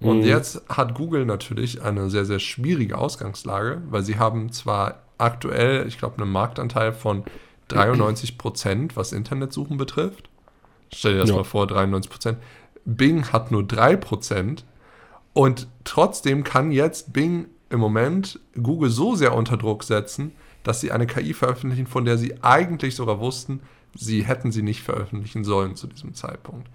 Und 0.00 0.20
Mhm. 0.20 0.24
jetzt 0.28 0.62
hat 0.70 0.94
Google 0.94 1.26
natürlich 1.26 1.82
eine 1.82 2.08
sehr, 2.08 2.24
sehr 2.24 2.38
schwierige 2.38 2.96
Ausgangslage, 2.96 3.82
weil 3.90 4.02
sie 4.02 4.18
haben 4.18 4.50
zwar 4.50 5.02
aktuell, 5.18 5.86
ich 5.86 5.98
glaube, 5.98 6.22
einen 6.22 6.32
Marktanteil 6.32 6.94
von 6.94 7.22
93 7.68 8.38
Prozent, 8.38 8.96
was 8.96 9.12
Internetsuchen 9.12 9.76
betrifft. 9.76 10.30
Stell 10.90 11.12
dir 11.14 11.20
das 11.20 11.30
Ja. 11.30 11.36
mal 11.36 11.44
vor, 11.44 11.66
93 11.66 12.10
Prozent. 12.10 12.38
Bing 12.84 13.24
hat 13.32 13.50
nur 13.50 13.64
3 13.64 13.96
Prozent. 13.96 14.64
Und 15.32 15.68
trotzdem 15.84 16.44
kann 16.44 16.70
jetzt 16.70 17.12
Bing 17.12 17.46
im 17.70 17.80
Moment 17.80 18.38
Google 18.62 18.90
so 18.90 19.14
sehr 19.16 19.34
unter 19.34 19.56
Druck 19.56 19.82
setzen, 19.84 20.32
dass 20.62 20.80
sie 20.80 20.92
eine 20.92 21.06
KI 21.06 21.34
veröffentlichen, 21.34 21.86
von 21.86 22.04
der 22.04 22.18
sie 22.18 22.42
eigentlich 22.42 22.94
sogar 22.94 23.18
wussten, 23.20 23.60
sie 23.94 24.24
hätten 24.24 24.52
sie 24.52 24.62
nicht 24.62 24.82
veröffentlichen 24.82 25.44
sollen 25.44 25.76
zu 25.76 25.86
diesem 25.86 26.14
Zeitpunkt. 26.14 26.68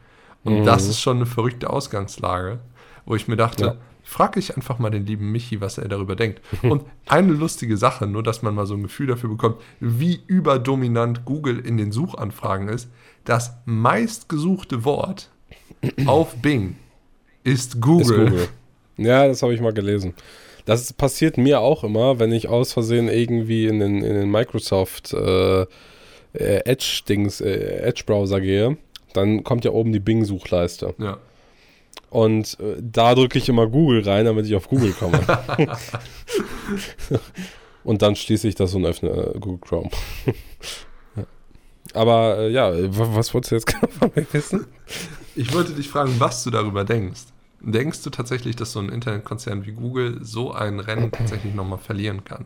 Und 0.44 0.60
Mhm. 0.60 0.64
das 0.66 0.88
ist 0.88 1.00
schon 1.00 1.18
eine 1.18 1.26
verrückte 1.26 1.70
Ausgangslage, 1.70 2.60
wo 3.06 3.16
ich 3.16 3.28
mir 3.28 3.36
dachte, 3.38 3.64
Ja. 3.66 3.76
frag 4.04 4.38
ich 4.38 4.56
einfach 4.56 4.78
mal 4.80 4.90
den 4.90 5.06
lieben 5.06 5.32
Michi, 5.32 5.60
was 5.62 5.78
er 5.78 5.88
darüber 5.88 6.16
denkt. 6.16 6.42
Und 6.64 6.84
eine 7.08 7.34
lustige 7.34 7.78
Sache, 7.78 8.08
nur 8.08 8.24
dass 8.24 8.42
man 8.42 8.56
mal 8.56 8.66
so 8.66 8.74
ein 8.74 8.84
Gefühl 8.84 9.08
dafür 9.08 9.30
bekommt, 9.30 9.58
wie 9.80 10.22
überdominant 10.28 11.26
Google 11.26 11.60
in 11.60 11.78
den 11.78 11.92
Suchanfragen 11.92 12.68
ist. 12.70 12.90
Das 13.26 13.54
meistgesuchte 13.66 14.84
Wort 14.86 15.30
auf 16.06 16.36
Bing 16.36 16.76
ist 17.44 17.82
Google. 17.82 18.02
Ist 18.02 18.32
Google. 18.32 18.48
Ja, 18.98 19.28
das 19.28 19.42
habe 19.42 19.54
ich 19.54 19.62
mal 19.62 19.74
gelesen. 19.74 20.14
Das 20.66 20.92
passiert 20.94 21.38
mir 21.38 21.62
auch 21.62 21.84
immer, 21.84 22.20
wenn 22.20 22.32
ich 22.32 22.48
aus 22.48 22.74
Versehen 22.74 23.08
irgendwie 23.08 23.68
in 23.68 23.80
den, 23.80 24.04
in 24.04 24.14
den 24.14 24.30
Microsoft 24.30 25.14
äh, 25.14 25.62
äh, 25.62 25.66
Edge-Dings, 26.34 27.42
äh, 27.42 27.82
Edge-Browser 27.82 28.42
gehe. 28.42 28.78
Dann 29.14 29.44
kommt 29.44 29.66
ja 29.66 29.72
oben 29.72 29.92
die 29.92 30.00
Bing-Suchleiste. 30.00 30.94
Ja. 31.00 31.18
Und 32.10 32.58
äh, 32.60 32.76
da 32.80 33.16
drücke 33.16 33.38
ich 33.38 33.50
immer 33.50 33.68
Google 33.68 34.02
rein, 34.02 34.26
damit 34.26 34.46
ich 34.46 34.56
auf 34.56 34.68
Google 34.68 34.92
komme. 34.92 35.22
und 37.84 38.02
dann 38.02 38.16
schließe 38.16 38.48
ich 38.48 38.56
das 38.56 38.74
und 38.74 38.86
öffne 38.86 39.10
äh, 39.10 39.40
Google 39.40 39.60
Chrome. 39.60 39.90
Ja. 41.16 41.24
Aber 41.94 42.38
äh, 42.38 42.52
ja, 42.52 42.72
was 42.72 43.34
wolltest 43.34 43.52
du 43.52 43.56
jetzt 43.56 43.66
genau 43.68 43.88
von 43.88 44.12
mir 44.14 44.28
wissen? 44.32 44.68
Ich 45.36 45.54
wollte 45.54 45.74
dich 45.74 45.90
fragen, 45.90 46.20
was 46.20 46.44
du 46.44 46.50
darüber 46.50 46.84
denkst. 46.84 47.22
Denkst 47.62 48.04
du 48.04 48.10
tatsächlich, 48.10 48.56
dass 48.56 48.72
so 48.72 48.80
ein 48.80 48.90
Internetkonzern 48.90 49.66
wie 49.66 49.72
Google 49.72 50.20
so 50.22 50.54
ein 50.54 50.80
Rennen 50.80 51.12
tatsächlich 51.12 51.54
nochmal 51.54 51.80
verlieren 51.80 52.24
kann? 52.24 52.46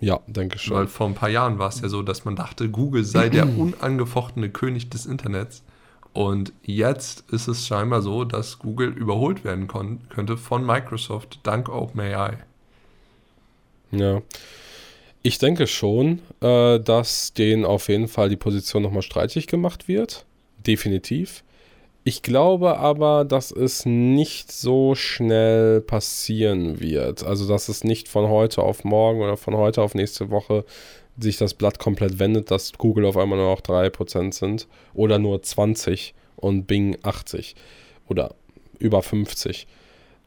Ja, 0.00 0.20
denke 0.26 0.58
schon. 0.58 0.76
Weil 0.76 0.86
vor 0.86 1.06
ein 1.06 1.14
paar 1.14 1.30
Jahren 1.30 1.58
war 1.58 1.68
es 1.68 1.80
ja 1.80 1.88
so, 1.88 2.02
dass 2.02 2.24
man 2.24 2.36
dachte, 2.36 2.68
Google 2.68 3.04
sei 3.04 3.28
der 3.28 3.48
unangefochtene 3.58 4.50
König 4.50 4.90
des 4.90 5.06
Internets. 5.06 5.62
Und 6.12 6.52
jetzt 6.62 7.24
ist 7.30 7.46
es 7.46 7.66
scheinbar 7.66 8.00
so, 8.02 8.24
dass 8.24 8.58
Google 8.58 8.88
überholt 8.88 9.44
werden 9.44 9.68
könnte 9.68 10.36
von 10.36 10.64
Microsoft 10.64 11.40
dank 11.42 11.68
OpenAI. 11.68 12.38
Ja. 13.90 14.22
Ich 15.22 15.38
denke 15.38 15.66
schon, 15.66 16.20
äh, 16.40 16.78
dass 16.78 17.34
denen 17.34 17.64
auf 17.64 17.88
jeden 17.88 18.08
Fall 18.08 18.28
die 18.28 18.36
Position 18.36 18.82
nochmal 18.82 19.02
streitig 19.02 19.46
gemacht 19.46 19.88
wird. 19.88 20.25
Definitiv. 20.66 21.44
Ich 22.08 22.22
glaube 22.22 22.78
aber, 22.78 23.24
dass 23.24 23.50
es 23.50 23.84
nicht 23.84 24.52
so 24.52 24.94
schnell 24.94 25.80
passieren 25.80 26.78
wird. 26.78 27.24
Also, 27.24 27.48
dass 27.48 27.68
es 27.68 27.82
nicht 27.82 28.08
von 28.08 28.28
heute 28.28 28.62
auf 28.62 28.84
morgen 28.84 29.22
oder 29.22 29.36
von 29.36 29.56
heute 29.56 29.82
auf 29.82 29.94
nächste 29.94 30.30
Woche 30.30 30.64
sich 31.18 31.36
das 31.36 31.54
Blatt 31.54 31.78
komplett 31.78 32.18
wendet, 32.18 32.50
dass 32.50 32.74
Google 32.74 33.06
auf 33.06 33.16
einmal 33.16 33.38
nur 33.38 33.50
noch 33.50 33.60
3% 33.60 34.32
sind 34.32 34.68
oder 34.94 35.18
nur 35.18 35.42
20 35.42 36.14
und 36.36 36.66
Bing 36.66 36.96
80 37.02 37.56
oder 38.08 38.34
über 38.78 39.02
50. 39.02 39.66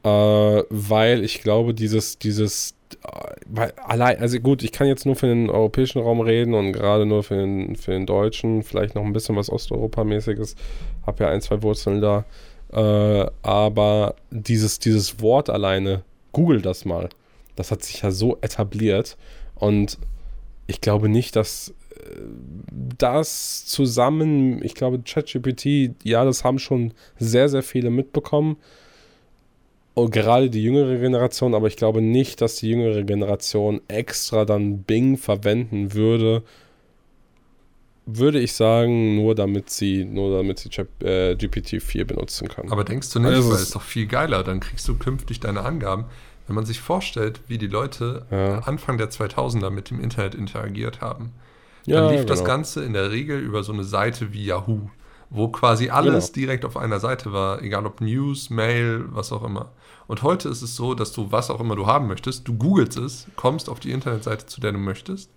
Äh, 0.04 0.64
weil 0.70 1.24
ich 1.26 1.42
glaube, 1.42 1.74
dieses, 1.74 2.18
dieses, 2.20 2.76
äh, 3.04 3.36
weil 3.48 3.74
allein, 3.84 4.20
also 4.20 4.40
gut, 4.40 4.64
ich 4.64 4.72
kann 4.72 4.88
jetzt 4.88 5.06
nur 5.06 5.16
für 5.16 5.28
den 5.28 5.50
europäischen 5.50 6.02
Raum 6.02 6.22
reden 6.22 6.54
und 6.54 6.72
gerade 6.72 7.06
nur 7.06 7.24
für 7.24 7.36
den, 7.36 7.76
für 7.76 7.92
den 7.92 8.06
deutschen, 8.06 8.64
vielleicht 8.64 8.96
noch 8.96 9.04
ein 9.04 9.12
bisschen 9.12 9.36
was 9.36 9.50
Osteuropamäßiges, 9.50 10.56
habe 11.06 11.24
ja 11.24 11.30
ein, 11.30 11.42
zwei 11.42 11.62
Wurzeln 11.64 12.02
da. 12.02 12.24
Äh, 12.72 13.30
aber 13.42 14.16
dieses, 14.32 14.80
dieses 14.80 15.22
Wort 15.22 15.50
alleine, 15.50 16.04
google 16.32 16.62
das 16.62 16.86
mal, 16.86 17.10
das 17.56 17.72
hat 17.72 17.84
sich 17.84 18.02
ja 18.02 18.12
so 18.12 18.38
etabliert 18.42 19.18
und 19.56 19.98
ich 20.68 20.80
glaube 20.80 21.10
nicht, 21.10 21.36
dass 21.36 21.74
äh, 21.96 22.22
das 22.98 23.66
zusammen, 23.66 24.64
ich 24.64 24.76
glaube, 24.76 25.00
ChatGPT, 25.00 25.96
ja, 26.04 26.24
das 26.24 26.44
haben 26.46 26.60
schon 26.60 26.94
sehr, 27.18 27.50
sehr 27.50 27.64
viele 27.64 27.90
mitbekommen. 27.90 28.56
Und 30.04 30.12
gerade 30.12 30.50
die 30.50 30.64
jüngere 30.64 30.98
Generation, 30.98 31.54
aber 31.56 31.68
ich 31.68 31.76
glaube 31.76 32.02
nicht, 32.02 32.42
dass 32.42 32.56
die 32.58 32.70
jüngere 32.70 33.04
Generation 33.04 33.82
extra 33.88 34.46
dann 34.46 34.84
Bing 34.84 35.18
verwenden 35.18 35.94
würde. 35.94 36.44
Würde 38.12 38.40
ich 38.40 38.54
sagen, 38.54 39.16
nur 39.18 39.36
damit 39.36 39.70
sie, 39.70 40.04
nur 40.04 40.36
damit 40.36 40.58
sie 40.58 40.70
äh, 41.04 41.34
GPT-4 41.36 42.06
benutzen 42.06 42.48
kann. 42.48 42.72
Aber 42.72 42.84
denkst 42.84 43.12
du 43.12 43.20
nicht, 43.20 43.28
Also 43.30 43.50
weil 43.50 43.56
ist- 43.56 43.62
es 43.62 43.68
ist 43.68 43.76
doch 43.76 43.84
viel 43.84 44.08
geiler, 44.08 44.44
dann 44.44 44.60
kriegst 44.60 44.88
du 44.88 44.96
künftig 44.98 45.40
deine 45.40 45.62
Angaben. 45.62 46.06
Wenn 46.48 46.56
man 46.56 46.66
sich 46.66 46.80
vorstellt, 46.80 47.42
wie 47.48 47.60
die 47.60 47.68
Leute 47.68 48.26
Ja. 48.32 48.60
Anfang 48.60 48.98
der 48.98 49.12
2000er 49.12 49.70
mit 49.70 49.92
dem 49.92 50.02
Internet 50.02 50.34
interagiert 50.34 51.02
haben, 51.02 51.34
dann 51.86 51.94
ja, 52.06 52.10
lief 52.12 52.26
das 52.26 52.40
genau. 52.40 52.50
Ganze 52.50 52.84
in 52.84 52.94
der 52.94 53.12
Regel 53.12 53.40
über 53.40 53.62
so 53.62 53.74
eine 53.74 53.84
Seite 53.84 54.34
wie 54.34 54.44
Yahoo, 54.46 54.90
wo 55.30 55.48
quasi 55.50 55.90
alles 55.90 56.32
genau. 56.32 56.46
direkt 56.46 56.66
auf 56.66 56.78
einer 56.78 57.00
Seite 57.00 57.32
war, 57.32 57.62
egal 57.62 57.86
ob 57.86 58.02
News, 58.02 58.50
Mail, 58.50 59.06
was 59.10 59.32
auch 59.32 59.44
immer. 59.44 59.72
Und 60.08 60.24
heute 60.24 60.50
ist 60.50 60.64
es 60.64 60.76
so, 60.76 60.96
dass 60.96 61.12
du 61.12 61.32
was 61.32 61.52
auch 61.52 61.60
immer 61.60 61.76
du 61.76 61.86
haben 61.86 62.08
möchtest, 62.08 62.48
du 62.48 62.56
googelst 62.56 62.98
es, 62.98 63.28
kommst 63.36 63.70
auf 63.70 63.80
die 63.80 63.92
Internetseite, 63.92 64.48
zu 64.48 64.60
der 64.60 64.72
du 64.72 64.80
möchtest, 64.80 65.30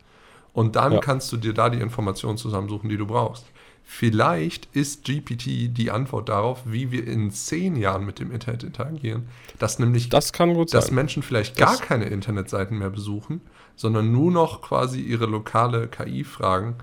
und 0.54 0.76
dann 0.76 0.92
ja. 0.92 1.00
kannst 1.00 1.32
du 1.32 1.36
dir 1.36 1.54
da 1.54 1.70
die 1.70 1.80
Informationen 1.80 2.36
zusammensuchen, 2.36 2.88
die 2.88 2.96
du 2.96 3.06
brauchst. 3.06 3.46
Vielleicht 3.84 4.68
ist 4.74 5.04
GPT 5.04 5.76
die 5.76 5.90
Antwort 5.90 6.28
darauf, 6.28 6.62
wie 6.64 6.90
wir 6.90 7.06
in 7.06 7.30
zehn 7.30 7.76
Jahren 7.76 8.06
mit 8.06 8.20
dem 8.20 8.30
Internet 8.30 8.62
interagieren. 8.62 9.28
Dass 9.58 9.78
nämlich, 9.78 10.08
das 10.08 10.32
dass 10.70 10.90
Menschen 10.90 11.22
vielleicht 11.22 11.60
das 11.60 11.78
gar 11.78 11.86
keine 11.86 12.04
Internetseiten 12.06 12.78
mehr 12.78 12.90
besuchen, 12.90 13.40
sondern 13.74 14.12
nur 14.12 14.30
noch 14.30 14.62
quasi 14.62 15.00
ihre 15.00 15.26
lokale 15.26 15.88
KI 15.88 16.24
fragen, 16.24 16.76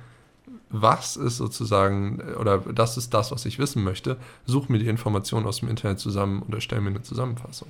was 0.70 1.18
ist 1.18 1.38
sozusagen, 1.38 2.22
oder 2.40 2.60
das 2.60 2.98
ist 2.98 3.14
das, 3.14 3.32
was 3.32 3.46
ich 3.46 3.60
wissen 3.60 3.84
möchte, 3.84 4.18
such 4.46 4.70
mir 4.70 4.78
die 4.78 4.88
Informationen 4.88 5.48
aus 5.48 5.60
dem 5.60 5.70
Internet 5.70 6.00
zusammen 6.00 6.44
und 6.44 6.54
erstell 6.54 6.82
mir 6.82 6.90
eine 6.90 7.02
Zusammenfassung. 7.02 7.70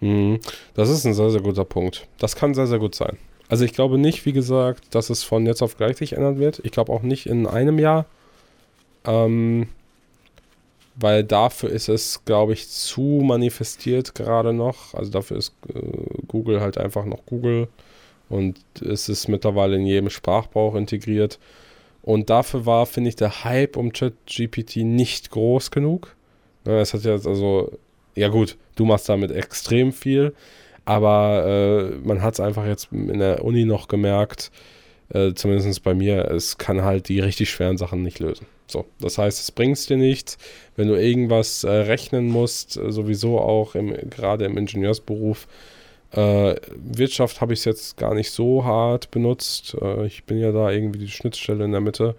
Mhm. 0.00 0.40
Das 0.74 0.88
ist 0.88 1.04
ein 1.04 1.14
sehr, 1.14 1.30
sehr 1.30 1.42
guter 1.42 1.64
Punkt. 1.64 2.06
Das 2.18 2.36
kann 2.36 2.54
sehr, 2.54 2.66
sehr 2.66 2.78
gut 2.78 2.94
sein. 2.94 3.18
Also 3.48 3.64
ich 3.64 3.72
glaube 3.72 3.98
nicht, 3.98 4.26
wie 4.26 4.32
gesagt, 4.32 4.94
dass 4.94 5.10
es 5.10 5.24
von 5.24 5.44
jetzt 5.44 5.62
auf 5.62 5.76
gleich 5.76 5.96
sich 5.96 6.12
ändern 6.12 6.38
wird. 6.38 6.60
Ich 6.64 6.70
glaube 6.70 6.92
auch 6.92 7.02
nicht 7.02 7.26
in 7.26 7.46
einem 7.46 7.78
Jahr. 7.78 8.06
Ähm, 9.04 9.68
weil 10.94 11.24
dafür 11.24 11.70
ist 11.70 11.88
es, 11.88 12.24
glaube 12.24 12.52
ich, 12.52 12.68
zu 12.68 13.22
manifestiert 13.24 14.14
gerade 14.14 14.52
noch. 14.52 14.94
Also 14.94 15.10
dafür 15.10 15.38
ist 15.38 15.54
äh, 15.68 15.80
Google 16.28 16.60
halt 16.60 16.78
einfach 16.78 17.04
noch 17.04 17.24
Google 17.26 17.68
und 18.30 18.58
es 18.80 19.10
ist 19.10 19.28
mittlerweile 19.28 19.76
in 19.76 19.84
jedem 19.84 20.08
Sprachbrauch 20.08 20.74
integriert. 20.74 21.38
Und 22.00 22.30
dafür 22.30 22.64
war, 22.64 22.86
finde 22.86 23.10
ich, 23.10 23.16
der 23.16 23.44
Hype 23.44 23.76
um 23.76 23.92
ChatGPT 23.92 24.76
nicht 24.76 25.30
groß 25.30 25.70
genug. 25.70 26.16
Ne, 26.64 26.80
es 26.80 26.94
hat 26.94 27.04
jetzt 27.04 27.26
also, 27.26 27.72
ja 28.14 28.28
gut, 28.28 28.56
du 28.76 28.86
machst 28.86 29.08
damit 29.08 29.30
extrem 29.32 29.92
viel, 29.92 30.32
aber 30.86 31.44
äh, 31.92 32.06
man 32.06 32.22
hat 32.22 32.34
es 32.34 32.40
einfach 32.40 32.66
jetzt 32.66 32.88
in 32.92 33.18
der 33.18 33.44
Uni 33.44 33.64
noch 33.64 33.88
gemerkt, 33.88 34.50
äh, 35.10 35.34
zumindest 35.34 35.82
bei 35.82 35.94
mir, 35.94 36.30
es 36.30 36.56
kann 36.56 36.82
halt 36.82 37.08
die 37.08 37.20
richtig 37.20 37.50
schweren 37.50 37.76
Sachen 37.76 38.02
nicht 38.02 38.20
lösen. 38.20 38.46
So, 38.68 38.86
das 39.00 39.18
heißt, 39.18 39.40
es 39.40 39.50
bringt 39.50 39.88
dir 39.88 39.96
nichts, 39.96 40.38
wenn 40.76 40.86
du 40.86 40.94
irgendwas 40.94 41.64
äh, 41.64 41.70
rechnen 41.70 42.28
musst, 42.28 42.76
äh, 42.76 42.92
sowieso 42.92 43.40
auch 43.40 43.74
im, 43.74 43.92
gerade 44.08 44.44
im 44.44 44.56
Ingenieursberuf. 44.56 45.48
Äh, 46.12 46.56
Wirtschaft 46.76 47.40
habe 47.40 47.52
ich 47.52 47.60
es 47.60 47.64
jetzt 47.64 47.96
gar 47.96 48.14
nicht 48.14 48.30
so 48.30 48.64
hart 48.64 49.10
benutzt. 49.10 49.76
Äh, 49.80 50.06
ich 50.06 50.24
bin 50.24 50.38
ja 50.38 50.52
da 50.52 50.70
irgendwie 50.70 50.98
die 50.98 51.08
Schnittstelle 51.08 51.64
in 51.64 51.72
der 51.72 51.80
Mitte. 51.80 52.16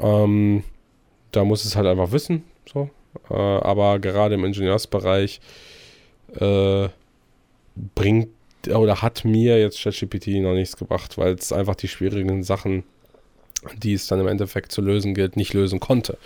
Ähm, 0.00 0.64
da 1.32 1.44
muss 1.44 1.64
es 1.64 1.76
halt 1.76 1.86
einfach 1.86 2.12
wissen. 2.12 2.44
So. 2.72 2.90
aber 3.28 4.00
gerade 4.00 4.34
im 4.34 4.44
Ingenieursbereich 4.44 5.40
bringt 7.94 8.28
oder 8.68 9.02
hat 9.02 9.24
mir 9.24 9.58
jetzt 9.60 9.82
ChatGPT 9.82 10.28
noch 10.40 10.54
nichts 10.54 10.76
gebracht, 10.76 11.18
weil 11.18 11.34
es 11.34 11.52
einfach 11.52 11.76
die 11.76 11.88
schwierigen 11.88 12.42
Sachen, 12.42 12.84
die 13.76 13.94
es 13.94 14.06
dann 14.06 14.20
im 14.20 14.28
Endeffekt 14.28 14.72
zu 14.72 14.80
lösen 14.80 15.14
gilt, 15.14 15.36
nicht 15.36 15.54
lösen 15.54 15.80
konnte. 15.80 16.18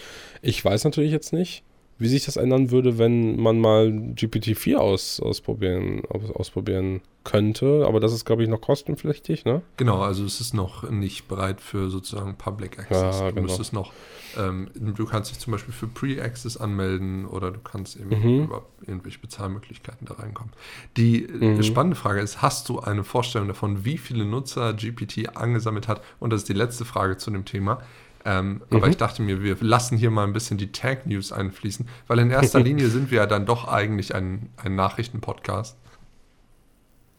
Ich 0.43 0.65
weiß 0.65 0.85
natürlich 0.85 1.13
jetzt 1.13 1.33
nicht, 1.33 1.63
wie 2.01 2.09
sich 2.09 2.25
das 2.25 2.37
ändern 2.37 2.71
würde, 2.71 2.99
wenn 2.99 3.39
man 3.39 3.61
mal 3.61 3.89
GPT-4 3.89 4.77
aus, 4.77 5.21
ausprobieren, 5.21 6.03
aus, 6.09 6.31
ausprobieren 6.31 7.03
könnte. 7.25 7.85
Aber 7.87 8.01
das 8.01 8.15
ist, 8.15 8.25
glaube 8.25 8.43
ich, 8.43 8.49
noch 8.49 8.63
kostenpflichtig, 8.63 9.45
ne? 9.45 9.61
Genau, 9.77 10.01
also 10.01 10.25
es 10.25 10.41
ist 10.41 10.55
noch 10.55 10.89
nicht 10.91 11.29
bereit 11.29 11.61
für 11.61 11.91
sozusagen 11.91 12.37
Public 12.37 12.79
Access. 12.79 13.21
Ja, 13.21 13.29
du 13.29 13.35
genau. 13.35 13.47
müsstest 13.47 13.75
noch, 13.75 13.93
ähm, 14.39 14.71
du 14.75 15.05
kannst 15.05 15.31
dich 15.31 15.39
zum 15.39 15.51
Beispiel 15.51 15.75
für 15.75 15.89
Pre-Access 15.89 16.57
anmelden 16.57 17.27
oder 17.27 17.51
du 17.51 17.61
kannst 17.61 17.97
eben 17.97 18.09
mhm. 18.09 18.45
über 18.45 18.63
irgendwelche 18.87 19.19
Bezahlmöglichkeiten 19.19 20.07
da 20.07 20.15
reinkommen. 20.15 20.55
Die 20.97 21.25
äh, 21.25 21.57
mhm. 21.57 21.63
spannende 21.63 21.97
Frage 21.97 22.21
ist, 22.21 22.41
hast 22.41 22.71
du 22.71 22.81
eine 22.81 23.05
Vorstellung 23.05 23.49
davon, 23.49 23.85
wie 23.85 23.99
viele 23.99 24.25
Nutzer 24.25 24.73
GPT 24.73 25.37
angesammelt 25.37 25.87
hat? 25.87 26.03
Und 26.19 26.33
das 26.33 26.41
ist 26.43 26.49
die 26.49 26.55
letzte 26.55 26.87
Frage 26.87 27.19
zu 27.19 27.31
dem 27.31 27.45
Thema. 27.45 27.83
Ähm, 28.25 28.63
mhm. 28.71 28.77
Aber 28.77 28.89
ich 28.89 28.97
dachte 28.97 29.23
mir, 29.23 29.43
wir 29.43 29.57
lassen 29.61 29.97
hier 29.97 30.11
mal 30.11 30.25
ein 30.25 30.33
bisschen 30.33 30.59
die 30.59 30.73
Tag-News 30.73 31.33
einfließen, 31.33 31.89
weil 32.07 32.19
in 32.19 32.31
erster 32.31 32.61
Linie 32.63 32.89
sind 32.89 33.11
wir 33.11 33.19
ja 33.19 33.27
dann 33.27 33.47
doch 33.47 33.67
eigentlich 33.67 34.15
ein, 34.15 34.51
ein 34.57 34.75
Nachrichtenpodcast. 34.75 35.77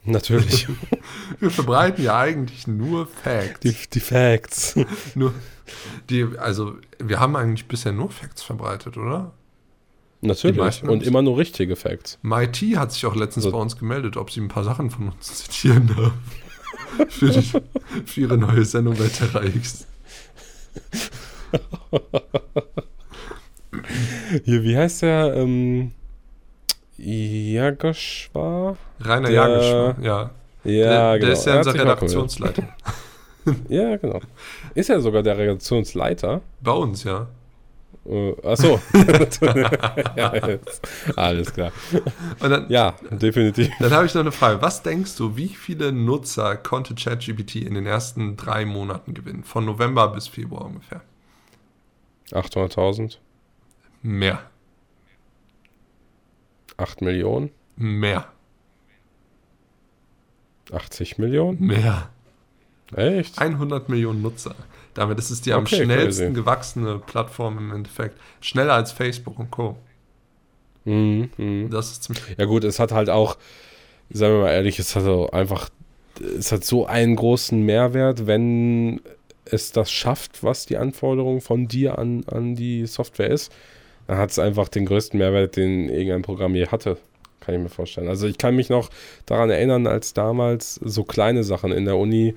Natürlich. 0.04 0.68
wir 1.40 1.50
verbreiten 1.50 2.04
ja 2.04 2.18
eigentlich 2.18 2.66
nur 2.66 3.06
Facts. 3.06 3.60
Die, 3.60 3.76
die 3.92 4.00
Facts. 4.00 4.74
nur 5.14 5.32
die, 6.10 6.26
also 6.38 6.76
wir 6.98 7.20
haben 7.20 7.36
eigentlich 7.36 7.66
bisher 7.68 7.92
nur 7.92 8.10
Facts 8.10 8.42
verbreitet, 8.42 8.96
oder? 8.96 9.32
Natürlich. 10.20 10.84
Und 10.84 11.02
immer 11.02 11.22
nur 11.22 11.36
richtige 11.36 11.74
Facts. 11.74 12.18
MIT 12.22 12.76
hat 12.76 12.92
sich 12.92 13.06
auch 13.06 13.16
letztens 13.16 13.46
also, 13.46 13.56
bei 13.56 13.62
uns 13.62 13.76
gemeldet, 13.76 14.16
ob 14.16 14.30
sie 14.30 14.40
ein 14.40 14.48
paar 14.48 14.62
Sachen 14.62 14.90
von 14.90 15.08
uns 15.08 15.34
zitieren 15.34 15.88
darf. 15.88 16.12
für, 17.08 17.30
die, 17.30 17.42
für 18.06 18.20
ihre 18.20 18.38
neue 18.38 18.64
Sendung 18.64 18.96
bei 18.96 19.08
Terra 19.08 19.42
X. 19.42 19.86
Hier, 24.44 24.62
wie 24.62 24.76
heißt 24.76 25.02
der? 25.02 25.34
Ähm, 25.36 25.92
Jagoschwar? 26.96 28.76
Rainer 29.00 29.28
der, 29.28 29.34
Jagoschwar, 29.34 29.96
ja. 30.00 30.30
Ja, 30.64 31.14
der, 31.14 31.18
genau. 31.18 31.26
Der 31.26 31.32
ist 31.32 31.46
ja 31.46 31.58
unser 31.58 31.74
Redaktionsleiter. 31.74 32.68
ja, 33.68 33.96
genau. 33.96 34.20
Ist 34.74 34.90
er 34.90 35.00
sogar 35.00 35.22
der 35.22 35.36
Redaktionsleiter? 35.36 36.40
Bei 36.60 36.72
uns, 36.72 37.04
ja. 37.04 37.28
Uh, 38.04 38.34
ach 38.44 38.56
so. 38.56 38.80
ja, 40.16 40.32
alles 41.14 41.52
klar. 41.52 41.70
Dann, 42.40 42.68
ja, 42.68 42.96
definitiv. 43.10 43.70
Dann 43.78 43.92
habe 43.92 44.06
ich 44.06 44.14
noch 44.14 44.22
eine 44.22 44.32
Frage. 44.32 44.60
Was 44.60 44.82
denkst 44.82 45.16
du, 45.16 45.36
wie 45.36 45.48
viele 45.48 45.92
Nutzer 45.92 46.56
konnte 46.56 46.96
ChatGPT 46.96 47.56
in 47.56 47.74
den 47.74 47.86
ersten 47.86 48.36
drei 48.36 48.64
Monaten 48.64 49.14
gewinnen? 49.14 49.44
Von 49.44 49.64
November 49.66 50.08
bis 50.08 50.26
Februar 50.26 50.64
ungefähr. 50.64 51.02
800.000? 52.32 53.18
Mehr. 54.02 54.42
8 56.76 57.02
Millionen? 57.02 57.50
Mehr. 57.76 58.26
80 60.72 61.18
Millionen? 61.18 61.60
Mehr. 61.60 62.08
Echt? 62.96 63.38
100 63.38 63.88
Millionen 63.88 64.22
Nutzer. 64.22 64.56
Damit 64.94 65.18
ist 65.18 65.30
es 65.30 65.40
die 65.40 65.52
am 65.52 65.66
schnellsten 65.66 66.26
crazy. 66.26 66.34
gewachsene 66.34 66.98
Plattform 66.98 67.58
im 67.58 67.72
Endeffekt. 67.72 68.18
Schneller 68.40 68.74
als 68.74 68.92
Facebook 68.92 69.38
und 69.38 69.50
Co. 69.50 69.76
Mhm, 70.84 71.30
mh. 71.36 71.68
Das 71.70 71.92
ist 71.92 72.04
ziemlich. 72.04 72.22
Ja, 72.36 72.44
gut, 72.44 72.64
es 72.64 72.78
hat 72.78 72.92
halt 72.92 73.08
auch, 73.08 73.36
sagen 74.10 74.34
wir 74.34 74.42
mal 74.42 74.52
ehrlich, 74.52 74.78
es 74.78 74.94
hat 74.96 75.06
auch 75.06 75.30
einfach, 75.30 75.70
es 76.38 76.52
hat 76.52 76.64
so 76.64 76.86
einen 76.86 77.16
großen 77.16 77.60
Mehrwert, 77.60 78.26
wenn 78.26 79.00
es 79.44 79.72
das 79.72 79.90
schafft, 79.90 80.42
was 80.42 80.66
die 80.66 80.76
Anforderung 80.76 81.40
von 81.40 81.68
dir 81.68 81.98
an, 81.98 82.24
an 82.26 82.54
die 82.54 82.86
Software 82.86 83.30
ist, 83.30 83.52
dann 84.06 84.18
hat 84.18 84.30
es 84.30 84.38
einfach 84.38 84.68
den 84.68 84.86
größten 84.86 85.18
Mehrwert, 85.18 85.56
den 85.56 85.88
irgendein 85.88 86.22
Programm 86.22 86.54
je 86.54 86.66
hatte. 86.66 86.98
Kann 87.40 87.56
ich 87.56 87.60
mir 87.60 87.68
vorstellen. 87.68 88.08
Also 88.08 88.28
ich 88.28 88.38
kann 88.38 88.54
mich 88.54 88.68
noch 88.68 88.90
daran 89.26 89.50
erinnern, 89.50 89.88
als 89.88 90.14
damals 90.14 90.76
so 90.76 91.02
kleine 91.02 91.42
Sachen 91.42 91.72
in 91.72 91.86
der 91.86 91.96
Uni 91.96 92.34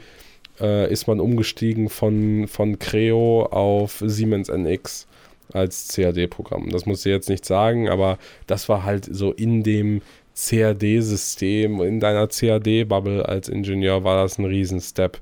äh, 0.60 0.92
ist 0.92 1.08
man 1.08 1.20
umgestiegen 1.20 1.90
von, 1.90 2.48
von 2.48 2.80
Creo 2.80 3.44
auf 3.46 4.04
Siemens 4.06 4.50
NX 4.50 5.08
als 5.54 5.94
CAD-Programm. 5.96 6.70
Das 6.70 6.86
muss 6.86 7.06
ich 7.06 7.12
jetzt 7.12 7.30
nicht 7.30 7.46
sagen, 7.46 7.90
aber 7.90 8.18
das 8.48 8.68
war 8.70 8.84
halt 8.84 9.06
so 9.10 9.32
in 9.32 9.64
dem 9.64 10.02
CAD-System, 10.36 11.82
in 11.82 12.00
deiner 12.00 12.28
CAD-Bubble 12.28 13.28
als 13.28 13.48
Ingenieur 13.48 14.04
war 14.04 14.22
das 14.24 14.38
ein 14.38 14.46
Riesen-Step. 14.46 15.20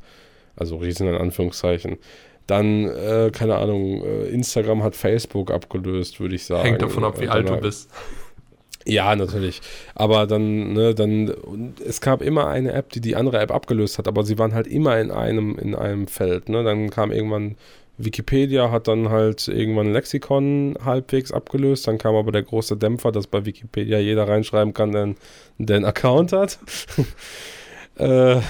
Also 0.55 0.77
Riesen 0.77 1.07
in 1.07 1.15
Anführungszeichen. 1.15 1.97
Dann, 2.47 2.87
äh, 2.87 3.31
keine 3.31 3.55
Ahnung, 3.55 4.03
äh, 4.03 4.25
Instagram 4.25 4.83
hat 4.83 4.95
Facebook 4.95 5.49
abgelöst, 5.51 6.19
würde 6.19 6.35
ich 6.35 6.45
sagen. 6.45 6.63
Hängt 6.63 6.81
davon 6.81 7.03
ab, 7.03 7.19
wie 7.19 7.27
alt 7.27 7.47
du 7.47 7.57
bist. 7.57 7.89
Ja, 8.85 9.15
natürlich. 9.15 9.61
Aber 9.95 10.27
dann, 10.27 10.73
ne, 10.73 10.93
dann, 10.93 11.33
es 11.85 12.01
gab 12.01 12.21
immer 12.21 12.47
eine 12.47 12.73
App, 12.73 12.89
die 12.91 13.01
die 13.01 13.15
andere 13.15 13.39
App 13.39 13.51
abgelöst 13.51 13.97
hat, 13.97 14.07
aber 14.07 14.23
sie 14.23 14.37
waren 14.37 14.53
halt 14.53 14.67
immer 14.67 14.99
in 14.99 15.11
einem, 15.11 15.57
in 15.57 15.75
einem 15.75 16.07
Feld. 16.07 16.49
Ne? 16.49 16.63
Dann 16.63 16.89
kam 16.89 17.11
irgendwann 17.11 17.55
Wikipedia, 17.97 18.71
hat 18.71 18.87
dann 18.87 19.09
halt 19.09 19.47
irgendwann 19.47 19.93
Lexikon 19.93 20.75
halbwegs 20.83 21.31
abgelöst. 21.31 21.87
Dann 21.87 21.97
kam 21.97 22.15
aber 22.15 22.31
der 22.31 22.43
große 22.43 22.75
Dämpfer, 22.75 23.11
dass 23.11 23.27
bei 23.27 23.45
Wikipedia 23.45 23.99
jeder 23.99 24.27
reinschreiben 24.27 24.73
kann, 24.73 24.91
der, 24.91 25.15
der 25.59 25.75
einen 25.77 25.85
Account 25.85 26.33
hat. 26.33 26.59
äh, 27.97 28.41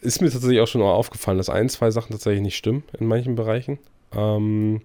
ist 0.00 0.20
mir 0.20 0.30
tatsächlich 0.30 0.60
auch 0.60 0.68
schon 0.68 0.82
aufgefallen, 0.82 1.38
dass 1.38 1.48
ein, 1.48 1.68
zwei 1.68 1.90
Sachen 1.90 2.12
tatsächlich 2.12 2.42
nicht 2.42 2.56
stimmen 2.56 2.84
in 2.98 3.06
manchen 3.06 3.34
Bereichen. 3.34 3.78
Ähm, 4.14 4.82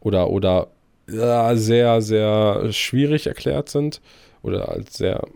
oder, 0.00 0.30
oder 0.30 0.68
ja, 1.10 1.56
sehr, 1.56 2.02
sehr 2.02 2.72
schwierig 2.72 3.26
erklärt 3.26 3.68
sind 3.68 4.00
oder 4.42 4.68
als 4.68 4.96
sehr, 4.96 5.26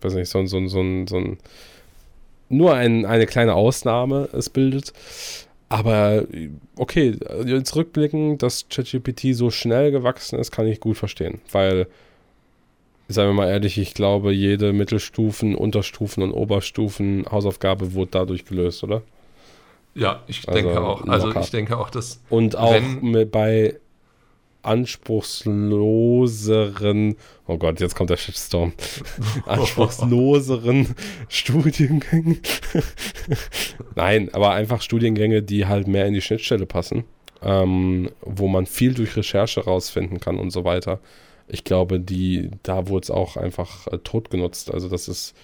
weiß 0.00 0.14
nicht, 0.14 0.28
so, 0.28 0.44
so, 0.46 0.66
so, 0.66 0.82
so 1.06 1.16
ein, 1.16 1.38
nur 2.48 2.74
ein, 2.74 3.06
eine 3.06 3.26
kleine 3.26 3.54
Ausnahme 3.54 4.28
es 4.32 4.50
bildet. 4.50 4.92
Aber 5.68 6.24
okay, 6.76 7.16
jetzt 7.46 7.74
rückblickend, 7.74 8.42
dass 8.42 8.68
ChatGPT 8.68 9.34
so 9.34 9.50
schnell 9.50 9.90
gewachsen 9.90 10.38
ist, 10.38 10.52
kann 10.52 10.66
ich 10.66 10.78
gut 10.78 10.96
verstehen. 10.96 11.40
Weil, 11.50 11.88
seien 13.08 13.28
wir 13.28 13.32
mal 13.32 13.48
ehrlich, 13.48 13.78
ich 13.78 13.94
glaube, 13.94 14.32
jede 14.32 14.72
Mittelstufen, 14.72 15.56
Unterstufen 15.56 16.22
und 16.22 16.32
Oberstufen 16.32 17.24
Hausaufgabe 17.30 17.94
wurde 17.94 18.10
dadurch 18.12 18.44
gelöst, 18.44 18.84
oder? 18.84 19.02
Ja, 19.94 20.22
ich 20.26 20.46
also 20.46 20.60
denke 20.60 20.80
auch. 20.80 21.06
Also 21.06 21.28
locker. 21.28 21.40
ich 21.40 21.50
denke 21.50 21.78
auch, 21.78 21.90
dass. 21.90 22.20
Und 22.28 22.56
auch 22.56 22.80
bei 23.30 23.76
anspruchsloseren, 24.64 27.16
oh 27.46 27.58
Gott, 27.58 27.78
jetzt 27.80 27.94
kommt 27.94 28.08
der 28.10 28.16
Shitstorm, 28.16 28.72
anspruchsloseren 29.46 30.94
Studiengängen. 31.28 32.40
Nein, 33.94 34.30
aber 34.32 34.52
einfach 34.52 34.82
Studiengänge, 34.82 35.42
die 35.42 35.66
halt 35.66 35.86
mehr 35.88 36.06
in 36.06 36.14
die 36.14 36.22
Schnittstelle 36.22 36.66
passen, 36.66 37.04
ähm, 37.42 38.10
wo 38.22 38.48
man 38.48 38.66
viel 38.66 38.94
durch 38.94 39.16
Recherche 39.16 39.64
rausfinden 39.64 40.20
kann 40.20 40.38
und 40.38 40.50
so 40.50 40.64
weiter. 40.64 41.00
Ich 41.46 41.64
glaube, 41.64 42.00
die, 42.00 42.50
da 42.62 42.88
wurde 42.88 43.04
es 43.04 43.10
auch 43.10 43.36
einfach 43.36 43.86
äh, 43.88 43.98
tot 43.98 44.30
genutzt. 44.30 44.72
Also 44.72 44.88
das 44.88 45.08
ist 45.08 45.34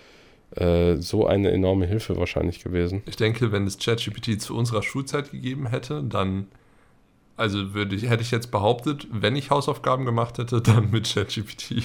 äh, 0.56 0.96
so 0.96 1.26
eine 1.26 1.50
enorme 1.50 1.86
Hilfe 1.86 2.16
wahrscheinlich 2.16 2.64
gewesen. 2.64 3.02
Ich 3.06 3.16
denke, 3.16 3.52
wenn 3.52 3.66
es 3.66 3.78
ChatGPT 3.78 4.40
zu 4.40 4.56
unserer 4.56 4.82
Schulzeit 4.82 5.30
gegeben 5.30 5.68
hätte, 5.68 6.02
dann 6.02 6.48
also 7.40 7.74
würde 7.74 7.96
ich, 7.96 8.08
hätte 8.08 8.22
ich 8.22 8.30
jetzt 8.30 8.50
behauptet, 8.50 9.06
wenn 9.10 9.34
ich 9.34 9.50
Hausaufgaben 9.50 10.04
gemacht 10.04 10.36
hätte, 10.38 10.60
dann 10.66 10.90
mit 10.90 11.12
ChatGPT. 11.12 11.82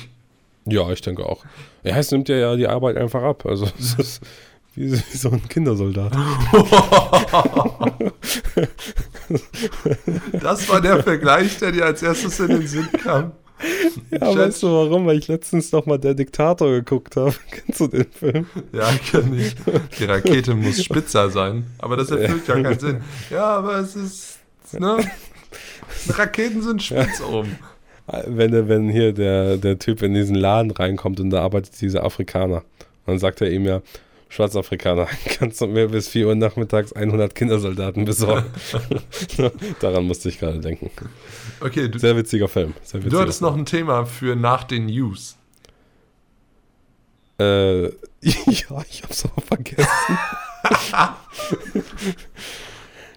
Ja, 0.66 0.92
ich 0.92 1.02
denke 1.02 1.26
auch. 1.26 1.46
Ja, 1.84 1.96
es 1.98 2.12
nimmt 2.12 2.28
ja 2.28 2.56
die 2.56 2.68
Arbeit 2.68 2.98
einfach 2.98 3.24
ab. 3.24 3.46
Also 3.46 3.68
es 3.80 3.96
ist 3.96 4.22
wie, 4.74 4.92
wie 4.92 5.18
so 5.18 5.30
ein 5.30 5.48
Kindersoldat. 5.48 6.12
das 10.34 10.68
war 10.68 10.82
der 10.82 11.02
Vergleich, 11.02 11.58
der 11.60 11.72
dir 11.72 11.86
als 11.86 12.04
erstes 12.04 12.40
in 12.40 12.48
den 12.48 12.68
Sinn 12.68 12.90
kam. 13.04 13.32
Ja, 14.12 14.20
Chat 14.20 14.38
weißt 14.38 14.64
du 14.64 14.68
warum? 14.68 15.06
Weil 15.06 15.20
ich 15.20 15.30
letztens 15.30 15.72
noch 15.72 15.86
mal 15.86 15.98
Der 15.98 16.14
Diktator 16.14 16.72
geguckt 16.72 17.16
habe. 17.16 17.34
Kennst 17.52 17.80
du 17.80 17.88
den 17.88 18.12
Film? 18.12 18.48
Ja, 18.74 18.92
kenn 18.92 19.40
ich. 19.40 19.56
Die 19.98 20.04
Rakete 20.04 20.56
muss 20.56 20.84
spitzer 20.84 21.30
sein. 21.30 21.68
Aber 21.78 21.96
das 21.96 22.12
erfüllt 22.12 22.48
ja, 22.48 22.58
ja 22.58 22.64
keinen 22.64 22.80
Sinn. 22.80 23.02
Ja, 23.30 23.46
aber 23.58 23.78
es 23.78 23.96
ist. 23.96 24.40
Ne? 24.74 24.98
Raketen 26.10 26.62
sind 26.62 26.84
spitz 26.84 27.20
ja. 27.20 27.26
oben. 27.26 27.58
Wenn, 28.28 28.68
wenn 28.68 28.90
hier 28.90 29.14
der, 29.14 29.58
der 29.58 29.80
Typ 29.80 30.04
in 30.04 30.14
diesen 30.14 30.36
Laden 30.36 30.72
reinkommt 30.72 31.20
und 31.20 31.32
da 31.32 31.42
arbeitet 31.42 31.82
dieser 31.82 32.04
Afrikaner, 32.04 32.64
dann 33.06 33.18
sagt 33.18 33.42
er 33.42 33.52
ihm 33.52 33.66
ja, 33.66 33.82
Schwarzafrikaner, 34.30 35.08
kannst 35.38 35.62
du 35.62 35.68
mir 35.68 35.88
bis 35.88 36.08
4 36.10 36.28
Uhr 36.28 36.36
nachmittags 36.36 36.94
100 36.94 37.34
Kindersoldaten 37.34 38.06
besorgen? 38.06 38.46
Daran 39.80 40.06
musste 40.06 40.30
ich 40.30 40.40
gerade 40.40 40.60
denken. 40.60 40.92
Okay, 41.62 41.88
du, 41.88 41.98
Sehr 42.00 42.16
witziger 42.16 42.48
Film. 42.48 42.74
Sehr 42.84 43.00
witziger 43.00 43.16
du 43.16 43.22
hattest 43.22 43.40
Film. 43.40 43.52
noch 43.52 43.58
ein 43.58 43.66
Thema 43.66 44.06
für 44.06 44.36
nach 44.36 44.66
den 44.66 44.88
News. 44.88 45.38
Äh, 47.40 47.86
ja, 48.22 48.84
ich 48.90 49.04
hab's 49.04 49.26
aber 49.26 49.42
vergessen. 49.42 49.88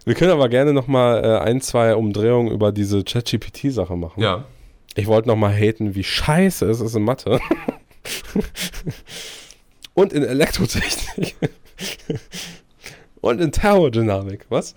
Wir 0.09 0.15
können 0.15 0.31
aber 0.33 0.49
gerne 0.49 0.73
noch 0.73 0.87
mal 0.87 1.23
äh, 1.23 1.39
ein, 1.41 1.61
zwei 1.61 1.95
Umdrehungen 1.95 2.51
über 2.51 2.73
diese 2.73 3.05
ChatGPT-Sache 3.05 3.95
machen. 3.95 4.23
Ja. 4.23 4.47
Ich 4.95 5.07
wollte 5.07 5.29
noch 5.29 5.37
mal 5.37 5.53
haten, 5.53 5.95
wie 5.95 6.03
scheiße 6.03 6.65
es 6.65 6.81
ist 6.81 6.95
in 6.95 7.03
Mathe. 7.03 7.39
Und 9.93 10.15
in 10.15 10.23
Elektrotechnik. 10.23 11.37
Und 13.21 13.43
in 13.43 13.53
Thermodynamik. 13.53 14.47
Was? 14.49 14.75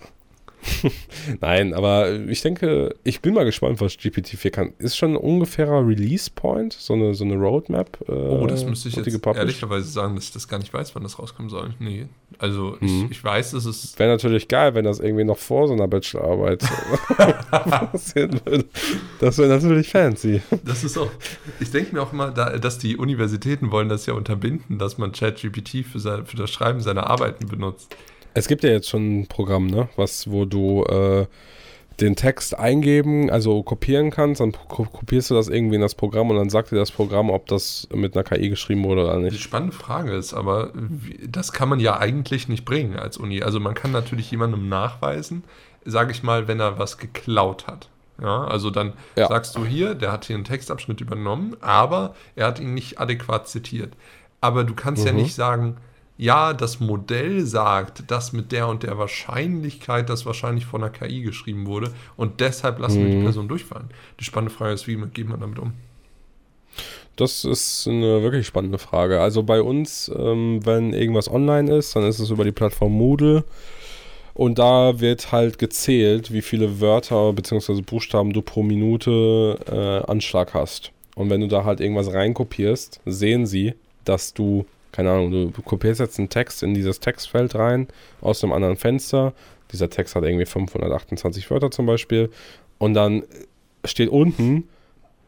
Nein, 1.40 1.74
aber 1.74 2.12
ich 2.12 2.40
denke, 2.40 2.94
ich 3.04 3.20
bin 3.20 3.34
mal 3.34 3.44
gespannt, 3.44 3.80
was 3.80 3.94
GPT-4 3.94 4.50
kann. 4.50 4.72
Ist 4.78 4.96
schon 4.96 5.12
ein 5.12 5.16
ungefährer 5.16 5.86
Release-Point, 5.86 6.72
so 6.72 6.94
eine, 6.94 7.14
so 7.14 7.24
eine 7.24 7.34
Roadmap? 7.34 7.98
Äh, 8.08 8.12
oh, 8.12 8.46
das 8.46 8.64
müsste 8.64 8.88
ich 8.88 8.96
jetzt 8.96 9.26
ehrlicherweise 9.26 9.88
sagen, 9.88 10.14
dass 10.14 10.24
ich 10.24 10.32
das 10.32 10.48
gar 10.48 10.58
nicht 10.58 10.72
weiß, 10.72 10.94
wann 10.94 11.02
das 11.02 11.18
rauskommen 11.18 11.50
soll. 11.50 11.74
Nee, 11.78 12.06
also 12.38 12.76
mhm. 12.80 13.06
ich, 13.06 13.18
ich 13.18 13.24
weiß, 13.24 13.52
dass 13.52 13.64
es... 13.64 13.98
Wäre 13.98 14.10
natürlich 14.10 14.48
geil, 14.48 14.74
wenn 14.74 14.84
das 14.84 15.00
irgendwie 15.00 15.24
noch 15.24 15.38
vor 15.38 15.68
so 15.68 15.74
einer 15.74 15.88
Bachelorarbeit 15.88 16.64
passieren 17.50 18.40
würde. 18.44 18.64
Das 19.20 19.38
wäre 19.38 19.48
natürlich 19.48 19.88
fancy. 19.88 20.42
Das 20.64 20.84
ist 20.84 20.96
auch, 20.96 21.10
ich 21.60 21.70
denke 21.70 21.94
mir 21.94 22.02
auch 22.02 22.12
immer, 22.12 22.30
da, 22.30 22.58
dass 22.58 22.78
die 22.78 22.96
Universitäten 22.96 23.70
wollen 23.70 23.88
das 23.88 24.06
ja 24.06 24.14
unterbinden, 24.14 24.78
dass 24.78 24.98
man 24.98 25.12
ChatGPT 25.12 25.84
für, 25.84 26.24
für 26.24 26.36
das 26.36 26.50
Schreiben 26.50 26.80
seiner 26.80 27.08
Arbeiten 27.08 27.46
benutzt. 27.46 27.96
Es 28.34 28.48
gibt 28.48 28.64
ja 28.64 28.70
jetzt 28.70 28.88
schon 28.88 29.20
ein 29.20 29.26
Programm, 29.26 29.66
ne? 29.66 29.88
Was, 29.96 30.30
wo 30.30 30.44
du 30.44 30.84
äh, 30.84 31.26
den 32.00 32.16
Text 32.16 32.58
eingeben, 32.58 33.30
also 33.30 33.62
kopieren 33.62 34.10
kannst, 34.10 34.40
dann 34.40 34.52
kopierst 34.52 35.30
du 35.30 35.34
das 35.34 35.48
irgendwie 35.48 35.76
in 35.76 35.80
das 35.80 35.94
Programm 35.94 36.30
und 36.30 36.36
dann 36.36 36.50
sagt 36.50 36.70
dir 36.70 36.76
das 36.76 36.90
Programm, 36.90 37.30
ob 37.30 37.46
das 37.46 37.86
mit 37.94 38.16
einer 38.16 38.24
KI 38.24 38.48
geschrieben 38.48 38.84
wurde 38.84 39.04
oder 39.04 39.18
nicht. 39.18 39.34
Die 39.34 39.40
spannende 39.40 39.74
Frage 39.74 40.12
ist 40.12 40.34
aber, 40.34 40.72
das 41.26 41.52
kann 41.52 41.68
man 41.68 41.80
ja 41.80 41.98
eigentlich 41.98 42.48
nicht 42.48 42.64
bringen 42.64 42.96
als 42.96 43.16
Uni. 43.16 43.42
Also 43.42 43.60
man 43.60 43.74
kann 43.74 43.92
natürlich 43.92 44.30
jemandem 44.30 44.68
nachweisen, 44.68 45.44
sage 45.84 46.12
ich 46.12 46.22
mal, 46.22 46.48
wenn 46.48 46.60
er 46.60 46.78
was 46.78 46.98
geklaut 46.98 47.66
hat. 47.66 47.88
Ja, 48.20 48.44
also 48.44 48.70
dann 48.70 48.92
ja. 49.16 49.26
sagst 49.26 49.56
du 49.56 49.64
hier, 49.64 49.94
der 49.94 50.12
hat 50.12 50.26
hier 50.26 50.36
einen 50.36 50.44
Textabschnitt 50.44 51.00
übernommen, 51.00 51.56
aber 51.60 52.14
er 52.36 52.46
hat 52.46 52.60
ihn 52.60 52.74
nicht 52.74 53.00
adäquat 53.00 53.48
zitiert. 53.48 53.94
Aber 54.40 54.64
du 54.64 54.74
kannst 54.74 55.02
mhm. 55.02 55.08
ja 55.08 55.12
nicht 55.14 55.34
sagen, 55.34 55.76
ja, 56.18 56.52
das 56.52 56.78
Modell 56.80 57.44
sagt, 57.46 58.10
dass 58.10 58.32
mit 58.32 58.52
der 58.52 58.68
und 58.68 58.82
der 58.82 58.98
Wahrscheinlichkeit 58.98 60.08
das 60.08 60.26
wahrscheinlich 60.26 60.66
von 60.66 60.82
einer 60.82 60.92
KI 60.92 61.22
geschrieben 61.22 61.66
wurde 61.66 61.92
und 62.16 62.40
deshalb 62.40 62.78
lassen 62.78 63.00
mhm. 63.00 63.04
wir 63.04 63.10
die 63.10 63.16
mhm. 63.18 63.24
Person 63.24 63.48
durchfallen. 63.48 63.88
Die 64.20 64.24
spannende 64.24 64.54
Frage 64.54 64.74
ist, 64.74 64.86
wie 64.86 64.96
geht 64.96 65.28
man 65.28 65.40
damit 65.40 65.58
um? 65.58 65.72
Das 67.16 67.44
ist 67.44 67.86
eine 67.86 68.22
wirklich 68.22 68.46
spannende 68.46 68.78
Frage. 68.78 69.20
Also 69.20 69.42
bei 69.42 69.60
uns, 69.60 70.10
ähm, 70.16 70.64
wenn 70.64 70.92
irgendwas 70.92 71.30
online 71.30 71.74
ist, 71.76 71.94
dann 71.94 72.04
ist 72.04 72.18
es 72.18 72.30
über 72.30 72.44
die 72.44 72.52
Plattform 72.52 72.92
Moodle. 72.92 73.44
Und 74.34 74.58
da 74.58 74.98
wird 74.98 75.30
halt 75.30 75.58
gezählt, 75.58 76.32
wie 76.32 76.40
viele 76.40 76.80
Wörter 76.80 77.32
bzw. 77.34 77.82
Buchstaben 77.82 78.32
du 78.32 78.40
pro 78.40 78.62
Minute 78.62 79.58
äh, 79.70 80.10
Anschlag 80.10 80.54
hast. 80.54 80.90
Und 81.14 81.28
wenn 81.28 81.42
du 81.42 81.48
da 81.48 81.64
halt 81.64 81.80
irgendwas 81.80 82.12
reinkopierst, 82.12 83.00
sehen 83.04 83.44
sie, 83.44 83.74
dass 84.04 84.32
du 84.32 84.64
keine 84.92 85.10
Ahnung, 85.10 85.52
du 85.52 85.62
kopierst 85.62 86.00
jetzt 86.00 86.18
einen 86.18 86.28
Text 86.28 86.62
in 86.62 86.74
dieses 86.74 87.00
Textfeld 87.00 87.54
rein 87.54 87.88
aus 88.20 88.44
einem 88.44 88.52
anderen 88.52 88.76
Fenster. 88.76 89.32
Dieser 89.72 89.88
Text 89.88 90.14
hat 90.14 90.22
irgendwie 90.22 90.46
528 90.46 91.50
Wörter 91.50 91.70
zum 91.70 91.86
Beispiel. 91.86 92.30
Und 92.78 92.94
dann 92.94 93.22
steht 93.84 94.10
unten 94.10 94.68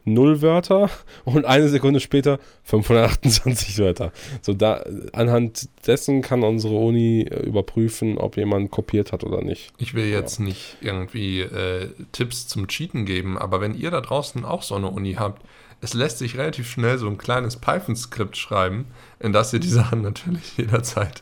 null 0.05 0.41
Wörter 0.41 0.89
und 1.25 1.45
eine 1.45 1.67
Sekunde 1.67 1.99
später 1.99 2.39
528 2.63 3.79
Wörter. 3.79 4.11
So 4.41 4.53
da 4.53 4.85
anhand 5.13 5.67
dessen 5.87 6.21
kann 6.21 6.43
unsere 6.43 6.75
Uni 6.75 7.27
überprüfen, 7.43 8.17
ob 8.17 8.37
jemand 8.37 8.71
kopiert 8.71 9.11
hat 9.11 9.23
oder 9.23 9.41
nicht. 9.41 9.73
Ich 9.77 9.95
will 9.95 10.05
jetzt 10.05 10.39
ja. 10.39 10.45
nicht 10.45 10.77
irgendwie 10.81 11.41
äh, 11.41 11.89
Tipps 12.11 12.47
zum 12.47 12.67
Cheaten 12.67 13.05
geben, 13.05 13.37
aber 13.37 13.61
wenn 13.61 13.73
ihr 13.73 13.91
da 13.91 14.01
draußen 14.01 14.45
auch 14.45 14.61
so 14.61 14.75
eine 14.75 14.89
Uni 14.89 15.13
habt, 15.15 15.41
es 15.85 15.93
lässt 15.93 16.17
sich 16.17 16.37
relativ 16.37 16.69
schnell 16.69 16.97
so 16.97 17.07
ein 17.07 17.17
kleines 17.17 17.57
Python-Skript 17.57 18.35
schreiben, 18.35 18.85
in 19.19 19.33
das 19.33 19.53
ihr 19.53 19.59
die 19.59 19.69
Sachen 19.69 20.01
natürlich 20.03 20.57
jederzeit 20.57 21.21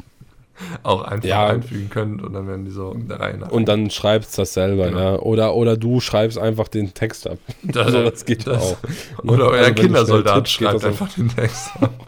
auch 0.83 1.01
einfach 1.01 1.27
ja. 1.27 1.47
einfügen 1.47 1.89
könnt 1.89 2.21
und 2.21 2.33
dann 2.33 2.47
werden 2.47 2.63
die 2.63 2.71
so 2.71 2.93
der 2.93 3.19
Reihe 3.19 3.37
nach. 3.37 3.49
Und 3.49 3.67
dann 3.67 3.89
schreibst 3.89 4.37
das 4.37 4.53
selber, 4.53 4.85
genau. 4.85 4.99
ja. 4.99 5.19
Oder, 5.19 5.55
oder 5.55 5.75
du 5.75 5.99
schreibst 5.99 6.37
einfach 6.37 6.67
den 6.67 6.93
Text 6.93 7.27
ab. 7.27 7.39
Das, 7.63 7.87
also 7.87 8.09
das 8.09 8.23
geht 8.23 8.45
das, 8.45 8.61
auch. 8.61 8.77
Oder 9.23 9.47
euer 9.47 9.65
also 9.65 9.73
Kindersoldat 9.73 10.35
tippst, 10.35 10.53
schreibt 10.53 10.85
einfach 10.85 11.11
den 11.13 11.29
Text 11.29 11.71
ab. 11.81 12.07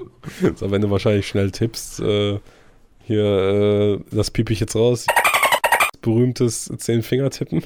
so, 0.56 0.70
wenn 0.70 0.82
du 0.82 0.92
wahrscheinlich 0.92 1.28
schnell 1.28 1.50
tippst, 1.50 2.02
äh, 2.02 2.40
hier, 3.04 3.24
äh, 3.24 4.00
das 4.12 4.30
piep 4.30 4.52
ich 4.52 4.60
jetzt 4.60 4.76
raus. 4.76 5.08
Berühmtes 6.02 6.72
Zehn-Finger-Tippen. 6.78 7.64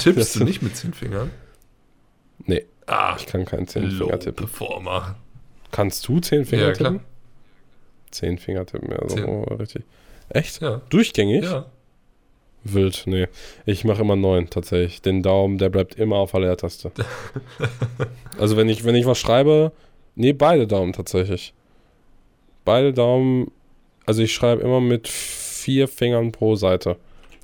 Tippst 0.00 0.34
du 0.34 0.44
nicht 0.44 0.62
mit 0.62 0.76
zehn 0.76 0.92
Fingern? 0.92 1.30
Ah, 2.86 3.16
ich 3.18 3.26
kann 3.26 3.44
keinen 3.44 3.66
Zehn-Finger 3.66 4.18
tippen. 4.18 4.46
Performer. 4.46 5.16
Kannst 5.70 6.06
du 6.06 6.20
zehn 6.20 6.44
Finger 6.44 6.68
ja, 6.68 6.72
tippen? 6.72 6.98
Klar. 6.98 7.04
Zehn 8.10 8.38
Finger 8.38 8.66
tippen, 8.66 8.90
ja, 8.90 9.08
so 9.08 9.16
Zehn. 9.16 9.44
richtig. 9.58 9.84
Echt? 10.28 10.60
Ja. 10.60 10.80
Durchgängig? 10.88 11.44
Ja. 11.44 11.66
Wild, 12.64 13.02
nee. 13.06 13.28
Ich 13.66 13.84
mache 13.84 14.02
immer 14.02 14.16
neun 14.16 14.48
tatsächlich. 14.48 15.02
Den 15.02 15.22
Daumen, 15.22 15.58
der 15.58 15.68
bleibt 15.68 15.96
immer 15.96 16.16
auf 16.16 16.30
der 16.30 16.40
Leertaste. 16.40 16.90
also 18.38 18.56
wenn 18.56 18.68
ich, 18.68 18.84
wenn 18.84 18.94
ich 18.94 19.04
was 19.04 19.18
schreibe, 19.18 19.72
nee, 20.14 20.32
beide 20.32 20.66
Daumen 20.66 20.92
tatsächlich. 20.92 21.52
Beide 22.64 22.94
Daumen, 22.94 23.50
also 24.06 24.22
ich 24.22 24.32
schreibe 24.32 24.62
immer 24.62 24.80
mit 24.80 25.08
vier 25.08 25.88
Fingern 25.88 26.32
pro 26.32 26.56
Seite. 26.56 26.96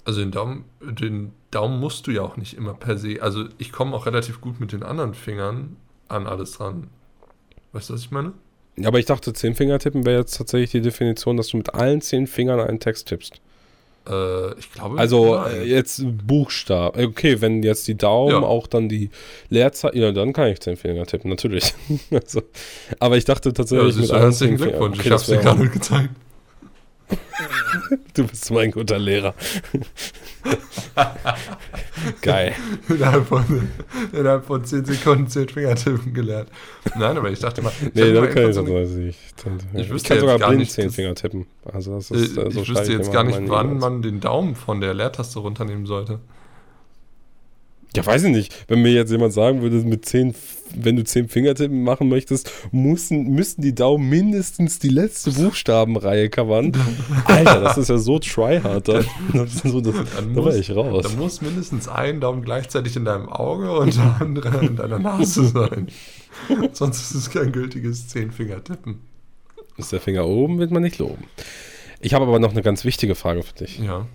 Also 0.05 0.20
den 0.20 0.30
Daumen, 0.30 0.64
den 0.80 1.32
Daumen 1.51 1.80
musst 1.80 2.07
du 2.07 2.11
ja 2.11 2.22
auch 2.22 2.36
nicht 2.36 2.55
immer 2.55 2.74
per 2.74 2.96
se. 2.96 3.20
Also 3.20 3.44
ich 3.59 3.72
komme 3.72 3.94
auch 3.96 4.07
relativ 4.07 4.40
gut 4.40 4.61
mit 4.61 4.72
den 4.72 4.82
anderen 4.82 5.14
Fingern 5.14 5.76
an 6.09 6.26
alles 6.26 6.53
dran. 6.53 6.88
Weißt 7.72 7.90
du, 7.90 7.94
was 7.94 8.03
ich 8.03 8.11
meine? 8.11 8.32
Ja, 8.76 8.88
aber 8.88 8.98
ich 8.98 9.07
dachte, 9.07 9.32
zehn 9.32 9.55
Finger 9.55 9.78
tippen 9.78 10.07
wäre 10.07 10.20
jetzt 10.20 10.36
tatsächlich 10.36 10.70
die 10.70 10.80
Definition, 10.80 11.36
dass 11.36 11.48
du 11.48 11.57
mit 11.57 11.74
allen 11.74 12.01
zehn 12.01 12.26
Fingern 12.26 12.61
einen 12.61 12.80
Text 12.80 13.09
tippst. 13.09 13.40
Äh, 14.09 14.59
ich 14.59 14.72
glaube. 14.72 14.98
Also 14.98 15.36
nein. 15.36 15.55
äh, 15.57 15.64
jetzt 15.64 16.03
Buchstaben. 16.26 17.05
Okay, 17.05 17.40
wenn 17.40 17.62
jetzt 17.62 17.86
die 17.88 17.96
Daumen 17.96 18.30
Ja. 18.30 18.40
auch 18.40 18.66
dann 18.66 18.88
die 18.88 19.11
Leerzeichen, 19.48 19.98
ja, 19.98 20.12
dann 20.12 20.32
kann 20.32 20.48
ich 20.48 20.61
zehn 20.61 20.76
Finger 20.76 21.05
tippen, 21.07 21.30
natürlich. 21.30 21.74
also, 22.11 22.42
aber 22.98 23.16
ich 23.16 23.24
dachte 23.24 23.51
ja, 23.51 23.53
tatsächlich 23.53 23.94
siehst 23.94 24.11
du, 24.11 24.14
allen 24.14 24.22
herzlichen 24.24 24.57
Glückwunsch. 24.57 24.98
Okay, 24.98 25.09
ich 25.09 25.12
hab's 25.12 25.26
das 25.26 25.36
dir 25.36 25.42
gerade 25.42 25.68
gezeigt. 25.68 26.11
Du 28.14 28.26
bist 28.26 28.50
mein 28.50 28.70
guter 28.70 28.98
Lehrer. 28.98 29.34
Geil. 32.22 32.54
innerhalb, 32.88 33.26
von, 33.26 33.68
innerhalb 34.12 34.44
von 34.46 34.64
10 34.64 34.84
Sekunden 34.84 35.28
10 35.28 35.48
Finger 35.48 35.74
tippen 35.74 36.12
gelernt. 36.14 36.48
Nein, 36.98 37.16
aber 37.16 37.30
ich 37.30 37.38
dachte 37.38 37.62
mal. 37.62 37.72
ich 37.80 37.94
Nee, 37.94 38.12
dann 38.12 38.30
kann 38.30 38.48
ich 38.50 38.56
das 38.56 38.66
weiß 38.66 38.96
ich. 38.96 39.08
Ich 39.16 39.80
Ich, 39.80 39.90
wüsste 39.90 40.08
kann 40.08 40.16
jetzt 40.16 40.20
sogar 40.22 40.38
gar 40.38 40.48
blind 40.48 40.61
nicht, 40.61 40.72
zehn 40.72 40.86
das- 40.86 40.94
Finger 40.94 41.14
tippen. 41.14 41.46
Also 41.64 41.94
das 41.94 42.11
Äh, 42.11 42.14
ist, 42.16 42.36
äh, 42.36 42.48
ich 42.48 42.54
so 42.54 42.61
wüsste 42.61 42.74
schreibe 42.74 42.92
jetzt 42.92 43.12
gar 43.12 43.24
nicht, 43.24 43.38
wann 43.46 43.78
man 43.78 44.02
den 44.02 44.20
Daumen 44.20 44.54
von 44.56 44.80
der 44.80 44.94
Leertaste 44.94 45.38
runternehmen 45.38 45.86
sollte. 45.86 46.20
Ja, 47.97 48.07
weiß 48.07 48.22
ich 48.24 48.30
nicht. 48.30 48.55
Wenn 48.68 48.82
mir 48.82 48.93
jetzt 48.93 49.11
jemand 49.11 49.32
sagen 49.32 49.62
würde, 49.62 49.76
mit 49.78 50.05
zehn, 50.05 50.32
wenn 50.76 50.95
du 50.95 51.03
zehn 51.03 51.28
Fingertippen 51.28 51.82
machen 51.82 52.09
möchtest, 52.09 52.51
müssen, 52.70 53.24
müssten 53.34 53.62
die 53.62 53.74
Daumen 53.74 54.09
mindestens 54.09 54.78
die 54.78 54.91
letzte 54.91 55.32
Buchstabenreihe 55.32 56.30
covern. 56.30 56.72
Alter, 57.24 57.61
das 57.61 57.78
ist 57.78 57.88
ja 57.88 57.99
so 57.99 58.20
tryhard. 58.20 58.86
Da, 58.86 59.03
so, 59.64 59.80
das, 59.80 59.95
Dann 60.16 60.34
da 60.34 60.41
muss- 60.41 60.55
ich 60.55 60.70
raus. 60.74 61.03
Da 61.03 61.16
muss 61.20 61.41
mindestens 61.41 61.88
ein 61.88 62.20
Daumen 62.20 62.43
gleichzeitig 62.43 62.95
in 62.95 63.05
deinem 63.05 63.28
Auge 63.28 63.72
und 63.72 63.97
der 63.97 64.16
andere 64.20 64.64
in 64.64 64.76
deiner 64.76 65.01
Nase 65.01 65.47
sein. 65.49 65.88
Sonst 66.72 67.01
ist 67.01 67.14
es 67.14 67.30
kein 67.30 67.51
gültiges 67.51 68.07
Zehn-Finger-Tippen. 68.07 69.01
Ist 69.78 69.91
der 69.91 70.01
Finger 70.01 70.26
oben, 70.28 70.59
wird 70.61 70.70
man 70.70 70.82
nicht 70.82 70.99
loben. 70.99 71.24
Ich 72.01 72.14
habe 72.14 72.24
aber 72.26 72.38
noch 72.38 72.53
eine 72.53 72.62
ganz 72.62 72.84
wichtige 72.84 73.16
Frage 73.16 73.43
für 73.43 73.55
dich. 73.55 73.80
Ja. 73.80 74.07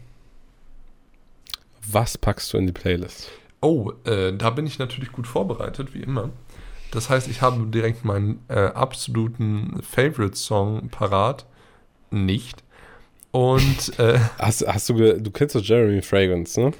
Was 1.88 2.18
packst 2.18 2.54
du 2.54 2.58
in 2.58 2.68
die 2.68 2.72
Playlist? 2.74 3.30
Oh, 3.66 3.94
äh, 4.04 4.32
da 4.32 4.52
bin 4.52 4.68
ich 4.68 4.78
natürlich 4.78 5.12
gut 5.12 5.26
vorbereitet, 5.26 5.96
wie 5.96 6.02
immer. 6.02 6.30
Das 6.92 7.10
heißt, 7.10 7.28
ich 7.28 7.42
habe 7.42 7.66
direkt 7.66 8.06
meinen 8.06 8.40
äh, 8.48 8.68
absoluten 8.68 9.82
Favorite-Song 9.82 10.90
parat. 10.90 11.48
Nicht. 12.12 12.64
Und 13.32 13.92
äh, 14.00 14.20
Hast, 14.38 14.68
hast 14.68 14.90
du, 14.90 15.20
du 15.20 15.32
kennst 15.32 15.56
doch 15.56 15.64
Jeremy 15.64 16.04
Fragrance, 16.04 16.62
ne? 16.62 16.74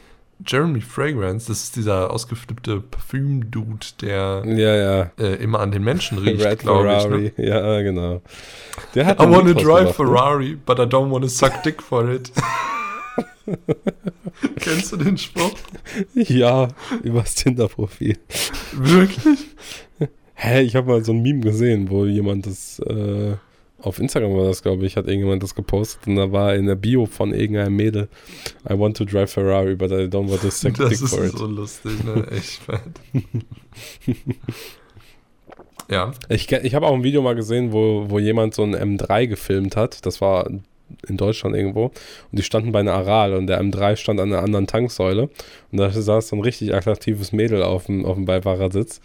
Jeremy 0.46 0.82
Fragrance, 0.82 1.48
das 1.48 1.64
ist 1.64 1.76
dieser 1.76 2.12
ausgeflippte 2.12 2.82
Parfüm-Dude, 2.82 3.88
der 4.02 4.44
Ja, 4.46 4.76
ja. 4.76 5.12
äh, 5.18 5.42
immer 5.42 5.62
an 5.62 5.72
den 5.72 5.84
Menschen 5.84 6.20
riecht, 6.20 6.46
Red 6.46 6.60
glaube 6.60 6.94
ich. 6.94 7.38
Ne? 7.38 7.48
Ja, 7.48 7.82
genau. 7.82 8.22
Der 8.94 9.08
hat 9.08 9.20
I 9.20 9.24
wanna 9.24 9.54
drive 9.54 9.66
rausgebracht, 9.68 9.88
ne? 9.88 9.94
Ferrari, 9.94 10.56
but 10.64 10.78
I 10.78 10.84
don't 10.84 11.10
wanna 11.10 11.30
suck 11.30 11.64
dick 11.64 11.82
for 11.82 12.08
it. 12.12 12.32
Kennst 14.60 14.92
du 14.92 14.98
den 14.98 15.18
Spruch? 15.18 15.54
Ja, 16.14 16.68
übers 17.04 17.36
Tinder-Profil. 17.36 18.18
Wirklich? 18.74 19.38
Hä, 20.34 20.62
ich 20.62 20.76
habe 20.76 20.88
mal 20.90 21.04
so 21.06 21.14
ein 21.14 21.22
Meme 21.22 21.40
gesehen, 21.42 21.90
wo 21.90 22.06
jemand 22.06 22.46
das, 22.46 22.80
äh, 22.80 23.36
auf 23.82 24.00
Instagram 24.00 24.36
war 24.36 24.46
das, 24.46 24.64
glaube 24.64 24.86
ich, 24.86 24.98
hat 24.98 25.08
irgendjemand 25.08 25.44
das 25.44 25.56
gepostet 25.56 26.08
und 26.08 26.16
da 26.18 26.32
war 26.32 26.56
in 26.56 26.66
der 26.66 26.76
Bio 26.76 27.06
von 27.06 27.34
irgendeinem 27.34 27.76
Mädel, 27.76 28.10
I 28.70 28.78
want 28.78 28.98
to 28.98 29.06
drive 29.06 29.32
Ferrari, 29.32 29.76
but 29.76 29.92
I 29.92 30.06
don't 30.10 30.30
want 30.30 30.42
to 30.42 30.48
Das 30.48 30.64
ist 31.02 31.10
for 31.16 31.24
it. 31.24 31.38
so 31.38 31.46
lustig, 31.46 32.04
ne? 32.04 32.28
Echt 32.32 32.62
fett. 32.64 32.82
ja, 35.90 36.12
Ich, 36.30 36.52
ich 36.52 36.76
habe 36.76 36.88
auch 36.88 36.94
ein 36.96 37.04
Video 37.04 37.22
mal 37.22 37.36
gesehen, 37.36 37.72
wo, 37.72 38.06
wo 38.10 38.20
jemand 38.20 38.56
so 38.56 38.64
ein 38.64 38.76
M3 38.76 39.28
gefilmt 39.28 39.76
hat. 39.76 40.06
Das 40.06 40.20
war 40.20 40.50
in 41.08 41.18
Deutschland 41.18 41.56
irgendwo. 41.56 41.86
Und 41.86 41.94
die 42.32 42.44
standen 42.44 42.72
bei 42.72 42.80
einer 42.80 42.94
Aral 42.94 43.34
und 43.34 43.48
der 43.48 43.62
M3 43.62 43.96
stand 43.96 44.20
an 44.20 44.32
einer 44.32 44.44
anderen 44.44 44.68
Tanksäule. 44.68 45.30
Und 45.72 45.78
da 45.78 45.90
saß 45.90 46.30
so 46.30 46.36
ein 46.36 46.42
richtig 46.42 46.74
attraktives 46.74 47.32
Mädel 47.32 47.64
auf 47.64 47.86
dem, 47.86 48.06
auf 48.06 48.16
dem 48.16 48.26
Beifahrersitz. 48.26 49.02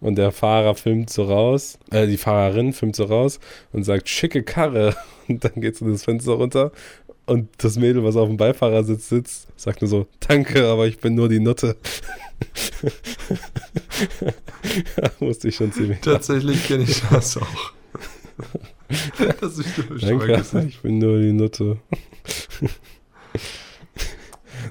Und 0.00 0.16
der 0.16 0.32
Fahrer 0.32 0.74
filmt 0.74 1.10
so 1.10 1.24
raus, 1.24 1.78
äh, 1.90 2.06
die 2.06 2.16
Fahrerin 2.16 2.72
filmt 2.72 2.96
so 2.96 3.04
raus 3.04 3.40
und 3.72 3.84
sagt, 3.84 4.08
schicke 4.08 4.42
Karre. 4.42 4.94
Und 5.26 5.42
dann 5.42 5.54
geht 5.54 5.74
so 5.74 5.88
das 5.88 6.04
Fenster 6.04 6.32
runter. 6.32 6.70
Und 7.24 7.48
das 7.56 7.76
Mädel, 7.76 8.04
was 8.04 8.16
auf 8.16 8.28
dem 8.28 8.36
Beifahrersitz 8.36 9.08
sitzt, 9.08 9.48
sagt 9.56 9.80
nur 9.80 9.88
so, 9.88 10.06
danke, 10.20 10.66
aber 10.66 10.86
ich 10.86 10.98
bin 10.98 11.14
nur 11.14 11.30
die 11.30 11.40
Nutte. 11.40 11.76
da 14.96 15.10
musste 15.20 15.48
ich 15.48 15.56
schon 15.56 15.72
ziemlich 15.72 16.00
tatsächlich 16.00 16.66
kenne 16.66 16.84
ich 16.84 17.00
das 17.08 17.38
auch. 17.38 17.72
das 19.40 19.58
ist 19.58 19.68
Danke, 20.00 20.42
ich 20.68 20.80
bin 20.80 20.98
nur 20.98 21.18
die 21.18 21.32
Nutte. 21.32 21.78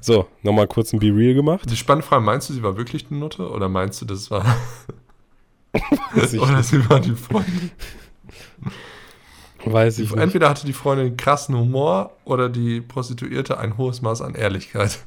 so, 0.02 0.28
nochmal 0.42 0.68
kurz 0.68 0.94
ein 0.94 1.00
Be 1.00 1.08
Real 1.08 1.34
gemacht. 1.34 1.70
Die 1.70 1.76
spannende 1.76 2.08
Frage, 2.08 2.24
meinst 2.24 2.50
du, 2.50 2.54
sie 2.54 2.64
war 2.64 2.78
wirklich 2.78 3.08
die 3.08 3.16
Nutte 3.16 3.50
oder 3.50 3.70
meinst 3.70 4.02
du, 4.02 4.06
das 4.06 4.32
war. 4.32 4.46
Oder 6.14 6.62
sie 6.62 6.88
war 6.88 7.00
die 7.00 7.16
Freundin? 7.16 7.72
weiß 9.66 10.00
ich 10.00 10.12
nicht. 10.12 10.22
Entweder 10.22 10.50
hatte 10.50 10.68
die 10.68 10.74
Freundin 10.74 11.18
krassen 11.18 11.58
Humor 11.58 12.16
oder 12.26 12.48
die 12.48 12.80
Prostituierte 12.80 13.58
ein 13.58 13.76
hohes 13.78 14.04
Maß 14.04 14.22
an 14.22 14.36
Ehrlichkeit. 14.36 15.00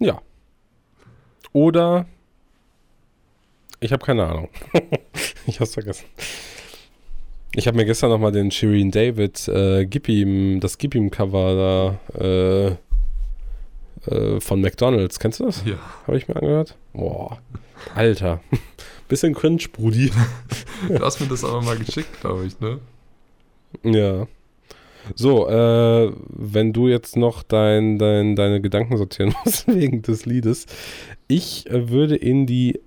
Ja. 0.00 0.20
Oder 1.52 2.06
ich 3.80 3.92
habe 3.92 4.04
keine 4.04 4.26
Ahnung. 4.26 4.48
ich 5.46 5.60
hab's 5.60 5.74
vergessen. 5.74 6.06
Ich 7.56 7.68
habe 7.68 7.76
mir 7.76 7.84
gestern 7.84 8.10
nochmal 8.10 8.32
den 8.32 8.50
Shireen 8.50 8.90
David 8.90 9.46
äh, 9.48 9.86
Gib 9.86 10.08
ihm, 10.08 10.58
das 10.60 10.76
Gib 10.78 10.94
ihm 10.94 11.10
Cover 11.10 11.98
da 12.18 12.20
äh, 12.20 12.76
äh, 14.10 14.40
von 14.40 14.60
McDonalds. 14.60 15.18
Kennst 15.20 15.40
du 15.40 15.44
das? 15.44 15.64
Ja. 15.64 15.76
Habe 16.06 16.16
ich 16.16 16.26
mir 16.26 16.36
angehört? 16.36 16.76
Boah. 16.92 17.38
Alter. 17.94 18.40
Bisschen 19.08 19.34
cringe, 19.34 19.64
Brudi. 19.72 20.10
Du 20.88 21.00
hast 21.00 21.20
mir 21.20 21.28
das 21.28 21.44
aber 21.44 21.62
mal 21.62 21.78
geschickt, 21.78 22.20
glaube 22.20 22.44
ich, 22.44 22.60
ne? 22.60 22.78
Ja. 23.84 24.26
So, 25.14 25.48
äh, 25.48 26.12
wenn 26.28 26.72
du 26.72 26.88
jetzt 26.88 27.16
noch 27.16 27.42
dein, 27.42 27.98
dein, 27.98 28.36
deine 28.36 28.60
Gedanken 28.60 28.96
sortieren 28.96 29.34
musst 29.44 29.68
wegen 29.68 30.02
des 30.02 30.26
Liedes, 30.26 30.66
ich 31.28 31.70
äh, 31.70 31.88
würde 31.88 32.16
in 32.16 32.46
die 32.46 32.80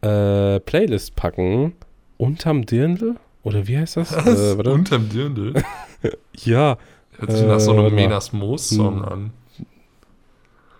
äh, 0.00 0.58
Playlist 0.60 1.14
packen, 1.14 1.74
unterm 2.16 2.66
Dirndl? 2.66 3.16
Oder 3.42 3.66
wie 3.66 3.78
heißt 3.78 3.96
das? 3.96 4.12
Äh. 4.26 4.54
Unterm 4.68 5.08
Dirndl. 5.08 5.54
ja, 6.36 6.76
Hört 7.18 7.32
sich 7.32 7.46
nach 7.46 7.60
so 7.60 7.72
einem 7.72 7.86
Äh. 7.86 7.90
Menas 7.90 8.32
Moos-Song 8.32 9.04
Hm. 9.04 9.30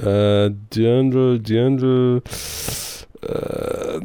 an. 0.00 0.06
äh, 0.06 0.50
Dirndl, 0.74 1.40
Dirndl, 1.40 2.22
äh, 3.22 3.98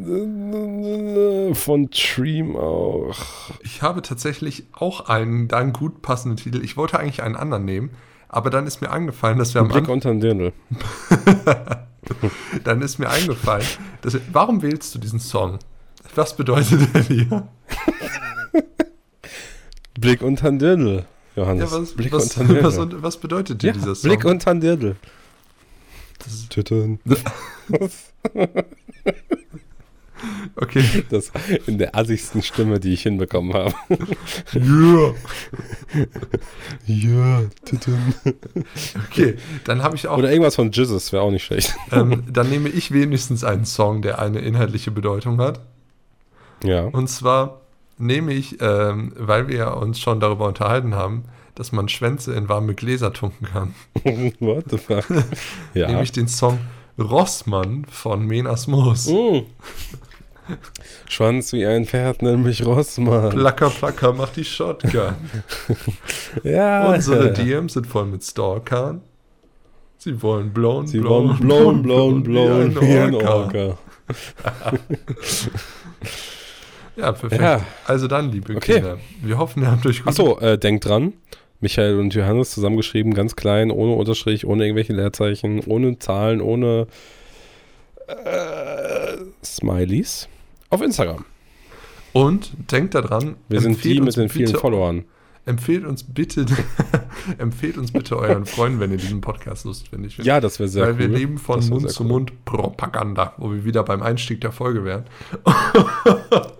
von 1.54 1.88
Dream 1.90 2.56
auch. 2.56 3.14
Ich 3.62 3.82
habe 3.82 4.02
tatsächlich 4.02 4.64
auch 4.72 5.08
einen 5.08 5.46
dann 5.48 5.72
gut 5.72 6.02
passenden 6.02 6.36
Titel. 6.36 6.64
Ich 6.64 6.76
wollte 6.76 6.98
eigentlich 6.98 7.22
einen 7.22 7.36
anderen 7.36 7.64
nehmen, 7.64 7.90
aber 8.28 8.50
dann 8.50 8.66
ist 8.66 8.80
mir 8.80 8.90
eingefallen, 8.90 9.38
dass 9.38 9.54
wir 9.54 9.60
am 9.60 9.68
Blick 9.68 9.88
Anfang, 9.88 9.94
unterm 9.94 10.20
Dirndl. 10.20 10.52
dann 12.64 12.82
ist 12.82 12.98
mir 12.98 13.08
eingefallen, 13.08 13.64
dass 14.02 14.14
wir, 14.14 14.20
warum 14.32 14.62
wählst 14.62 14.92
du 14.94 14.98
diesen 14.98 15.20
Song? 15.20 15.58
Was 16.16 16.36
bedeutet 16.36 16.92
der 16.94 17.02
hier? 17.02 17.48
Blick 20.00 20.22
unterm 20.22 20.58
Dirndl, 20.58 21.04
Johannes. 21.36 21.70
Ja, 21.72 21.80
was, 21.80 21.92
Blick 21.94 22.12
was, 22.12 22.28
Dirndl. 22.30 22.62
was, 22.64 22.78
was 23.02 23.16
bedeutet 23.18 23.62
dir 23.62 23.68
Ja, 23.68 23.72
dieser 23.72 23.94
Song? 23.94 24.08
Blick 24.10 24.24
unterm 24.24 24.60
Dirndl. 24.60 24.96
Das 26.18 26.32
ist- 26.32 26.50
Tütün. 26.50 26.98
okay. 30.56 31.04
Das 31.10 31.30
in 31.66 31.78
der 31.78 31.94
assigsten 31.96 32.42
Stimme, 32.42 32.80
die 32.80 32.92
ich 32.94 33.02
hinbekommen 33.02 33.52
habe. 33.54 33.74
Yeah. 34.54 35.14
Ja, 36.86 37.42
Tütün. 37.64 38.14
Okay, 39.08 39.36
dann 39.64 39.82
habe 39.82 39.94
ich 39.96 40.08
auch, 40.08 40.18
Oder 40.18 40.30
irgendwas 40.30 40.56
von 40.56 40.72
Jesus 40.72 41.12
wäre 41.12 41.22
auch 41.22 41.30
nicht 41.30 41.44
schlecht. 41.44 41.74
ähm, 41.92 42.24
dann 42.32 42.48
nehme 42.50 42.68
ich 42.68 42.90
wenigstens 42.90 43.44
einen 43.44 43.64
Song, 43.64 44.02
der 44.02 44.18
eine 44.18 44.40
inhaltliche 44.40 44.90
Bedeutung 44.90 45.38
hat. 45.40 45.60
Ja. 46.64 46.84
Und 46.86 47.08
zwar 47.08 47.60
nehme 47.98 48.32
ich, 48.32 48.60
ähm, 48.60 49.12
weil 49.16 49.48
wir 49.48 49.76
uns 49.76 50.00
schon 50.00 50.20
darüber 50.20 50.46
unterhalten 50.46 50.94
haben, 50.94 51.24
dass 51.54 51.72
man 51.72 51.88
Schwänze 51.88 52.34
in 52.34 52.48
warme 52.48 52.74
Gläser 52.74 53.12
tunken 53.12 53.46
kann, 53.46 53.74
What 54.40 54.64
the 54.70 54.78
fuck? 54.78 55.04
Ja. 55.74 55.88
nehme 55.88 56.02
ich 56.02 56.12
den 56.12 56.28
Song 56.28 56.58
Rossmann 56.98 57.84
von 57.90 58.26
Menas 58.26 58.66
Moos. 58.66 59.08
Mm. 59.08 59.40
Schwanz 61.08 61.52
wie 61.52 61.64
ein 61.64 61.86
Pferd, 61.86 62.22
nenn 62.22 62.42
mich 62.42 62.64
Rossmann. 62.64 63.30
Placker, 63.30 63.70
placker, 63.70 64.12
mach 64.12 64.28
die 64.30 64.44
Shotgun. 64.44 65.14
Ja. 66.42 66.92
Unsere 66.92 67.32
DMs 67.32 67.74
sind 67.74 67.86
voll 67.86 68.06
mit 68.06 68.22
Stalkern. 68.22 69.00
Sie 69.96 70.20
wollen 70.22 70.52
blown, 70.52 70.86
Sie 70.86 71.02
wollen 71.02 71.38
blown, 71.38 71.82
blown, 71.82 72.22
blown, 72.22 72.80
wie 72.80 72.98
ein 72.98 73.14
Orca. 73.14 73.78
Ja, 76.96 77.12
perfekt. 77.12 77.42
Ja. 77.42 77.64
Also 77.86 78.06
dann, 78.08 78.30
liebe 78.30 78.56
Okay. 78.56 78.74
Kinder, 78.74 78.98
wir 79.22 79.38
hoffen, 79.38 79.62
ihr 79.62 79.70
habt 79.70 79.84
euch 79.86 79.98
gut 79.98 80.08
Achso, 80.08 80.38
äh, 80.40 80.58
denkt 80.58 80.84
dran, 80.86 81.12
Michael 81.60 81.98
und 81.98 82.14
Johannes 82.14 82.50
zusammengeschrieben, 82.52 83.14
ganz 83.14 83.36
klein, 83.36 83.70
ohne 83.70 83.94
Unterstrich, 83.94 84.46
ohne 84.46 84.64
irgendwelche 84.64 84.92
Leerzeichen, 84.92 85.60
ohne 85.66 85.98
Zahlen, 85.98 86.40
ohne 86.40 86.86
äh, 88.06 89.16
Smileys 89.44 90.28
auf 90.70 90.82
Instagram. 90.82 91.24
Und 92.12 92.52
denkt 92.70 92.94
daran, 92.94 93.36
Wir 93.48 93.60
sind 93.60 93.82
die 93.82 94.00
mit 94.00 94.16
den 94.16 94.28
vielen 94.28 94.54
Followern. 94.54 95.04
Empfehlt 95.46 95.84
uns 95.84 96.02
bitte, 96.04 96.46
empfehlt 97.38 97.76
uns 97.76 97.92
bitte 97.92 98.16
euren 98.16 98.46
Freunden, 98.46 98.80
wenn 98.80 98.90
ihr 98.90 98.96
diesen 98.96 99.20
Podcast 99.20 99.66
lustig 99.66 99.90
findet. 99.90 100.16
Ja, 100.24 100.40
das 100.40 100.58
wäre 100.58 100.68
sehr 100.70 100.84
Weil 100.84 100.92
cool. 100.92 100.98
wir 101.00 101.08
leben 101.08 101.38
von 101.38 101.60
Das 101.60 101.68
Mund 101.68 101.90
zu 101.90 102.02
cool. 102.02 102.08
Mund 102.08 102.44
Propaganda, 102.46 103.34
wo 103.36 103.52
wir 103.52 103.64
wieder 103.64 103.82
beim 103.82 104.02
Einstieg 104.02 104.40
der 104.40 104.52
Folge 104.52 104.84
wären. 104.84 105.04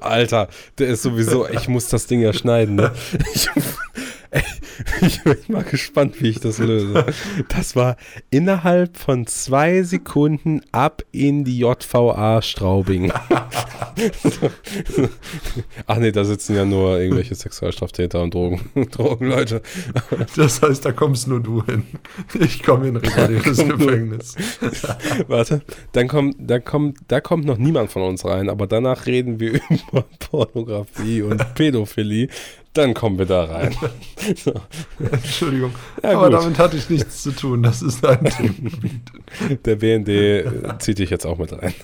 Alter, 0.01 0.49
der 0.79 0.89
ist 0.89 1.03
sowieso, 1.03 1.49
ich 1.49 1.67
muss 1.67 1.89
das 1.89 2.07
Ding 2.07 2.21
ja 2.21 2.35
schneiden, 2.35 2.75
ne? 2.77 2.93
Ich, 3.35 3.49
ich 5.01 5.23
bin 5.23 5.37
mal 5.49 5.65
gespannt, 5.65 6.21
wie 6.21 6.29
ich 6.31 6.41
das 6.41 6.59
löse. 6.59 7.07
Das 7.49 7.77
war 7.77 7.97
innerhalb 8.31 8.97
von 8.97 9.27
zwei 9.27 9.83
Sekunden 9.83 10.63
ab 10.73 11.03
in 11.13 11.45
die 11.45 11.59
JVA 11.59 12.43
Straubing. 12.43 13.13
Ach 15.87 15.99
nee, 15.99 16.13
da 16.13 16.25
sitzen 16.25 16.57
ja 16.57 16.65
nur 16.65 16.99
irgendwelche 16.99 17.35
Sexualstraftäter 17.35 18.23
und 18.23 18.35
Drogen, 18.35 18.61
Drogenleute. 18.91 19.63
Das 20.37 20.63
heißt, 20.63 20.85
da 20.85 20.93
kommst 20.93 21.29
nur 21.29 21.41
du 21.41 21.65
hin. 21.65 21.85
Ich 22.39 22.63
komme 22.63 22.89
in 22.89 22.97
reguläres 22.97 23.59
Gefängnis. 23.59 24.35
Warte, 25.29 25.63
dann 25.93 26.09
kommt, 26.09 26.37
da 26.39 26.59
kommt, 26.59 26.99
da 27.09 27.21
kommt 27.21 27.45
noch 27.45 27.59
niemand 27.59 27.91
von 27.91 28.03
uns 28.03 28.25
rein, 28.25 28.49
aber 28.49 28.67
danach 28.67 29.07
reden 29.07 29.39
wir 29.41 29.61
über 29.71 30.05
Pornografie 30.19 31.23
und 31.23 31.55
Pädophilie. 31.55 32.29
Dann 32.75 32.93
kommen 32.93 33.19
wir 33.19 33.27
da 33.27 33.45
rein. 33.45 33.75
So. 34.37 34.55
Entschuldigung. 34.99 35.73
Ja, 36.03 36.13
aber 36.13 36.31
gut. 36.31 36.41
damit 36.41 36.59
hatte 36.59 36.79
ich 36.79 36.89
nichts 36.89 37.23
zu 37.23 37.33
tun. 37.33 37.63
Das 37.63 37.83
ist 37.83 38.07
ein 38.07 38.25
Themengebiet. 38.25 39.13
Der 39.67 39.77
BND 39.77 40.81
zieht 40.81 40.99
dich 40.99 41.11
jetzt 41.11 41.27
auch 41.27 41.37
mit 41.37 41.53
rein. 41.53 41.75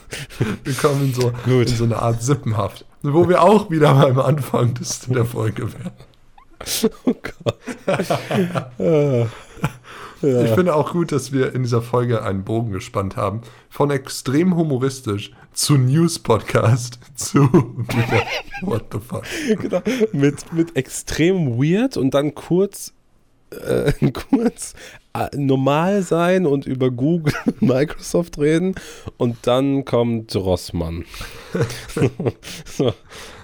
Wir 0.65 0.73
kommen 0.73 1.05
in 1.05 1.13
so, 1.13 1.33
in 1.47 1.67
so 1.67 1.85
eine 1.85 2.01
Art 2.01 2.23
Sippenhaft. 2.23 2.87
Wo 3.03 3.29
wir 3.29 3.43
auch 3.43 3.71
wieder 3.71 3.93
beim 3.95 4.19
Anfang 4.21 4.73
des, 4.73 5.01
der 5.01 5.27
Folge 5.27 5.69
wären. 5.71 5.93
Oh 7.05 7.15
Gott. 7.15 7.59
Ja. 10.23 10.45
Ich 10.45 10.51
finde 10.51 10.75
auch 10.75 10.93
gut, 10.93 11.13
dass 11.13 11.33
wir 11.33 11.55
in 11.55 11.63
dieser 11.63 11.83
Folge 11.83 12.23
einen 12.23 12.45
Bogen 12.45 12.73
gespannt 12.73 13.17
haben. 13.17 13.41
Von 13.69 13.91
extrem 13.91 14.55
humoristisch 14.57 15.33
zu 15.53 15.77
News-Podcast 15.77 16.99
zu 17.15 17.41
what 18.63 18.85
the 18.93 18.99
fuck. 18.99 19.25
genau, 19.61 19.83
mit, 20.13 20.53
mit 20.53 20.77
extrem 20.77 21.59
weird 21.59 21.97
und 21.97 22.15
dann 22.15 22.35
kurz, 22.35 22.93
äh, 23.51 23.93
kurz 24.31 24.75
äh, 25.15 25.29
normal 25.37 26.03
sein 26.03 26.47
und 26.47 26.67
über 26.67 26.91
Google 26.91 27.35
und 27.47 27.63
Microsoft 27.63 28.39
reden 28.39 28.75
und 29.17 29.39
dann 29.43 29.85
kommt 29.85 30.35
Rossmann. 30.37 31.05
so, 32.65 32.93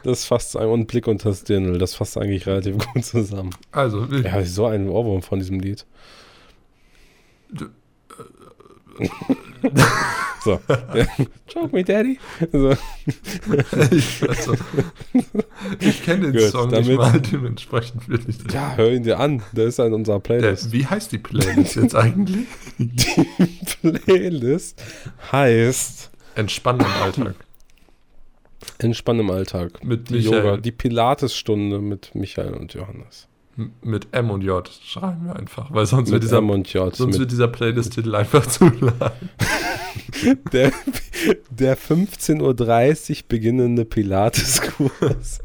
das 0.04 0.24
fasst 0.24 0.56
ein 0.56 0.68
und 0.68 0.86
Blick 0.86 1.08
unter 1.08 1.30
das 1.30 1.42
Dirndl, 1.42 1.78
das 1.78 1.94
fasst 1.94 2.16
eigentlich 2.18 2.46
relativ 2.46 2.78
gut 2.78 3.04
zusammen. 3.04 3.50
Also, 3.72 4.04
Ja, 4.04 4.44
so 4.44 4.66
einen 4.66 4.88
Ohrwurm 4.88 5.22
von 5.22 5.38
diesem 5.38 5.58
Lied. 5.58 5.86
So. 10.44 10.60
Choke 11.52 11.72
me, 11.74 11.82
Daddy. 11.84 12.18
So. 12.52 12.70
ich, 13.90 14.28
also, 14.28 14.54
ich 15.80 16.04
kenne 16.04 16.30
den 16.30 16.40
Gut, 16.40 16.50
Song 16.50 16.70
damit- 16.70 16.86
nicht 16.88 16.96
mal, 16.98 17.20
dementsprechend 17.20 18.08
will 18.08 18.20
ich 18.26 18.38
das. 18.38 18.54
Ja, 18.54 18.74
hör 18.76 18.90
ihn 18.92 19.02
dir 19.02 19.18
an. 19.18 19.42
Der 19.52 19.66
ist 19.66 19.78
in 19.80 19.92
unserer 19.92 20.20
Playlist. 20.20 20.66
Der, 20.66 20.72
wie 20.72 20.86
heißt 20.86 21.10
die 21.12 21.18
Playlist 21.18 21.76
jetzt 21.76 21.94
eigentlich? 21.96 22.46
Die 22.78 23.90
Playlist 24.04 24.82
heißt 25.32 26.10
Entspannen 26.36 26.80
im 26.80 27.02
Alltag. 27.02 27.34
Entspann 28.78 29.18
im 29.20 29.30
Alltag. 29.30 29.82
Mit 29.84 30.10
Die 30.10 30.14
Michael. 30.14 30.34
Yoga, 30.44 30.56
die 30.58 30.72
Pilates-Stunde 30.72 31.80
mit 31.80 32.14
Michael 32.14 32.54
und 32.54 32.72
Johannes. 32.74 33.26
Mit 33.82 34.08
M 34.12 34.30
und 34.30 34.42
J 34.42 34.68
schreiben 34.84 35.24
wir 35.24 35.36
einfach, 35.36 35.72
weil 35.72 35.86
sonst, 35.86 36.10
Mit 36.10 36.14
wird, 36.14 36.22
dieser, 36.24 36.38
M 36.38 36.50
und 36.50 36.70
J. 36.72 36.94
sonst 36.94 37.18
wird 37.18 37.30
dieser 37.30 37.48
Playlist-Titel 37.48 38.14
einfach 38.14 38.46
zu 38.46 38.66
lang. 38.66 39.12
der, 40.52 40.72
der 41.48 41.78
15.30 41.78 42.42
Uhr 42.42 43.16
beginnende 43.28 43.86
Pilates-Kurs. 43.86 45.40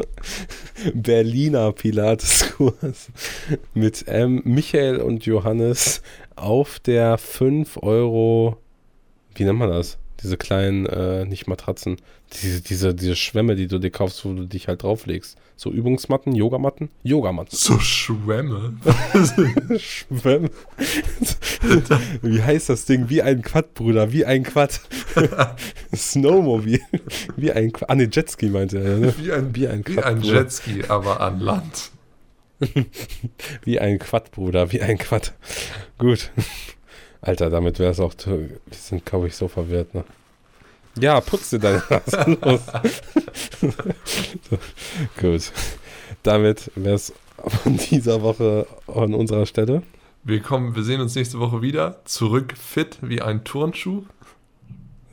Berliner 0.94 1.72
Pilates-Kurs. 1.72 3.12
Mit 3.74 4.08
M, 4.08 4.42
Michael 4.44 4.98
und 4.98 5.26
Johannes 5.26 6.02
auf 6.36 6.80
der 6.80 7.18
5 7.18 7.78
Euro. 7.82 8.58
Wie 9.36 9.46
nennt 9.46 9.60
man 9.60 9.70
das? 9.70 10.01
Diese 10.24 10.38
kleinen, 10.38 10.86
äh, 10.86 11.26
nicht 11.26 11.48
Matratzen. 11.48 11.98
Diese, 12.42 12.62
diese, 12.62 12.94
diese 12.94 13.16
Schwämme, 13.16 13.56
die 13.56 13.68
du 13.68 13.80
dir 13.80 13.90
kaufst, 13.90 14.24
wo 14.24 14.34
du 14.34 14.46
dich 14.46 14.68
halt 14.68 14.84
drauflegst. 14.84 15.38
So 15.56 15.72
Übungsmatten, 15.72 16.34
Yogamatten? 16.34 16.90
Yogamatten. 17.04 17.58
So 17.58 17.80
Schwämme. 17.80 18.74
Schwämme. 19.78 20.50
Wie 22.22 22.42
heißt 22.42 22.70
das 22.70 22.86
Ding? 22.86 23.10
Wie 23.10 23.22
ein 23.22 23.42
Quad, 23.42 23.74
Bruder, 23.74 24.12
wie 24.12 24.26
ein 24.26 24.44
Quad. 24.44 24.82
Snowmobil. 25.96 26.80
Wie 27.36 27.52
ein 27.52 27.72
Quad. 27.72 27.90
Ah, 27.90 27.96
ne, 27.96 28.10
Jetski 28.12 28.48
meinte 28.48 28.80
er. 28.80 28.98
Ne? 28.98 29.14
Wie 29.18 29.32
ein, 29.32 29.56
Wie 29.56 29.68
ein 29.68 29.80
wie 29.86 29.96
Quad, 29.96 30.06
ein 30.06 30.20
Bruder. 30.20 30.34
Jetski, 30.42 30.84
aber 30.88 31.22
an 31.22 31.40
Land. 31.40 31.92
Wie 33.64 33.80
ein 33.80 34.00
Quad, 34.00 34.32
Bruder, 34.32 34.72
wie 34.72 34.82
ein 34.82 34.98
Quad. 34.98 35.34
Gut. 35.98 36.32
Alter, 37.22 37.50
damit 37.50 37.80
wäre 37.80 37.92
es 37.92 38.00
auch. 38.00 38.14
Wir 38.26 38.60
sind, 38.72 39.06
glaube 39.06 39.28
ich, 39.28 39.36
so 39.36 39.48
verwirrt, 39.48 39.94
ne? 39.94 40.04
Ja, 41.00 41.22
putz 41.22 41.52
dir 41.52 41.60
deine 41.60 41.84
Nase 41.90 42.38
los. 42.42 42.62
gut. 45.20 45.52
Damit 46.24 46.72
wäre 46.76 46.96
es 46.96 47.14
von 47.64 47.78
dieser 47.78 48.22
Woche 48.22 48.68
an 48.88 49.14
unserer 49.14 49.46
Stelle. 49.46 49.84
Wir, 50.24 50.42
kommen, 50.42 50.76
wir 50.76 50.84
sehen 50.84 51.02
uns 51.02 51.16
nächste 51.16 51.40
Woche 51.40 51.62
wieder. 51.62 52.02
Zurück 52.06 52.56
fit 52.58 52.98
wie 53.02 53.22
ein 53.22 53.44
Turnschuh. 53.44 54.04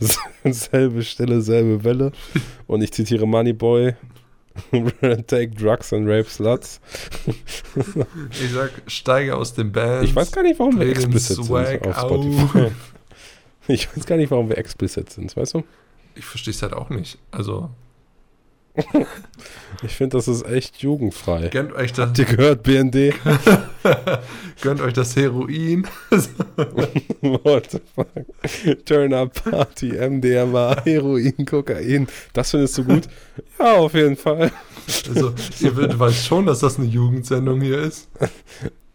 selbe 0.45 1.03
Stelle, 1.03 1.41
selbe 1.41 1.85
Welle. 1.85 2.13
Und 2.67 2.83
ich 2.83 2.93
zitiere 2.93 3.27
Moneyboy. 3.27 3.95
Take 5.27 5.51
drugs 5.51 5.93
and 5.93 6.09
rape 6.09 6.29
sluts. 6.29 6.81
Ich 8.31 8.53
sag, 8.53 8.71
steige 8.87 9.37
aus 9.37 9.55
dem 9.55 9.73
Band. 9.73 10.05
Ich 10.05 10.15
weiß 10.15 10.33
gar 10.33 10.43
nicht, 10.43 10.59
warum 10.59 10.79
wir 10.79 10.89
explicit 10.89 11.37
sind 11.37 11.51
auf 11.51 11.97
auf. 11.97 11.99
Spotify. 11.99 12.71
Ich 13.71 13.95
weiß 13.95 14.07
gar 14.07 14.17
nicht, 14.17 14.31
warum 14.31 14.49
wir 14.49 14.57
explicit 14.57 15.11
sind, 15.11 15.37
weißt 15.37 15.55
du? 15.55 15.65
Ich 16.15 16.25
verstehe 16.25 16.55
es 16.55 16.63
halt 16.63 16.73
auch 16.73 16.89
nicht. 16.89 17.19
Also, 17.31 17.69
Ich 19.83 19.93
finde, 19.95 20.16
das 20.16 20.27
ist 20.27 20.45
echt 20.45 20.79
jugendfrei. 20.79 21.49
gönnt 21.51 21.73
euch 21.73 21.93
das, 21.93 22.09
Habt 22.09 22.19
ihr 22.19 22.25
gehört, 22.25 22.62
BND? 22.64 23.14
gönnt 24.61 24.81
euch 24.81 24.93
das 24.93 25.14
Heroin. 25.14 25.87
What 27.21 27.71
the 27.71 27.81
fuck? 27.95 28.85
Turn 28.87 29.14
Up 29.14 29.35
Party, 29.45 29.93
MDMA, 29.93 30.83
Heroin, 30.85 31.47
Kokain. 31.47 32.09
Das 32.33 32.51
findest 32.51 32.79
du 32.79 32.85
gut? 32.85 33.03
Ja, 33.61 33.75
auf 33.75 33.95
jeden 33.95 34.16
Fall. 34.16 34.51
Also, 35.09 35.33
ihr 35.61 35.77
wisst- 35.77 35.99
weißt 35.99 36.27
schon, 36.27 36.47
dass 36.47 36.59
das 36.59 36.79
eine 36.79 36.87
Jugendsendung 36.89 37.61
hier 37.61 37.79
ist. 37.79 38.09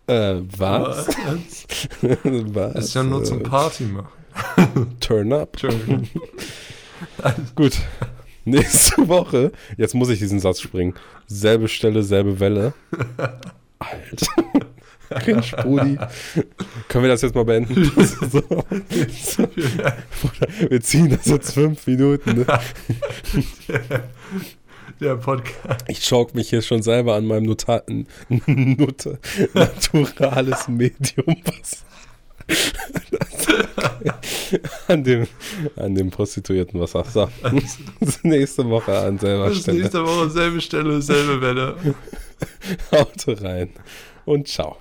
Äh, 0.07 0.41
was? 0.57 1.07
was? 2.03 2.73
Das 2.73 2.85
ist 2.85 2.93
ja 2.95 3.03
nur 3.03 3.23
zum 3.23 3.41
Party 3.43 3.83
machen. 3.85 4.09
Turn 4.99 5.31
Up. 5.31 5.51
Entschuldigung. 5.53 6.09
Gut. 7.55 7.77
Nächste 8.45 9.07
Woche, 9.07 9.53
jetzt 9.77 9.95
muss 9.95 10.09
ich 10.09 10.19
diesen 10.19 10.39
Satz 10.39 10.59
springen. 10.59 10.95
Selbe 11.27 11.69
Stelle, 11.69 12.03
selbe 12.03 12.41
Welle. 12.41 12.73
Alter. 13.79 14.43
Cringe, 15.21 15.43
Brudi. 15.61 15.97
Können 16.87 17.03
wir 17.03 17.09
das 17.09 17.21
jetzt 17.21 17.35
mal 17.35 17.45
beenden? 17.45 17.85
so. 18.31 18.43
Wir 20.69 20.81
ziehen 20.81 21.09
das 21.09 21.25
jetzt 21.25 21.53
fünf 21.53 21.85
Minuten. 21.85 22.39
Ne? 22.39 22.45
Der 24.99 25.15
Podcast. 25.15 25.85
Ich 25.87 26.07
choke 26.07 26.35
mich 26.35 26.49
hier 26.49 26.63
schon 26.63 26.81
selber 26.81 27.15
an 27.15 27.25
meinem 27.25 27.43
Nota 27.43 27.83
Nut 28.47 29.07
naturales 29.53 30.67
Medium. 30.67 31.37
Was? 31.45 31.85
an, 34.87 35.03
dem, 35.03 35.27
an 35.75 35.95
dem 35.95 36.09
prostituierten 36.09 36.79
Wasser. 36.79 37.05
So. 37.05 37.29
Bis 37.99 38.23
nächste 38.23 38.67
Woche 38.69 38.97
an 38.97 39.17
selber 39.19 39.49
Bis 39.49 39.61
Stelle. 39.61 39.79
nächste 39.79 40.05
Woche, 40.05 40.29
selbe 40.29 40.61
Stelle, 40.61 41.01
selbe 41.01 41.41
Welle. 41.41 41.75
Haut 42.91 43.41
rein 43.41 43.69
und 44.25 44.47
ciao. 44.47 44.77